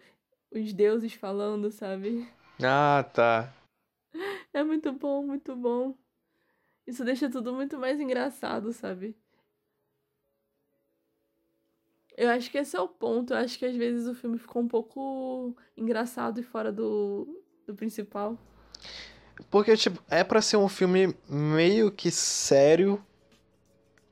os 0.50 0.72
deuses 0.72 1.12
falando, 1.14 1.70
sabe? 1.70 2.28
Ah, 2.62 3.04
tá. 3.12 3.52
É 4.52 4.62
muito 4.64 4.92
bom, 4.92 5.22
muito 5.22 5.54
bom. 5.54 5.94
Isso 6.86 7.04
deixa 7.04 7.30
tudo 7.30 7.52
muito 7.52 7.78
mais 7.78 8.00
engraçado, 8.00 8.72
sabe? 8.72 9.14
Eu 12.16 12.30
acho 12.30 12.50
que 12.50 12.58
esse 12.58 12.74
é 12.76 12.80
o 12.80 12.88
ponto. 12.88 13.32
Eu 13.32 13.38
acho 13.38 13.58
que 13.58 13.64
às 13.64 13.76
vezes 13.76 14.08
o 14.08 14.14
filme 14.14 14.38
ficou 14.38 14.62
um 14.62 14.66
pouco 14.66 15.54
engraçado 15.76 16.40
e 16.40 16.42
fora 16.42 16.72
do, 16.72 17.42
do 17.66 17.74
principal. 17.74 18.36
Porque, 19.50 19.76
tipo, 19.76 20.02
é 20.10 20.24
pra 20.24 20.42
ser 20.42 20.56
um 20.56 20.68
filme 20.68 21.14
meio 21.28 21.92
que 21.92 22.10
sério, 22.10 23.00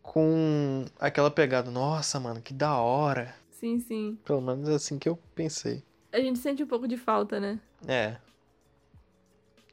com 0.00 0.84
aquela 1.00 1.30
pegada. 1.30 1.68
Nossa, 1.70 2.20
mano, 2.20 2.40
que 2.40 2.54
da 2.54 2.78
hora. 2.78 3.34
Sim, 3.50 3.80
sim. 3.80 4.18
Pelo 4.24 4.40
menos 4.40 4.68
é 4.68 4.74
assim 4.74 4.98
que 4.98 5.08
eu 5.08 5.16
pensei. 5.34 5.82
A 6.16 6.20
gente 6.20 6.38
sente 6.38 6.62
um 6.62 6.66
pouco 6.66 6.88
de 6.88 6.96
falta, 6.96 7.38
né? 7.38 7.60
É. 7.86 8.16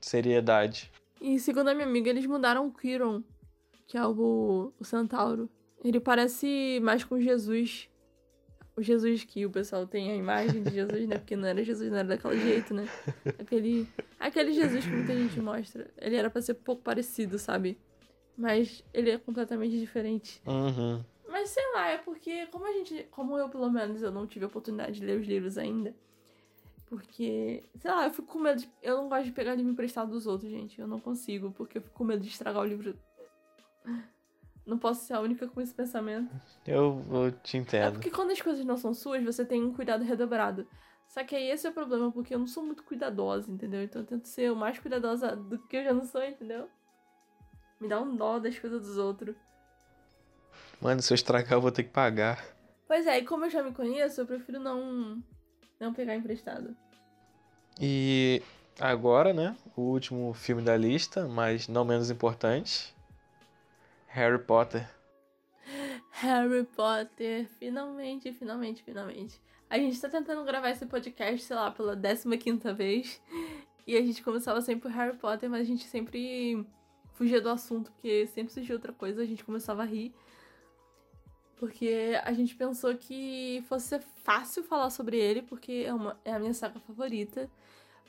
Seriedade. 0.01 0.91
E 1.21 1.39
segundo 1.39 1.69
a 1.69 1.73
minha 1.73 1.87
amiga, 1.87 2.09
eles 2.09 2.25
mudaram 2.25 2.67
o 2.67 2.71
Kiron, 2.73 3.23
que 3.87 3.97
é 3.97 4.05
o, 4.05 4.73
o 4.77 4.83
centauro. 4.83 5.49
Ele 5.81 6.01
parece 6.01 6.81
mais 6.83 7.01
com 7.01 7.17
Jesus. 7.17 7.89
O 8.75 8.81
Jesus 8.81 9.23
que 9.23 9.45
o 9.45 9.49
pessoal 9.49 9.87
tem 9.87 10.11
a 10.11 10.15
imagem 10.17 10.63
de 10.63 10.71
Jesus, 10.71 11.07
né? 11.07 11.17
Porque 11.17 11.33
não 11.33 11.47
era 11.47 11.63
Jesus, 11.63 11.89
não 11.89 11.99
era 11.99 12.09
daquele 12.09 12.41
jeito, 12.41 12.73
né? 12.73 12.89
Aquele, 13.39 13.87
aquele 14.19 14.51
Jesus 14.51 14.83
que 14.83 14.91
muita 14.91 15.15
gente 15.15 15.39
mostra. 15.39 15.89
Ele 15.97 16.17
era 16.17 16.29
pra 16.29 16.41
ser 16.41 16.55
pouco 16.55 16.81
parecido, 16.81 17.39
sabe? 17.39 17.77
Mas 18.37 18.83
ele 18.93 19.11
é 19.11 19.17
completamente 19.17 19.79
diferente. 19.79 20.41
Uhum. 20.45 21.01
Mas 21.29 21.51
sei 21.51 21.63
lá, 21.73 21.87
é 21.87 21.99
porque 21.99 22.47
como 22.47 22.67
a 22.67 22.73
gente, 22.73 23.07
como 23.11 23.37
eu 23.37 23.47
pelo 23.47 23.71
menos 23.71 24.01
eu 24.01 24.11
não 24.11 24.27
tive 24.27 24.43
a 24.43 24.49
oportunidade 24.49 24.99
de 24.99 25.05
ler 25.05 25.21
os 25.21 25.25
livros 25.25 25.57
ainda, 25.57 25.95
porque, 26.97 27.63
sei 27.79 27.91
lá, 27.91 28.05
eu 28.05 28.11
fico 28.13 28.27
com 28.27 28.39
medo, 28.39 28.59
de, 28.61 28.69
eu 28.81 28.97
não 28.97 29.09
gosto 29.09 29.25
de 29.25 29.31
pegar 29.31 29.55
livro 29.55 29.71
emprestado 29.71 30.11
dos 30.11 30.27
outros, 30.27 30.49
gente, 30.51 30.79
eu 30.79 30.87
não 30.87 30.99
consigo, 30.99 31.51
porque 31.51 31.77
eu 31.77 31.81
fico 31.81 31.95
com 31.95 32.03
medo 32.03 32.21
de 32.21 32.29
estragar 32.29 32.61
o 32.61 32.65
livro. 32.65 32.97
Não 34.65 34.77
posso 34.77 35.05
ser 35.05 35.13
a 35.13 35.19
única 35.19 35.47
com 35.47 35.59
esse 35.59 35.73
pensamento. 35.73 36.33
Eu, 36.65 37.03
eu 37.11 37.31
te 37.31 37.57
É 37.57 37.59
entendo. 37.59 37.93
porque 37.93 38.09
quando 38.09 38.31
as 38.31 38.41
coisas 38.41 38.63
não 38.63 38.77
são 38.77 38.93
suas, 38.93 39.23
você 39.23 39.43
tem 39.43 39.61
um 39.63 39.73
cuidado 39.73 40.03
redobrado. 40.03 40.67
Só 41.07 41.23
que 41.23 41.35
aí 41.35 41.49
esse 41.49 41.67
é 41.67 41.69
o 41.69 41.73
problema, 41.73 42.11
porque 42.11 42.33
eu 42.33 42.39
não 42.39 42.47
sou 42.47 42.63
muito 42.63 42.83
cuidadosa, 42.83 43.51
entendeu? 43.51 43.83
Então 43.83 44.01
eu 44.01 44.05
tento 44.07 44.25
ser 44.27 44.51
o 44.51 44.55
mais 44.55 44.79
cuidadosa 44.79 45.35
do 45.35 45.59
que 45.59 45.77
eu 45.77 45.83
já 45.83 45.93
não 45.93 46.05
sou, 46.05 46.23
entendeu? 46.23 46.69
Me 47.79 47.87
dá 47.89 47.99
um 47.99 48.15
dó 48.15 48.39
das 48.39 48.57
coisas 48.57 48.81
dos 48.81 48.97
outros. 48.97 49.35
Mano, 50.81 51.01
se 51.01 51.11
eu 51.11 51.15
estragar, 51.15 51.53
eu 51.53 51.61
vou 51.61 51.71
ter 51.71 51.83
que 51.83 51.89
pagar. 51.89 52.43
Pois 52.87 53.05
é, 53.07 53.19
e 53.19 53.25
como 53.25 53.45
eu 53.45 53.49
já 53.49 53.61
me 53.63 53.73
conheço, 53.73 54.21
eu 54.21 54.25
prefiro 54.25 54.59
não, 54.59 55.21
não 55.79 55.93
pegar 55.93 56.15
emprestado. 56.15 56.75
E 57.79 58.41
agora, 58.79 59.33
né? 59.33 59.55
O 59.75 59.81
último 59.81 60.33
filme 60.33 60.61
da 60.61 60.77
lista, 60.77 61.27
mas 61.27 61.67
não 61.67 61.83
menos 61.83 62.09
importante. 62.09 62.93
Harry 64.07 64.39
Potter. 64.39 64.87
Harry 66.11 66.63
Potter, 66.65 67.47
finalmente, 67.59 68.31
finalmente, 68.31 68.83
finalmente. 68.83 69.41
A 69.69 69.77
gente 69.77 69.99
tá 69.99 70.07
tentando 70.07 70.43
gravar 70.43 70.69
esse 70.69 70.85
podcast, 70.85 71.41
sei 71.41 71.55
lá, 71.55 71.71
pela 71.71 71.95
15 71.95 72.73
vez. 72.73 73.21
E 73.87 73.97
a 73.97 74.01
gente 74.01 74.21
começava 74.21 74.61
sempre 74.61 74.83
por 74.83 74.91
Harry 74.91 75.17
Potter, 75.17 75.49
mas 75.49 75.61
a 75.61 75.63
gente 75.63 75.85
sempre 75.85 76.65
fugia 77.13 77.41
do 77.41 77.49
assunto, 77.49 77.91
porque 77.91 78.27
sempre 78.27 78.53
surgia 78.53 78.75
outra 78.75 78.93
coisa, 78.93 79.21
a 79.21 79.25
gente 79.25 79.43
começava 79.43 79.81
a 79.81 79.85
rir. 79.85 80.13
Porque 81.63 82.19
a 82.25 82.33
gente 82.33 82.53
pensou 82.55 82.93
que 82.93 83.63
fosse 83.69 83.97
fácil 84.21 84.65
falar 84.65 84.89
sobre 84.89 85.17
ele, 85.17 85.41
porque 85.41 85.85
é, 85.87 85.93
uma, 85.93 86.19
é 86.25 86.33
a 86.33 86.37
minha 86.37 86.53
saga 86.53 86.77
favorita. 86.81 87.49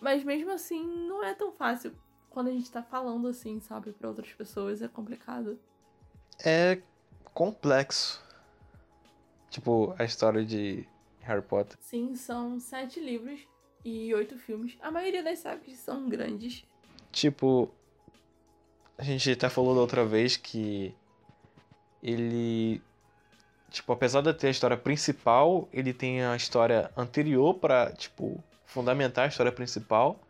Mas 0.00 0.24
mesmo 0.24 0.50
assim, 0.50 0.84
não 1.06 1.22
é 1.22 1.34
tão 1.34 1.52
fácil. 1.52 1.94
Quando 2.28 2.48
a 2.48 2.50
gente 2.50 2.68
tá 2.68 2.82
falando 2.82 3.28
assim, 3.28 3.60
sabe, 3.60 3.92
pra 3.92 4.08
outras 4.08 4.32
pessoas, 4.32 4.82
é 4.82 4.88
complicado. 4.88 5.56
É 6.44 6.82
complexo. 7.32 8.20
Tipo, 9.50 9.94
a 10.00 10.02
história 10.02 10.44
de 10.44 10.84
Harry 11.20 11.42
Potter. 11.42 11.78
Sim, 11.80 12.16
são 12.16 12.58
sete 12.58 12.98
livros 12.98 13.38
e 13.84 14.12
oito 14.16 14.36
filmes. 14.36 14.76
A 14.82 14.90
maioria 14.90 15.22
das 15.22 15.38
sagas 15.38 15.76
são 15.76 16.08
grandes. 16.08 16.64
Tipo, 17.12 17.70
a 18.98 19.04
gente 19.04 19.30
até 19.30 19.48
falou 19.48 19.76
da 19.76 19.80
outra 19.80 20.04
vez 20.04 20.36
que 20.36 20.92
ele. 22.02 22.82
Tipo, 23.74 23.92
apesar 23.92 24.20
de 24.20 24.32
ter 24.32 24.46
a 24.46 24.50
história 24.50 24.76
principal, 24.76 25.68
ele 25.72 25.92
tem 25.92 26.24
a 26.24 26.36
história 26.36 26.92
anterior 26.96 27.54
pra, 27.54 27.90
tipo, 27.90 28.40
fundamentar 28.64 29.24
a 29.24 29.26
história 29.26 29.50
principal. 29.50 30.20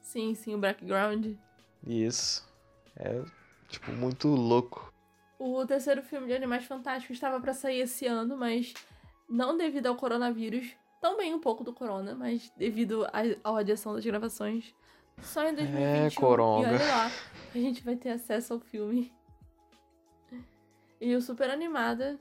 Sim, 0.00 0.34
sim, 0.34 0.56
o 0.56 0.58
background. 0.58 1.36
Isso 1.86 2.44
é, 2.96 3.22
tipo, 3.68 3.92
muito 3.92 4.26
louco. 4.26 4.92
O 5.38 5.64
terceiro 5.64 6.02
filme 6.02 6.26
de 6.26 6.32
Animais 6.34 6.64
Fantásticos 6.64 7.16
estava 7.16 7.40
pra 7.40 7.54
sair 7.54 7.78
esse 7.82 8.08
ano, 8.08 8.36
mas 8.36 8.74
não 9.28 9.56
devido 9.56 9.86
ao 9.86 9.94
coronavírus, 9.94 10.72
também 11.00 11.32
um 11.32 11.38
pouco 11.38 11.62
do 11.62 11.72
corona, 11.72 12.12
mas 12.12 12.50
devido 12.56 13.06
à- 13.44 13.56
adiação 13.56 13.94
das 13.94 14.04
gravações, 14.04 14.74
só 15.22 15.46
em 15.48 15.54
2021. 15.54 16.20
coronga. 16.20 16.70
E 16.70 16.74
olha 16.74 16.86
lá, 16.88 17.06
a 17.54 17.58
gente 17.58 17.84
vai 17.84 17.94
ter 17.94 18.10
acesso 18.10 18.52
ao 18.54 18.58
filme. 18.58 19.12
E 21.00 21.14
o 21.14 21.22
Super 21.22 21.50
Animada, 21.50 22.18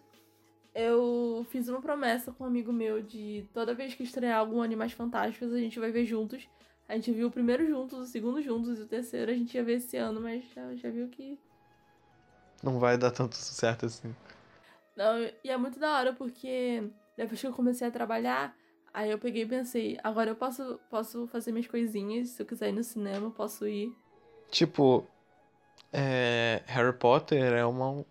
eu 0.79 1.45
fiz 1.49 1.67
uma 1.67 1.81
promessa 1.81 2.31
com 2.31 2.43
um 2.43 2.47
amigo 2.47 2.71
meu 2.71 3.01
de 3.01 3.45
toda 3.53 3.73
vez 3.73 3.93
que 3.93 4.03
estrear 4.03 4.39
algum 4.39 4.61
Animais 4.61 4.93
Fantásticos, 4.93 5.53
a 5.53 5.57
gente 5.57 5.79
vai 5.79 5.91
ver 5.91 6.05
juntos. 6.05 6.47
A 6.87 6.95
gente 6.95 7.11
viu 7.11 7.27
o 7.27 7.31
primeiro 7.31 7.67
juntos, 7.67 7.99
o 7.99 8.05
segundo 8.05 8.41
juntos 8.41 8.79
e 8.79 8.81
o 8.81 8.87
terceiro 8.87 9.31
a 9.31 9.33
gente 9.33 9.53
ia 9.55 9.63
ver 9.63 9.73
esse 9.73 9.97
ano, 9.97 10.19
mas 10.19 10.43
já, 10.53 10.75
já 10.75 10.89
viu 10.89 11.07
que 11.09 11.37
Não 12.63 12.79
vai 12.79 12.97
dar 12.97 13.11
tanto 13.11 13.35
certo 13.35 13.85
assim. 13.85 14.15
Não, 14.95 15.19
e 15.43 15.49
é 15.49 15.57
muito 15.57 15.79
da 15.79 15.97
hora 15.97 16.13
porque 16.13 16.83
depois 17.15 17.39
que 17.39 17.47
eu 17.47 17.53
comecei 17.53 17.87
a 17.87 17.91
trabalhar, 17.91 18.55
aí 18.93 19.11
eu 19.11 19.19
peguei 19.19 19.43
e 19.43 19.47
pensei, 19.47 19.99
agora 20.03 20.31
eu 20.31 20.35
posso, 20.35 20.79
posso 20.89 21.27
fazer 21.27 21.51
minhas 21.51 21.67
coisinhas, 21.67 22.29
se 22.29 22.41
eu 22.41 22.45
quiser 22.45 22.69
ir 22.69 22.73
no 22.73 22.83
cinema, 22.83 23.27
eu 23.27 23.31
posso 23.31 23.67
ir. 23.67 23.93
Tipo, 24.49 25.05
é, 25.91 26.63
Harry 26.65 26.97
Potter 26.97 27.53
é 27.53 27.65
uma. 27.65 28.05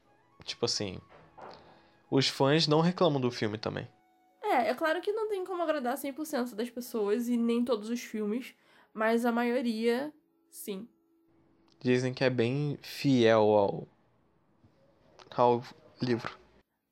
Tipo 0.44 0.64
assim. 0.66 0.98
Os 2.10 2.28
fãs 2.28 2.66
não 2.66 2.80
reclamam 2.80 3.20
do 3.20 3.30
filme 3.30 3.58
também. 3.58 3.86
É, 4.42 4.70
é 4.70 4.74
claro 4.74 5.00
que 5.00 5.12
não 5.12 5.28
tem 5.28 5.44
como 5.44 5.62
agradar 5.62 5.96
100% 5.96 6.54
das 6.54 6.70
pessoas 6.70 7.28
e 7.28 7.36
nem 7.36 7.64
todos 7.64 7.90
os 7.90 8.00
filmes, 8.00 8.54
mas 8.94 9.26
a 9.26 9.32
maioria, 9.32 10.12
sim. 10.50 10.88
Dizem 11.80 12.14
que 12.14 12.24
é 12.24 12.30
bem 12.30 12.78
fiel 12.82 13.42
ao. 13.42 13.88
ao 15.36 15.62
livro. 16.00 16.36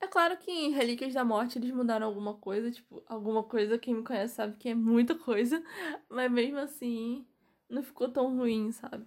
É 0.00 0.06
claro 0.06 0.36
que 0.36 0.50
em 0.50 0.70
Relíquias 0.72 1.14
da 1.14 1.24
Morte 1.24 1.58
eles 1.58 1.70
mudaram 1.72 2.06
alguma 2.06 2.34
coisa, 2.34 2.70
tipo, 2.70 3.02
alguma 3.08 3.42
coisa, 3.42 3.78
quem 3.78 3.94
me 3.94 4.04
conhece 4.04 4.34
sabe 4.34 4.56
que 4.56 4.68
é 4.68 4.74
muita 4.74 5.14
coisa, 5.14 5.62
mas 6.08 6.30
mesmo 6.30 6.58
assim 6.58 7.26
não 7.68 7.82
ficou 7.82 8.08
tão 8.08 8.36
ruim, 8.36 8.70
sabe? 8.70 9.06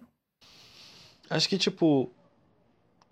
Acho 1.28 1.48
que, 1.48 1.56
tipo. 1.56 2.10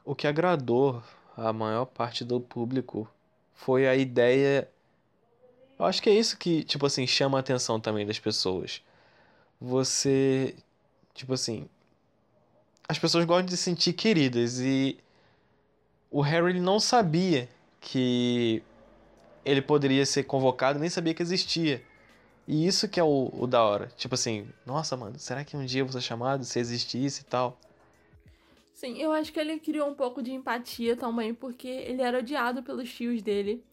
O 0.05 0.15
que 0.15 0.27
agradou 0.27 1.03
a 1.39 1.53
maior 1.53 1.87
parte 1.87 2.25
do 2.25 2.41
público 2.41 3.09
foi 3.55 3.87
a 3.87 3.95
ideia. 3.95 4.69
Eu 5.79 5.85
acho 5.85 6.03
que 6.03 6.11
é 6.11 6.15
isso 6.15 6.37
que, 6.37 6.65
tipo 6.65 6.85
assim, 6.85 7.07
chama 7.07 7.39
a 7.39 7.41
atenção 7.41 7.79
também 7.79 8.05
das 8.05 8.19
pessoas. 8.19 8.83
Você. 9.61 10.57
Tipo 11.15 11.35
assim. 11.35 11.69
As 12.89 12.99
pessoas 12.99 13.25
gostam 13.25 13.47
de 13.47 13.57
se 13.57 13.63
sentir 13.63 13.93
queridas 13.93 14.59
e. 14.59 14.99
O 16.11 16.23
Harry 16.23 16.51
ele 16.51 16.61
não 16.61 16.81
sabia 16.81 17.49
que 17.81 18.63
ele 19.45 19.63
poderia 19.63 20.05
ser 20.07 20.25
convocado, 20.25 20.79
nem 20.79 20.89
sabia 20.89 21.15
que 21.15 21.23
existia. 21.23 21.83
E 22.47 22.67
isso 22.67 22.89
que 22.89 22.99
é 22.99 23.05
o, 23.05 23.31
o 23.33 23.47
da 23.47 23.63
hora. 23.63 23.91
Tipo 23.97 24.15
assim, 24.15 24.49
nossa, 24.65 24.97
mano, 24.97 25.19
será 25.19 25.45
que 25.45 25.57
um 25.57 25.65
dia 25.67 25.83
eu 25.83 25.87
vou 25.87 25.93
ser 25.93 26.01
chamado 26.01 26.45
se 26.45 26.59
existisse 26.59 27.21
e 27.21 27.25
tal? 27.25 27.59
Sim, 28.79 28.97
eu 28.97 29.11
acho 29.11 29.33
que 29.33 29.41
ele 29.41 29.59
criou 29.59 29.89
um 29.89 29.95
pouco 29.95 30.23
de 30.23 30.33
empatia 30.33 30.97
também, 30.97 31.35
porque 31.35 31.67
ele 31.67 32.01
era 32.01 32.21
odiado 32.21 32.63
pelos 32.63 32.89
tios 32.95 33.21
dele 33.21 33.65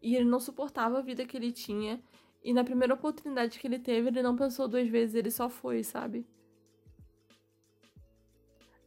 e 0.00 0.14
ele 0.14 0.26
não 0.26 0.38
suportava 0.38 0.96
a 0.96 1.02
vida 1.02 1.26
que 1.26 1.36
ele 1.36 1.50
tinha. 1.50 2.00
E 2.40 2.54
na 2.54 2.62
primeira 2.62 2.94
oportunidade 2.94 3.58
que 3.58 3.66
ele 3.66 3.80
teve, 3.80 4.10
ele 4.10 4.22
não 4.22 4.36
pensou 4.36 4.68
duas 4.68 4.88
vezes, 4.88 5.16
ele 5.16 5.32
só 5.32 5.48
foi, 5.48 5.82
sabe? 5.82 6.24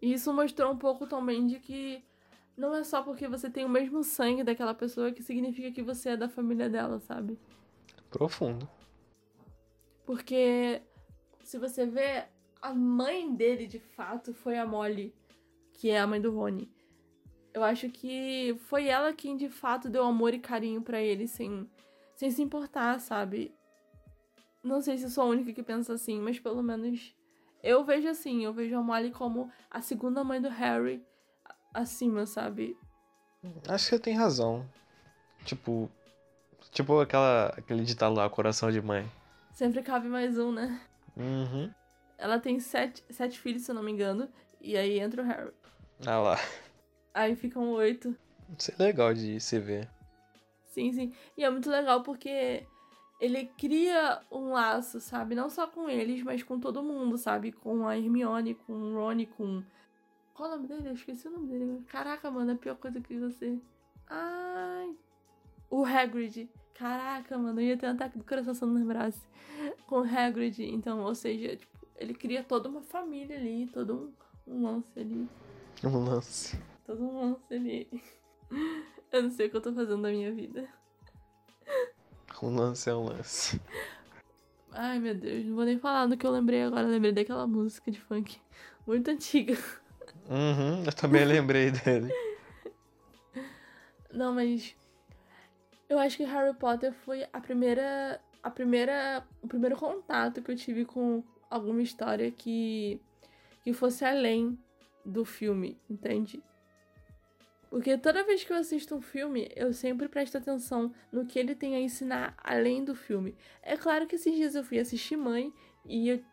E 0.01 0.13
isso 0.13 0.31
mostrou 0.31 0.71
um 0.71 0.77
pouco 0.77 1.05
também 1.05 1.45
de 1.45 1.59
que 1.59 2.01
não 2.55 2.73
é 2.73 2.85
só 2.85 3.03
porque 3.03 3.27
você 3.27 3.49
tem 3.49 3.65
o 3.65 3.69
mesmo 3.69 4.05
sangue 4.05 4.45
daquela 4.45 4.73
pessoa 4.73 5.11
que 5.11 5.21
significa 5.21 5.69
que 5.69 5.83
você 5.83 6.11
é 6.11 6.15
da 6.15 6.29
família 6.29 6.69
dela, 6.69 7.01
sabe? 7.01 7.37
Profundo. 8.09 8.69
Porque 10.05 10.81
se 11.43 11.57
você 11.57 11.85
vê, 11.85 12.23
a 12.61 12.73
mãe 12.73 13.35
dele 13.35 13.67
de 13.67 13.79
fato 13.79 14.33
foi 14.33 14.57
a 14.57 14.65
Molly, 14.65 15.13
que 15.77 15.89
é 15.89 15.99
a 15.99 16.07
mãe 16.07 16.19
do 16.19 16.31
Rony. 16.31 16.69
Eu 17.53 17.63
acho 17.63 17.89
que 17.89 18.55
foi 18.67 18.87
ela 18.87 19.13
quem 19.13 19.37
de 19.37 19.49
fato 19.49 19.89
deu 19.89 20.03
amor 20.03 20.33
e 20.33 20.39
carinho 20.39 20.81
para 20.81 21.01
ele 21.01 21.27
sem, 21.27 21.69
sem 22.15 22.29
se 22.29 22.41
importar, 22.41 22.99
sabe? 22.99 23.55
Não 24.63 24.81
sei 24.81 24.97
se 24.97 25.09
sou 25.09 25.23
a 25.23 25.27
única 25.27 25.53
que 25.53 25.63
pensa 25.63 25.93
assim, 25.93 26.19
mas 26.19 26.39
pelo 26.39 26.61
menos 26.61 27.15
eu 27.63 27.83
vejo 27.83 28.07
assim. 28.07 28.43
Eu 28.43 28.53
vejo 28.53 28.75
a 28.75 28.81
Molly 28.81 29.11
como 29.11 29.51
a 29.69 29.81
segunda 29.81 30.23
mãe 30.23 30.41
do 30.41 30.49
Harry 30.49 31.03
acima, 31.73 32.25
sabe? 32.25 32.77
Acho 33.67 33.85
que 33.85 33.95
você 33.95 33.99
tem 33.99 34.15
razão. 34.15 34.67
Tipo. 35.45 35.89
Tipo 36.71 36.99
aquela, 36.99 37.47
aquele 37.57 37.83
ditado 37.83 38.15
lá, 38.15 38.29
coração 38.29 38.71
de 38.71 38.81
mãe. 38.81 39.09
Sempre 39.53 39.81
cabe 39.81 40.07
mais 40.07 40.37
um, 40.37 40.51
né? 40.51 40.81
Uhum. 41.15 41.71
Ela 42.17 42.39
tem 42.39 42.59
sete, 42.59 43.03
sete 43.09 43.39
filhos, 43.39 43.63
se 43.63 43.71
eu 43.71 43.75
não 43.75 43.83
me 43.83 43.91
engano. 43.91 44.27
E 44.59 44.75
aí 44.75 44.99
entra 44.99 45.21
o 45.21 45.25
Harry. 45.25 45.51
Ah 46.05 46.19
lá. 46.19 46.37
Aí 47.13 47.35
ficam 47.35 47.71
oito. 47.71 48.15
Isso 48.57 48.71
é 48.71 48.83
legal 48.83 49.13
de 49.13 49.39
se 49.39 49.59
ver. 49.59 49.89
Sim, 50.65 50.91
sim. 50.91 51.13
E 51.35 51.43
é 51.43 51.49
muito 51.49 51.69
legal 51.69 52.03
porque 52.03 52.63
ele 53.19 53.45
cria 53.57 54.21
um 54.31 54.51
laço, 54.51 54.99
sabe? 55.01 55.33
Não 55.33 55.49
só 55.49 55.67
com 55.67 55.89
eles, 55.89 56.21
mas 56.21 56.43
com 56.43 56.59
todo 56.59 56.83
mundo, 56.83 57.17
sabe? 57.17 57.51
Com 57.51 57.87
a 57.87 57.97
Hermione, 57.97 58.53
com 58.53 58.73
o 58.73 58.93
Rony, 58.93 59.25
com. 59.25 59.63
Qual 60.35 60.49
o 60.49 60.51
nome 60.51 60.67
dele? 60.67 60.89
Eu 60.89 60.93
esqueci 60.93 61.27
o 61.27 61.31
nome 61.31 61.47
dele. 61.47 61.83
Caraca, 61.87 62.29
mano, 62.29 62.51
é 62.51 62.53
a 62.53 62.57
pior 62.57 62.75
coisa 62.75 63.01
que 63.01 63.17
você. 63.17 63.57
Ai. 64.07 64.95
O 65.69 65.83
Hagrid. 65.83 66.47
Caraca, 66.75 67.35
mano, 67.39 67.59
eu 67.59 67.65
ia 67.65 67.77
ter 67.77 67.87
um 67.87 67.91
ataque 67.93 68.19
do 68.19 68.23
coração 68.23 68.53
se 68.53 68.63
não 68.63 68.75
lembrasse. 68.75 69.27
Com 69.87 70.01
o 70.01 70.03
Hagrid. 70.03 70.63
Então, 70.63 71.01
ou 71.01 71.15
seja, 71.15 71.55
tipo, 71.55 71.75
ele 71.95 72.13
cria 72.13 72.43
toda 72.43 72.69
uma 72.69 72.83
família 72.83 73.35
ali, 73.35 73.67
todo 73.73 74.13
um, 74.47 74.53
um 74.53 74.63
lance 74.63 74.99
ali. 74.99 75.27
Um 75.83 76.03
lance. 76.03 76.59
Todo 76.85 77.03
um 77.03 77.21
lance 77.21 77.53
ali. 77.53 77.87
Eu 79.11 79.23
não 79.23 79.29
sei 79.29 79.47
o 79.47 79.49
que 79.49 79.57
eu 79.57 79.61
tô 79.61 79.73
fazendo 79.73 80.01
da 80.01 80.09
minha 80.09 80.31
vida. 80.31 80.67
Um 82.41 82.55
lance 82.55 82.89
é 82.89 82.93
um 82.93 83.05
lance. 83.05 83.59
Ai, 84.71 84.99
meu 84.99 85.15
Deus, 85.15 85.45
não 85.45 85.55
vou 85.55 85.65
nem 85.65 85.79
falar 85.79 86.05
do 86.05 86.17
que 86.17 86.25
eu 86.25 86.31
lembrei 86.31 86.63
agora. 86.63 86.83
Eu 86.83 86.91
lembrei 86.91 87.11
daquela 87.11 87.47
música 87.47 87.89
de 87.89 87.99
funk 87.99 88.39
muito 88.85 89.09
antiga. 89.09 89.57
Uhum, 90.29 90.83
eu 90.85 90.93
também 90.93 91.25
lembrei 91.25 91.71
dele. 91.71 92.13
Não, 94.13 94.33
mas 94.33 94.75
eu 95.89 95.97
acho 95.99 96.17
que 96.17 96.23
Harry 96.23 96.53
Potter 96.55 96.93
foi 96.93 97.25
a 97.31 97.39
primeira 97.39 98.21
a 98.43 98.49
primeira 98.49 99.25
o 99.41 99.47
primeiro 99.47 99.75
contato 99.75 100.41
que 100.41 100.51
eu 100.51 100.55
tive 100.55 100.85
com 100.85 101.23
alguma 101.49 101.81
história 101.81 102.31
que 102.31 103.01
que 103.63 103.73
fosse 103.73 104.05
além 104.05 104.57
do 105.07 105.23
filme, 105.23 105.79
entende? 105.89 106.43
Porque 107.69 107.97
toda 107.97 108.23
vez 108.23 108.43
que 108.43 108.51
eu 108.51 108.57
assisto 108.57 108.95
um 108.95 109.01
filme, 109.01 109.49
eu 109.55 109.73
sempre 109.73 110.07
presto 110.07 110.37
atenção 110.37 110.93
no 111.11 111.25
que 111.25 111.37
ele 111.37 111.55
tem 111.55 111.75
a 111.75 111.79
ensinar 111.79 112.35
além 112.43 112.83
do 112.83 112.95
filme. 112.95 113.35
É 113.61 113.75
claro 113.75 114.07
que 114.07 114.15
esses 114.15 114.35
dias 114.35 114.55
eu 114.55 114.63
fui 114.63 114.79
assistir 114.79 115.17
Mãe 115.17 115.53
e 115.85 116.09
eu... 116.09 116.23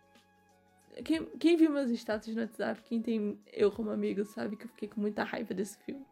Quem, 1.05 1.25
quem 1.39 1.57
viu 1.57 1.71
meus 1.71 1.91
status 1.91 2.33
no 2.35 2.43
WhatsApp, 2.43 2.81
quem 2.85 3.03
tem 3.03 3.41
eu 3.53 3.73
como 3.73 3.91
amigo, 3.91 4.25
sabe 4.25 4.57
que 4.57 4.65
eu 4.65 4.69
fiquei 4.69 4.89
com 4.89 5.01
muita 5.01 5.25
raiva 5.25 5.53
desse 5.53 5.77
filme. 5.79 6.07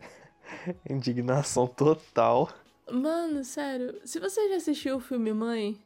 Indignação 0.88 1.66
total. 1.66 2.50
Mano, 2.90 3.42
sério, 3.44 3.98
se 4.04 4.20
você 4.20 4.48
já 4.50 4.56
assistiu 4.56 4.96
o 4.96 5.00
filme 5.00 5.32
Mãe, 5.32 5.80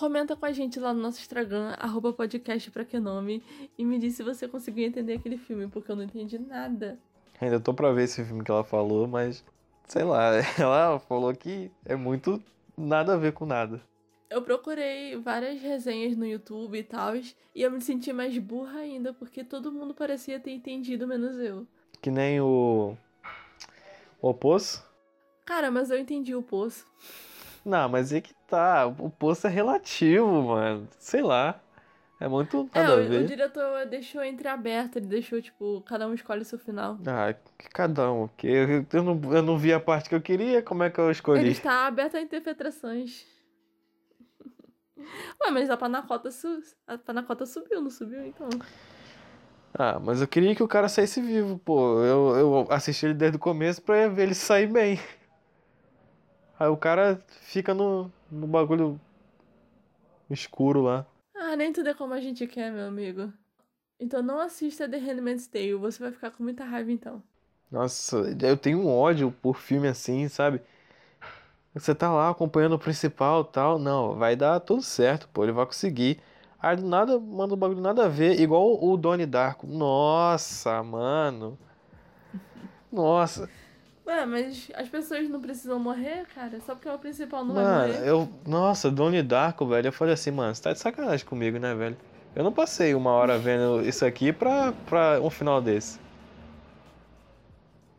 comenta 0.00 0.34
com 0.34 0.46
a 0.46 0.50
gente 0.50 0.80
lá 0.80 0.94
no 0.94 1.02
nosso 1.02 1.20
Instagram, 1.20 1.74
arroba 1.78 2.10
podcast 2.10 2.70
pra 2.70 2.86
que 2.86 2.98
nome, 2.98 3.42
e 3.76 3.84
me 3.84 3.98
diz 3.98 4.14
se 4.14 4.22
você 4.22 4.48
conseguiu 4.48 4.86
entender 4.86 5.12
aquele 5.12 5.36
filme, 5.36 5.68
porque 5.68 5.92
eu 5.92 5.96
não 5.96 6.04
entendi 6.04 6.38
nada. 6.38 6.98
Ainda 7.38 7.60
tô 7.60 7.74
pra 7.74 7.92
ver 7.92 8.04
esse 8.04 8.24
filme 8.24 8.42
que 8.42 8.50
ela 8.50 8.64
falou, 8.64 9.06
mas 9.06 9.44
sei 9.86 10.02
lá, 10.02 10.30
ela 10.58 10.98
falou 11.00 11.34
que 11.34 11.70
é 11.84 11.94
muito 11.96 12.42
nada 12.78 13.12
a 13.12 13.16
ver 13.18 13.34
com 13.34 13.44
nada. 13.44 13.78
Eu 14.30 14.40
procurei 14.40 15.18
várias 15.18 15.60
resenhas 15.60 16.16
no 16.16 16.26
YouTube 16.26 16.78
e 16.78 16.82
tal, 16.82 17.14
e 17.14 17.34
eu 17.54 17.70
me 17.70 17.82
senti 17.82 18.10
mais 18.10 18.38
burra 18.38 18.78
ainda, 18.78 19.12
porque 19.12 19.44
todo 19.44 19.70
mundo 19.70 19.92
parecia 19.92 20.40
ter 20.40 20.52
entendido, 20.52 21.06
menos 21.06 21.36
eu. 21.36 21.66
Que 22.00 22.10
nem 22.10 22.40
o. 22.40 22.96
O 24.22 24.32
Poço? 24.32 24.82
Cara, 25.44 25.70
mas 25.70 25.90
eu 25.90 25.98
entendi 25.98 26.34
o 26.34 26.42
Poço. 26.42 26.86
Não, 27.64 27.88
mas 27.88 28.12
é 28.12 28.20
que 28.20 28.34
tá. 28.46 28.86
O 28.86 29.10
Poço 29.10 29.46
é 29.46 29.50
relativo, 29.50 30.42
mano. 30.42 30.88
Sei 30.98 31.22
lá. 31.22 31.60
É 32.18 32.28
muito 32.28 32.68
É, 32.74 32.82
nada 32.82 32.94
a 32.94 32.96
o, 32.96 33.04
ver. 33.08 33.22
o 33.22 33.24
diretor 33.24 33.86
deixou 33.86 34.22
entreaberto, 34.24 34.98
ele 34.98 35.06
deixou, 35.06 35.40
tipo, 35.40 35.80
cada 35.82 36.06
um 36.06 36.14
escolhe 36.14 36.42
o 36.42 36.44
seu 36.44 36.58
final. 36.58 36.98
Ah, 37.06 37.34
que 37.58 37.68
cada 37.70 38.12
um. 38.12 38.28
Que 38.28 38.46
eu, 38.46 38.86
eu, 38.92 39.02
não, 39.02 39.34
eu 39.34 39.42
não 39.42 39.58
vi 39.58 39.72
a 39.72 39.80
parte 39.80 40.08
que 40.08 40.14
eu 40.14 40.20
queria, 40.20 40.62
como 40.62 40.82
é 40.82 40.90
que 40.90 40.98
eu 41.00 41.04
Ele 41.04 41.12
escolhi? 41.12 41.50
está 41.50 41.86
aberto 41.86 42.16
a 42.16 42.20
interpretações. 42.20 43.26
Ué, 45.42 45.50
mas 45.50 45.70
a 45.70 45.76
Panacota, 45.76 46.30
su... 46.30 46.60
a 46.86 46.98
Panacota 46.98 47.46
subiu, 47.46 47.80
não 47.80 47.90
subiu? 47.90 48.24
Então. 48.26 48.48
Ah, 49.72 49.98
mas 50.00 50.20
eu 50.20 50.28
queria 50.28 50.54
que 50.54 50.62
o 50.62 50.68
cara 50.68 50.88
saísse 50.88 51.20
vivo, 51.20 51.58
pô. 51.58 52.02
Eu, 52.02 52.36
eu 52.36 52.66
assisti 52.70 53.06
ele 53.06 53.14
desde 53.14 53.36
o 53.36 53.40
começo 53.40 53.80
pra 53.82 54.08
ver 54.08 54.24
ele 54.24 54.34
sair 54.34 54.66
bem. 54.66 54.98
Aí 56.60 56.68
o 56.68 56.76
cara 56.76 57.24
fica 57.40 57.72
no, 57.72 58.12
no 58.30 58.46
bagulho 58.46 59.00
escuro 60.28 60.82
lá. 60.82 61.06
Ah, 61.34 61.56
nem 61.56 61.72
tudo 61.72 61.88
é 61.88 61.94
como 61.94 62.12
a 62.12 62.20
gente 62.20 62.46
quer, 62.46 62.70
meu 62.70 62.86
amigo. 62.86 63.32
Então 63.98 64.22
não 64.22 64.38
assista 64.38 64.88
The 64.88 64.98
Handmaid's 64.98 65.46
Tale, 65.46 65.74
você 65.74 66.02
vai 66.02 66.12
ficar 66.12 66.30
com 66.30 66.42
muita 66.42 66.64
raiva 66.64 66.92
então. 66.92 67.22
Nossa, 67.70 68.18
eu 68.42 68.56
tenho 68.58 68.80
um 68.80 68.88
ódio 68.88 69.32
por 69.40 69.56
filme 69.56 69.88
assim, 69.88 70.28
sabe? 70.28 70.60
Você 71.74 71.94
tá 71.94 72.10
lá 72.12 72.30
acompanhando 72.30 72.74
o 72.74 72.78
principal 72.78 73.42
e 73.42 73.52
tal. 73.52 73.78
Não, 73.78 74.14
vai 74.16 74.34
dar 74.36 74.60
tudo 74.60 74.82
certo, 74.82 75.28
pô. 75.28 75.44
Ele 75.44 75.52
vai 75.52 75.66
conseguir. 75.66 76.20
Aí 76.58 76.76
do 76.76 76.86
nada, 76.86 77.18
manda 77.18 77.54
um 77.54 77.56
bagulho 77.56 77.80
nada 77.80 78.04
a 78.06 78.08
ver. 78.08 78.40
Igual 78.40 78.82
o 78.84 78.96
Donnie 78.96 79.26
Darko. 79.26 79.66
Nossa, 79.66 80.82
mano. 80.82 81.58
Nossa. 82.92 83.48
Ué, 84.10 84.26
mas 84.26 84.68
as 84.74 84.88
pessoas 84.88 85.28
não 85.28 85.40
precisam 85.40 85.78
morrer, 85.78 86.26
cara? 86.34 86.60
Só 86.60 86.74
porque 86.74 86.88
é 86.88 86.92
o 86.92 86.98
principal 86.98 87.44
não 87.44 87.54
vai 87.54 87.62
Mano, 87.64 87.92
morrer. 87.92 88.08
eu. 88.08 88.28
Nossa, 88.44 88.90
Donnie 88.90 89.22
Darko, 89.22 89.64
velho. 89.66 89.86
Eu 89.86 89.92
falei 89.92 90.14
assim, 90.14 90.32
mano, 90.32 90.52
você 90.52 90.60
tá 90.62 90.72
de 90.72 90.80
sacanagem 90.80 91.24
comigo, 91.24 91.60
né, 91.60 91.72
velho? 91.76 91.96
Eu 92.34 92.42
não 92.42 92.52
passei 92.52 92.92
uma 92.92 93.12
hora 93.12 93.38
vendo 93.38 93.80
isso 93.86 94.04
aqui 94.04 94.32
pra, 94.32 94.72
pra 94.86 95.20
um 95.20 95.30
final 95.30 95.62
desse. 95.62 96.00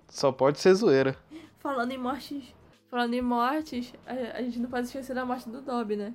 Só 0.09 0.33
pode 0.33 0.59
ser 0.59 0.73
zoeira. 0.73 1.15
Falando 1.59 1.91
em 1.93 1.97
mortes. 1.97 2.43
Falando 2.89 3.13
em 3.13 3.21
mortes, 3.21 3.93
a, 4.05 4.37
a 4.37 4.41
gente 4.41 4.59
não 4.59 4.69
pode 4.69 4.87
esquecer 4.87 5.13
da 5.13 5.23
morte 5.25 5.47
do 5.47 5.61
Dobby, 5.61 5.95
né? 5.95 6.13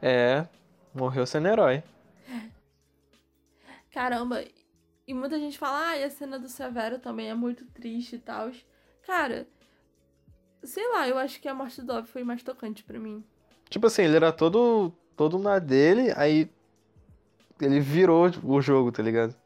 É, 0.00 0.46
morreu 0.94 1.26
sendo 1.26 1.48
herói. 1.48 1.82
Caramba, 3.92 4.42
e 5.12 5.14
muita 5.14 5.38
gente 5.38 5.58
fala, 5.58 5.90
ah, 5.90 5.96
e 5.98 6.04
a 6.04 6.10
cena 6.10 6.38
do 6.38 6.48
Severo 6.48 6.98
também 6.98 7.28
é 7.28 7.34
muito 7.34 7.66
triste 7.66 8.16
e 8.16 8.18
tal. 8.18 8.50
Cara, 9.06 9.46
sei 10.62 10.88
lá, 10.88 11.06
eu 11.06 11.18
acho 11.18 11.38
que 11.38 11.46
a 11.46 11.54
morte 11.54 11.82
do 11.82 11.86
Dobby 11.86 12.08
foi 12.08 12.24
mais 12.24 12.42
tocante 12.42 12.82
pra 12.82 12.98
mim. 12.98 13.22
Tipo 13.68 13.86
assim, 13.86 14.02
ele 14.02 14.16
era 14.16 14.32
todo, 14.32 14.90
todo 15.14 15.38
na 15.38 15.58
dele, 15.58 16.12
aí 16.16 16.50
ele 17.60 17.78
virou 17.78 18.30
o 18.42 18.60
jogo, 18.62 18.90
tá 18.90 19.02
ligado? 19.02 19.36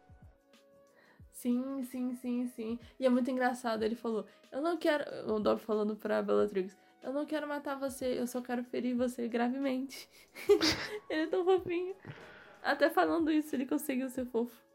Sim, 1.32 1.82
sim, 1.82 2.14
sim, 2.14 2.46
sim. 2.54 2.78
E 2.98 3.04
é 3.04 3.08
muito 3.08 3.28
engraçado, 3.30 3.82
ele 3.82 3.96
falou, 3.96 4.24
eu 4.52 4.62
não 4.62 4.76
quero. 4.76 5.04
O 5.32 5.40
Dobby 5.40 5.62
falando 5.62 5.96
pra 5.96 6.22
Bellatrix, 6.22 6.76
eu 7.02 7.12
não 7.12 7.26
quero 7.26 7.48
matar 7.48 7.76
você, 7.76 8.20
eu 8.20 8.26
só 8.28 8.40
quero 8.40 8.62
ferir 8.62 8.94
você 8.94 9.26
gravemente. 9.26 10.08
ele 11.10 11.22
é 11.22 11.26
tão 11.26 11.44
fofinho. 11.44 11.94
Até 12.62 12.88
falando 12.88 13.32
isso, 13.32 13.54
ele 13.54 13.66
conseguiu 13.66 14.08
ser 14.08 14.26
fofo. 14.26 14.66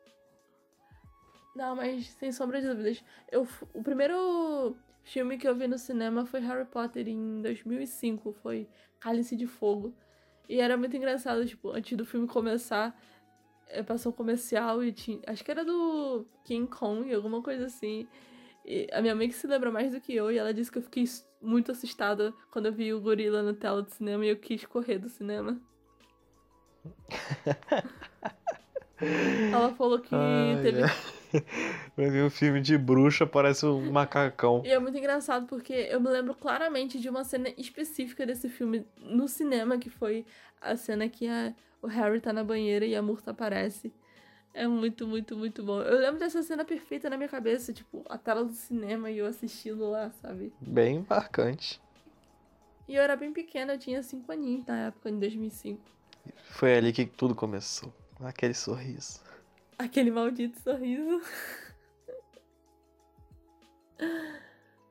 Não, 1.56 1.76
mas 1.76 2.08
sem 2.08 2.32
sombra 2.32 2.62
de 2.62 2.68
dúvidas. 2.68 3.04
Eu, 3.30 3.48
o 3.74 3.84
primeiro 3.84 4.76
filme 5.04 5.38
que 5.38 5.48
eu 5.48 5.56
vi 5.56 5.68
no 5.68 5.78
cinema 5.78 6.26
foi 6.26 6.40
Harry 6.40 6.66
Potter 6.66 7.08
em 7.08 7.42
2005. 7.42 8.34
Foi 8.42 8.68
Cálice 9.00 9.36
de 9.36 9.48
Fogo. 9.48 9.94
E 10.48 10.60
era 10.60 10.78
muito 10.78 10.96
engraçado, 10.96 11.46
tipo, 11.46 11.72
antes 11.72 11.98
do 11.98 12.06
filme 12.06 12.28
começar, 12.28 13.00
eh, 13.68 13.84
passou 13.84 14.12
um 14.12 14.16
comercial 14.16 14.84
e 14.84 14.92
tinha. 14.92 15.20
Acho 15.28 15.44
que 15.44 15.52
era 15.52 15.64
do 15.64 16.26
King 16.44 16.68
Kong, 16.68 17.14
alguma 17.14 17.42
coisa 17.42 17.66
assim. 17.66 18.08
E 18.66 18.88
a 18.92 19.02
minha 19.02 19.16
mãe 19.16 19.28
que 19.28 19.36
se 19.36 19.48
lembra 19.48 19.72
mais 19.72 19.92
do 19.92 20.00
que 20.00 20.14
eu, 20.14 20.32
e 20.32 20.38
ela 20.38 20.54
disse 20.54 20.72
que 20.72 20.78
eu 20.78 20.84
fiquei 20.84 21.06
muito 21.42 21.72
assustada 21.72 22.34
quando 22.52 22.68
eu 22.68 22.74
vi 22.74 22.94
o 22.94 23.02
gorila 23.02 23.42
na 23.42 23.54
tela 23.54 23.82
do 23.82 23.90
cinema 23.90 24.26
e 24.26 24.30
eu 24.30 24.38
quis 24.38 24.66
correr 24.66 25.00
do 25.00 25.10
cinema. 25.10 25.60
Ela 29.52 29.74
falou 29.74 30.00
que 30.00 30.10
teve. 30.62 30.84
ai. 30.84 30.90
Vai 31.96 32.10
ver 32.10 32.24
um 32.24 32.30
filme 32.30 32.62
de 32.62 32.78
bruxa, 32.78 33.26
parece 33.26 33.66
um 33.66 33.92
macacão. 33.92 34.62
E 34.66 34.70
é 34.70 34.80
muito 34.80 34.98
engraçado 34.98 35.46
porque 35.48 35.74
eu 35.74 36.00
me 36.00 36.10
lembro 36.10 36.34
claramente 36.36 37.00
de 37.00 37.10
uma 37.10 37.24
cena 37.24 37.50
específica 37.58 38.26
desse 38.26 38.50
filme 38.50 38.86
no 38.98 39.28
cinema, 39.28 39.78
que 39.78 39.90
foi 39.90 40.26
a 40.60 40.76
cena 40.76 41.08
que 41.10 41.28
a- 41.28 41.54
o 41.82 41.88
Harry 41.88 42.20
tá 42.22 42.32
na 42.32 42.44
banheira 42.44 42.86
e 42.86 42.96
a 42.96 43.02
Murta 43.02 43.32
aparece. 43.32 43.92
É 44.54 44.68
muito, 44.68 45.08
muito, 45.08 45.38
muito 45.38 45.64
bom. 45.64 45.82
Eu 45.82 45.98
lembro 46.00 46.20
dessa 46.20 46.44
cena 46.44 46.66
perfeita 46.66 47.10
na 47.10 47.16
minha 47.18 47.30
cabeça, 47.30 47.72
tipo, 47.72 48.04
a 48.10 48.18
tela 48.18 48.44
do 48.44 48.52
cinema 48.54 49.10
e 49.10 49.18
eu 49.18 49.26
assistindo 49.26 49.90
lá, 49.90 50.12
sabe? 50.22 50.52
Bem 50.60 51.06
marcante. 51.10 51.82
E 52.88 52.96
eu 52.96 53.02
era 53.02 53.16
bem 53.16 53.32
pequena, 53.32 53.74
eu 53.74 53.80
tinha 53.80 54.04
5 54.04 54.30
aninhos 54.32 54.66
na 54.66 54.88
época, 54.88 55.10
em 55.10 55.18
2005. 55.18 55.80
Foi 56.50 56.76
ali 56.76 56.92
que 56.92 57.06
tudo 57.06 57.34
começou. 57.34 57.94
Aquele 58.20 58.54
sorriso. 58.54 59.22
Aquele 59.84 60.12
maldito 60.12 60.60
sorriso. 60.62 61.22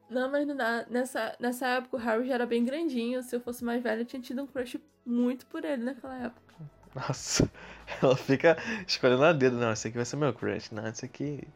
Não, 0.09 0.31
mas 0.31 0.47
não 0.47 0.57
dá. 0.57 0.85
Nessa, 0.89 1.37
nessa 1.39 1.67
época 1.69 1.97
o 1.97 2.01
Harry 2.01 2.27
já 2.27 2.35
era 2.35 2.47
bem 2.47 2.65
grandinho. 2.65 3.23
Se 3.23 3.37
eu 3.37 3.41
fosse 3.41 3.65
mais 3.65 3.83
velha, 3.83 4.01
eu 4.01 4.05
tinha 4.07 4.21
tido 4.21 4.43
um 4.43 4.47
crush 4.47 4.81
muito 5.07 5.47
por 5.47 5.65
ele 5.65 5.85
naquela 5.85 6.17
época. 6.19 6.55
Nossa, 6.95 7.49
ela 8.03 8.17
fica 8.17 8.57
escolhendo 8.87 9.25
a 9.25 9.33
dedo. 9.33 9.57
Não, 9.57 9.73
esse 9.73 9.87
aqui 9.89 9.97
vai 9.97 10.05
ser 10.05 10.17
meu 10.17 10.33
crush. 10.35 10.73
Não, 10.73 10.87
esse 10.87 11.05
aqui. 11.05 11.47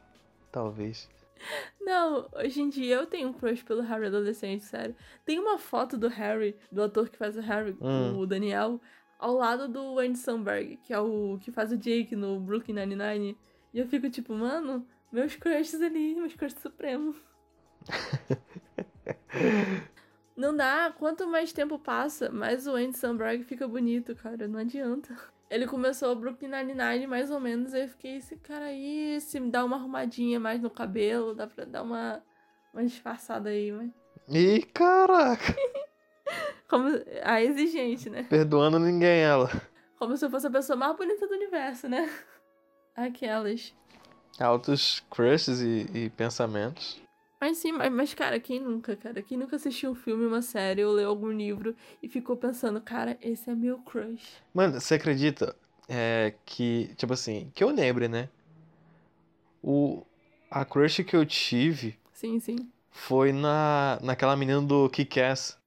Talvez. 0.52 1.08
Não, 1.80 2.28
hoje 2.32 2.62
em 2.62 2.68
dia 2.68 2.94
eu 2.94 3.06
tenho 3.06 3.28
um 3.28 3.32
crush 3.32 3.62
pelo 3.64 3.82
Harry 3.82 4.06
adolescente, 4.06 4.64
sério. 4.64 4.94
Tem 5.24 5.38
uma 5.38 5.58
foto 5.58 5.98
do 5.98 6.08
Harry, 6.08 6.56
do 6.70 6.82
ator 6.82 7.08
que 7.08 7.18
faz 7.18 7.36
o 7.36 7.40
Harry, 7.40 7.76
Hum. 7.80 8.18
o 8.18 8.26
Daniel, 8.26 8.80
ao 9.18 9.34
lado 9.34 9.68
do 9.68 9.98
Andy 9.98 10.18
Samberg, 10.18 10.76
que 10.78 10.92
é 10.92 11.00
o 11.00 11.38
que 11.40 11.50
faz 11.50 11.72
o 11.72 11.76
Jake 11.76 12.14
no 12.14 12.38
Brooklyn 12.40 12.74
Nine-Nine. 12.74 13.38
E 13.72 13.78
eu 13.78 13.86
fico 13.86 14.10
tipo, 14.10 14.34
mano, 14.34 14.86
meus 15.10 15.34
crushes 15.36 15.80
ali, 15.80 16.14
meus 16.14 16.34
crushes 16.34 16.60
supremos. 16.60 17.16
Não 20.36 20.56
dá, 20.56 20.92
quanto 20.98 21.28
mais 21.28 21.52
tempo 21.52 21.78
passa, 21.78 22.28
mais 22.28 22.66
o 22.66 22.74
Andy 22.74 22.98
Samberg 22.98 23.44
fica 23.44 23.68
bonito, 23.68 24.16
cara, 24.16 24.48
não 24.48 24.58
adianta. 24.58 25.16
Ele 25.48 25.64
começou 25.64 26.10
o 26.10 26.16
Brooklyn 26.16 26.48
Nine-Nine 26.48 27.06
mais 27.06 27.30
ou 27.30 27.38
menos, 27.38 27.72
aí 27.72 27.82
eu 27.82 27.88
fiquei, 27.88 28.16
esse 28.16 28.34
cara 28.38 28.64
aí, 28.64 29.20
se 29.20 29.38
me 29.38 29.48
dá 29.48 29.64
uma 29.64 29.76
arrumadinha 29.76 30.40
mais 30.40 30.60
no 30.60 30.70
cabelo, 30.70 31.36
dá 31.36 31.46
pra 31.46 31.64
dar 31.64 31.82
uma, 31.82 32.20
uma 32.72 32.82
disfarçada 32.82 33.50
aí, 33.50 33.70
mas... 33.70 33.92
Ih, 34.28 34.62
caraca! 34.74 35.54
Como 36.68 36.88
a 37.22 37.42
exigente, 37.42 38.10
né? 38.10 38.24
Perdoando 38.24 38.78
ninguém 38.78 39.20
ela. 39.20 39.50
Como 39.98 40.16
se 40.16 40.24
eu 40.24 40.30
fosse 40.30 40.46
a 40.46 40.50
pessoa 40.50 40.76
mais 40.76 40.96
bonita 40.96 41.26
do 41.26 41.34
universo, 41.34 41.88
né? 41.88 42.10
Aquelas. 42.96 43.74
Altos 44.38 45.00
crushes 45.10 45.60
e, 45.60 45.86
e 45.94 46.10
pensamentos. 46.10 47.00
Mas 47.40 47.58
sim, 47.58 47.72
mas, 47.72 47.92
mas, 47.92 48.14
cara, 48.14 48.40
quem 48.40 48.58
nunca, 48.60 48.96
cara? 48.96 49.20
Quem 49.22 49.36
nunca 49.36 49.56
assistiu 49.56 49.90
um 49.90 49.94
filme, 49.94 50.24
uma 50.24 50.40
série 50.40 50.84
ou 50.84 50.94
leu 50.94 51.10
algum 51.10 51.30
livro 51.30 51.76
e 52.02 52.08
ficou 52.08 52.36
pensando, 52.36 52.80
cara, 52.80 53.18
esse 53.20 53.50
é 53.50 53.54
meu 53.54 53.78
crush. 53.78 54.42
Mano, 54.54 54.80
você 54.80 54.94
acredita 54.94 55.54
é, 55.88 56.34
que, 56.46 56.90
tipo 56.96 57.12
assim, 57.12 57.52
que 57.54 57.62
eu 57.62 57.68
lembre, 57.68 58.08
né? 58.08 58.28
O, 59.62 60.06
a 60.50 60.64
crush 60.64 61.04
que 61.04 61.14
eu 61.14 61.26
tive 61.26 61.98
Sim, 62.12 62.40
sim. 62.40 62.56
foi 62.90 63.32
na, 63.32 63.98
naquela 64.02 64.36
menina 64.36 64.62
do 64.62 64.88
Kick-Ass. 64.88 65.58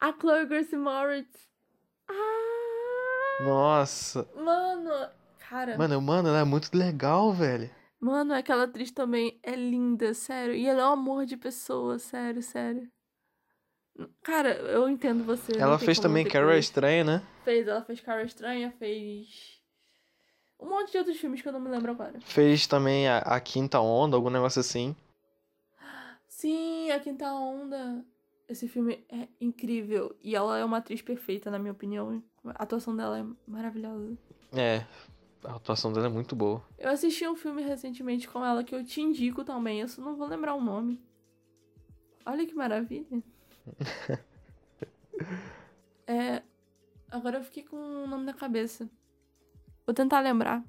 A 0.00 0.12
Chloe 0.12 0.46
Grace 0.46 0.76
Moritz. 0.76 1.48
Ah! 2.08 3.44
Nossa. 3.44 4.28
Mano, 4.34 5.10
cara. 5.38 5.76
Mano, 5.76 6.00
mano, 6.00 6.28
ela 6.28 6.40
é 6.40 6.44
muito 6.44 6.70
legal, 6.76 7.32
velho. 7.32 7.70
Mano, 8.00 8.32
aquela 8.32 8.64
atriz 8.64 8.90
também 8.90 9.38
é 9.42 9.54
linda, 9.54 10.14
sério. 10.14 10.54
E 10.54 10.66
ela 10.66 10.82
é 10.82 10.86
um 10.86 10.92
amor 10.92 11.26
de 11.26 11.36
pessoa, 11.36 11.98
sério, 11.98 12.42
sério. 12.42 12.90
Cara, 14.22 14.52
eu 14.54 14.88
entendo 14.88 15.22
você. 15.22 15.52
Ela 15.58 15.78
fez 15.78 15.98
também 15.98 16.26
Carol. 16.26 16.54
Estranha, 16.54 17.04
né? 17.04 17.22
Fez, 17.44 17.68
ela 17.68 17.82
fez 17.82 18.00
Cara 18.00 18.22
Estranha, 18.22 18.72
fez. 18.78 19.60
Um 20.58 20.68
monte 20.70 20.92
de 20.92 20.98
outros 20.98 21.18
filmes 21.18 21.42
que 21.42 21.48
eu 21.48 21.52
não 21.52 21.60
me 21.60 21.68
lembro 21.68 21.90
agora. 21.90 22.18
Fez 22.20 22.66
também 22.66 23.06
a, 23.08 23.18
a 23.18 23.40
Quinta 23.40 23.80
Onda, 23.80 24.16
algum 24.16 24.30
negócio 24.30 24.60
assim. 24.60 24.96
Sim, 26.28 26.90
A 26.90 27.00
Quinta 27.00 27.30
Onda. 27.32 28.02
Esse 28.50 28.66
filme 28.66 29.04
é 29.08 29.28
incrível. 29.40 30.16
E 30.20 30.34
ela 30.34 30.58
é 30.58 30.64
uma 30.64 30.78
atriz 30.78 31.00
perfeita, 31.00 31.52
na 31.52 31.58
minha 31.58 31.70
opinião. 31.70 32.20
A 32.44 32.64
atuação 32.64 32.96
dela 32.96 33.20
é 33.20 33.24
maravilhosa. 33.46 34.18
É, 34.52 34.84
a 35.44 35.54
atuação 35.54 35.92
dela 35.92 36.06
é 36.06 36.10
muito 36.10 36.34
boa. 36.34 36.60
Eu 36.76 36.90
assisti 36.90 37.28
um 37.28 37.36
filme 37.36 37.62
recentemente 37.62 38.26
com 38.28 38.44
ela 38.44 38.64
que 38.64 38.74
eu 38.74 38.84
te 38.84 39.00
indico 39.00 39.44
também. 39.44 39.80
Eu 39.80 39.86
só 39.86 40.02
não 40.02 40.16
vou 40.16 40.26
lembrar 40.26 40.56
o 40.56 40.60
nome. 40.60 41.00
Olha 42.26 42.44
que 42.44 42.52
maravilha. 42.52 43.22
é. 46.08 46.42
Agora 47.08 47.38
eu 47.38 47.44
fiquei 47.44 47.62
com 47.62 47.76
o 47.76 48.06
nome 48.08 48.24
na 48.24 48.34
cabeça. 48.34 48.90
Vou 49.86 49.94
tentar 49.94 50.18
lembrar. 50.18 50.64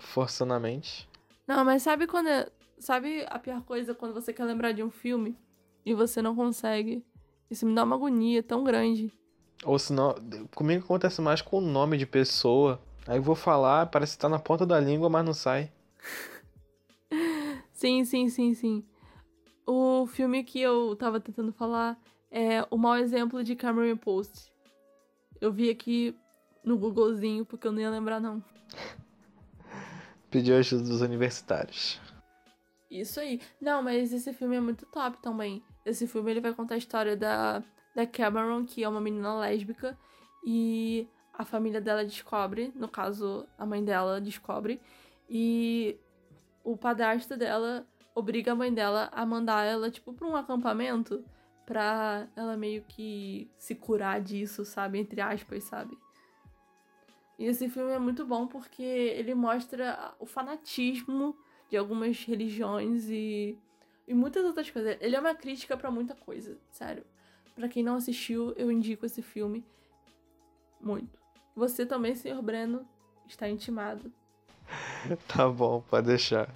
Forçando 0.00 0.54
a 0.54 0.58
mente. 0.58 1.08
Não, 1.46 1.64
mas 1.64 1.84
sabe 1.84 2.08
quando. 2.08 2.28
é- 2.28 2.50
Sabe 2.78 3.24
a 3.28 3.38
pior 3.38 3.62
coisa 3.62 3.94
quando 3.94 4.12
você 4.12 4.32
quer 4.32 4.44
lembrar 4.44 4.72
de 4.72 4.82
um 4.82 4.90
filme 4.90 5.38
e 5.86 5.94
você 5.94 6.20
não 6.20 6.34
consegue? 6.34 7.04
Isso 7.52 7.66
me 7.66 7.74
dá 7.74 7.84
uma 7.84 7.96
agonia 7.96 8.42
tão 8.42 8.64
grande. 8.64 9.12
Ou 9.62 9.78
senão, 9.78 10.14
comigo 10.54 10.82
acontece 10.82 11.20
mais 11.20 11.42
com 11.42 11.58
o 11.58 11.60
nome 11.60 11.98
de 11.98 12.06
pessoa. 12.06 12.80
Aí 13.06 13.18
eu 13.18 13.22
vou 13.22 13.34
falar, 13.34 13.90
parece 13.90 14.16
que 14.16 14.22
tá 14.22 14.28
na 14.28 14.38
ponta 14.38 14.64
da 14.64 14.80
língua, 14.80 15.10
mas 15.10 15.22
não 15.22 15.34
sai. 15.34 15.70
Sim, 17.74 18.04
sim, 18.04 18.28
sim, 18.28 18.54
sim. 18.54 18.84
O 19.66 20.06
filme 20.06 20.44
que 20.44 20.60
eu 20.60 20.94
tava 20.94 21.18
tentando 21.18 21.52
falar 21.52 22.00
é 22.30 22.64
O 22.70 22.78
Mau 22.78 22.96
Exemplo 22.96 23.42
de 23.42 23.56
Cameron 23.56 23.96
Post. 23.96 24.52
Eu 25.40 25.52
vi 25.52 25.68
aqui 25.68 26.16
no 26.64 26.78
Googlezinho 26.78 27.44
porque 27.44 27.66
eu 27.66 27.72
não 27.72 27.80
ia 27.80 27.90
lembrar, 27.90 28.20
não. 28.20 28.42
Pediu 30.30 30.56
ajuda 30.56 30.84
dos 30.84 31.00
universitários. 31.00 32.00
Isso 32.88 33.18
aí. 33.18 33.40
Não, 33.60 33.82
mas 33.82 34.12
esse 34.12 34.32
filme 34.32 34.54
é 34.54 34.60
muito 34.60 34.86
top 34.86 35.20
também. 35.20 35.60
Esse 35.84 36.06
filme 36.06 36.30
ele 36.30 36.40
vai 36.40 36.54
contar 36.54 36.74
a 36.74 36.78
história 36.78 37.16
da, 37.16 37.62
da 37.94 38.06
Cameron, 38.06 38.64
que 38.64 38.84
é 38.84 38.88
uma 38.88 39.00
menina 39.00 39.34
lésbica, 39.38 39.98
e 40.44 41.08
a 41.32 41.44
família 41.44 41.80
dela 41.80 42.04
descobre, 42.04 42.72
no 42.74 42.88
caso, 42.88 43.46
a 43.58 43.66
mãe 43.66 43.84
dela 43.84 44.20
descobre, 44.20 44.80
e 45.28 45.98
o 46.62 46.76
padrasto 46.76 47.36
dela 47.36 47.86
obriga 48.14 48.52
a 48.52 48.54
mãe 48.54 48.72
dela 48.72 49.08
a 49.12 49.24
mandar 49.24 49.64
ela, 49.64 49.90
tipo, 49.90 50.12
pra 50.12 50.26
um 50.26 50.36
acampamento 50.36 51.24
pra 51.64 52.28
ela 52.36 52.56
meio 52.56 52.82
que 52.82 53.50
se 53.56 53.74
curar 53.74 54.20
disso, 54.20 54.64
sabe? 54.64 54.98
Entre 54.98 55.20
aspas, 55.20 55.64
sabe? 55.64 55.96
E 57.38 57.46
esse 57.46 57.68
filme 57.68 57.92
é 57.92 57.98
muito 57.98 58.26
bom 58.26 58.46
porque 58.46 58.82
ele 58.82 59.34
mostra 59.34 60.14
o 60.18 60.26
fanatismo 60.26 61.36
de 61.68 61.76
algumas 61.76 62.22
religiões 62.24 63.08
e, 63.08 63.58
e 64.06 64.14
muitas 64.14 64.44
outras 64.44 64.70
coisas. 64.70 64.96
Ele 65.00 65.16
é 65.16 65.20
uma 65.20 65.34
crítica 65.34 65.76
pra 65.76 65.90
muita 65.90 66.14
coisa, 66.14 66.56
sério. 66.70 67.04
Pra 67.54 67.68
quem 67.68 67.82
não 67.82 67.96
assistiu, 67.96 68.52
eu 68.56 68.70
indico 68.70 69.06
esse 69.06 69.22
filme 69.22 69.64
muito. 70.80 71.18
Você 71.54 71.84
também, 71.84 72.14
senhor 72.14 72.40
Breno, 72.42 72.86
está 73.28 73.48
intimado. 73.48 74.12
Tá 75.28 75.48
bom, 75.48 75.82
pode 75.90 76.06
deixar. 76.06 76.48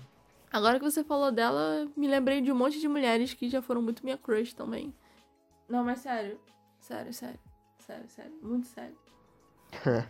Agora 0.52 0.78
que 0.78 0.84
você 0.84 1.02
falou 1.02 1.32
dela, 1.32 1.88
me 1.96 2.06
lembrei 2.06 2.40
de 2.40 2.50
um 2.50 2.54
monte 2.54 2.80
de 2.80 2.88
mulheres 2.88 3.34
que 3.34 3.48
já 3.48 3.60
foram 3.60 3.82
muito 3.82 4.04
minha 4.04 4.16
crush 4.16 4.54
também. 4.54 4.94
Não, 5.68 5.84
mas 5.84 6.00
sério. 6.00 6.40
Sério, 6.78 7.12
sério. 7.12 7.40
Sério, 7.80 8.08
sério. 8.08 8.32
Muito 8.42 8.66
sério. 8.66 8.96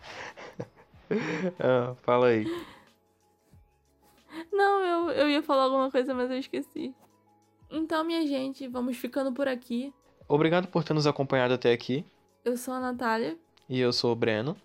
Ah, 1.57 1.95
fala 2.01 2.27
aí. 2.27 2.45
Não, 4.51 4.81
eu, 4.83 5.11
eu 5.11 5.29
ia 5.29 5.41
falar 5.41 5.63
alguma 5.63 5.89
coisa, 5.89 6.13
mas 6.13 6.29
eu 6.29 6.37
esqueci. 6.37 6.93
Então, 7.69 8.03
minha 8.03 8.25
gente, 8.25 8.67
vamos 8.67 8.97
ficando 8.97 9.31
por 9.31 9.47
aqui. 9.47 9.93
Obrigado 10.27 10.67
por 10.67 10.83
ter 10.83 10.93
nos 10.93 11.07
acompanhado 11.07 11.53
até 11.53 11.71
aqui. 11.71 12.05
Eu 12.43 12.57
sou 12.57 12.73
a 12.73 12.79
Natália 12.79 13.37
E 13.69 13.79
eu 13.79 13.91
sou 13.91 14.11
o 14.11 14.15
Breno. 14.15 14.55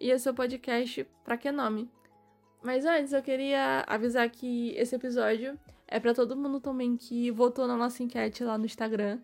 e 0.00 0.10
esse 0.10 0.28
é 0.28 0.30
o 0.30 0.34
podcast 0.34 1.06
Pra 1.24 1.36
Que 1.36 1.50
Nome. 1.50 1.88
Mas 2.62 2.84
antes, 2.84 3.12
eu 3.12 3.22
queria 3.22 3.84
avisar 3.86 4.28
que 4.30 4.70
esse 4.76 4.94
episódio 4.94 5.58
é 5.88 5.98
pra 5.98 6.14
todo 6.14 6.36
mundo 6.36 6.60
também 6.60 6.96
que 6.96 7.30
votou 7.30 7.66
na 7.66 7.76
nossa 7.76 8.02
enquete 8.02 8.44
lá 8.44 8.56
no 8.56 8.64
Instagram, 8.64 9.18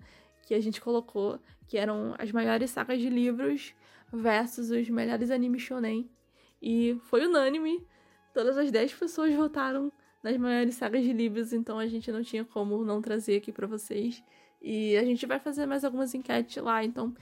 que 0.46 0.54
a 0.54 0.60
gente 0.60 0.80
colocou, 0.80 1.38
que 1.68 1.78
eram 1.78 2.14
as 2.18 2.32
maiores 2.32 2.70
sacas 2.70 3.00
de 3.00 3.08
livros 3.08 3.74
versus 4.12 4.70
os 4.70 4.88
melhores 4.90 5.30
animes 5.30 5.62
shonen. 5.62 6.10
E 6.60 6.98
foi 7.04 7.24
unânime, 7.26 7.86
todas 8.34 8.58
as 8.58 8.70
10 8.72 8.92
pessoas 8.94 9.32
votaram 9.34 9.92
nas 10.28 10.36
maiores 10.36 10.74
sagas 10.74 11.02
de 11.02 11.12
livros, 11.12 11.52
então 11.52 11.78
a 11.78 11.86
gente 11.86 12.12
não 12.12 12.22
tinha 12.22 12.44
como 12.44 12.84
não 12.84 13.00
trazer 13.00 13.36
aqui 13.36 13.50
pra 13.50 13.66
vocês. 13.66 14.22
E 14.60 14.96
a 14.96 15.04
gente 15.04 15.24
vai 15.24 15.38
fazer 15.38 15.66
mais 15.66 15.84
algumas 15.84 16.14
enquetes 16.14 16.62
lá, 16.62 16.84
então 16.84 17.14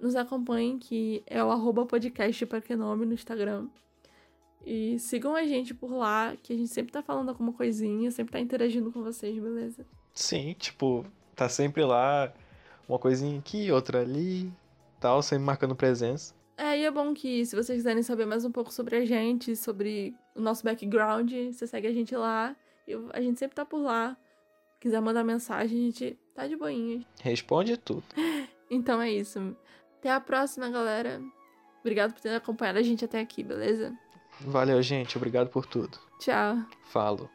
nos 0.00 0.16
acompanhem, 0.16 0.78
que 0.78 1.22
é 1.26 1.42
o 1.42 1.50
arroba 1.50 1.84
podcast 1.84 2.48
nome 2.76 3.04
no 3.04 3.12
Instagram. 3.12 3.66
E 4.64 4.98
sigam 4.98 5.36
a 5.36 5.44
gente 5.44 5.74
por 5.74 5.92
lá, 5.92 6.34
que 6.42 6.52
a 6.52 6.56
gente 6.56 6.72
sempre 6.72 6.90
tá 6.90 7.02
falando 7.02 7.28
alguma 7.28 7.52
coisinha, 7.52 8.10
sempre 8.10 8.32
tá 8.32 8.40
interagindo 8.40 8.90
com 8.90 9.02
vocês, 9.02 9.38
beleza? 9.38 9.84
Sim, 10.14 10.54
tipo, 10.58 11.04
tá 11.36 11.48
sempre 11.48 11.84
lá, 11.84 12.32
uma 12.88 12.98
coisinha 12.98 13.38
aqui, 13.38 13.70
outra 13.70 14.00
ali, 14.00 14.50
tal, 14.98 15.20
sempre 15.20 15.44
marcando 15.44 15.76
presença. 15.76 16.34
É, 16.56 16.78
e 16.78 16.84
é 16.84 16.90
bom 16.90 17.12
que 17.12 17.44
se 17.44 17.56
vocês 17.56 17.78
quiserem 17.78 18.02
saber 18.02 18.26
mais 18.26 18.44
um 18.44 18.50
pouco 18.50 18.72
sobre 18.72 18.96
a 18.96 19.04
gente, 19.04 19.56
sobre 19.56 20.14
o 20.34 20.40
nosso 20.40 20.64
background, 20.64 21.32
você 21.52 21.66
segue 21.66 21.86
a 21.86 21.92
gente 21.92 22.14
lá. 22.14 22.54
Eu, 22.86 23.08
a 23.12 23.20
gente 23.20 23.38
sempre 23.38 23.56
tá 23.56 23.64
por 23.64 23.78
lá. 23.78 24.16
Quiser 24.80 25.00
mandar 25.00 25.24
mensagem, 25.24 25.78
a 25.78 25.82
gente 25.90 26.18
tá 26.34 26.46
de 26.46 26.56
boinha. 26.56 27.04
Responde 27.20 27.76
tudo. 27.76 28.04
Então 28.70 29.00
é 29.00 29.10
isso. 29.10 29.54
Até 29.98 30.10
a 30.10 30.18
próxima, 30.18 30.70
galera. 30.70 31.20
Obrigado 31.80 32.14
por 32.14 32.20
ter 32.20 32.34
acompanhado 32.34 32.78
a 32.78 32.82
gente 32.82 33.04
até 33.04 33.20
aqui, 33.20 33.44
beleza? 33.44 33.96
Valeu, 34.40 34.82
gente. 34.82 35.16
Obrigado 35.18 35.50
por 35.50 35.66
tudo. 35.66 35.98
Tchau. 36.18 36.56
Falo. 36.84 37.30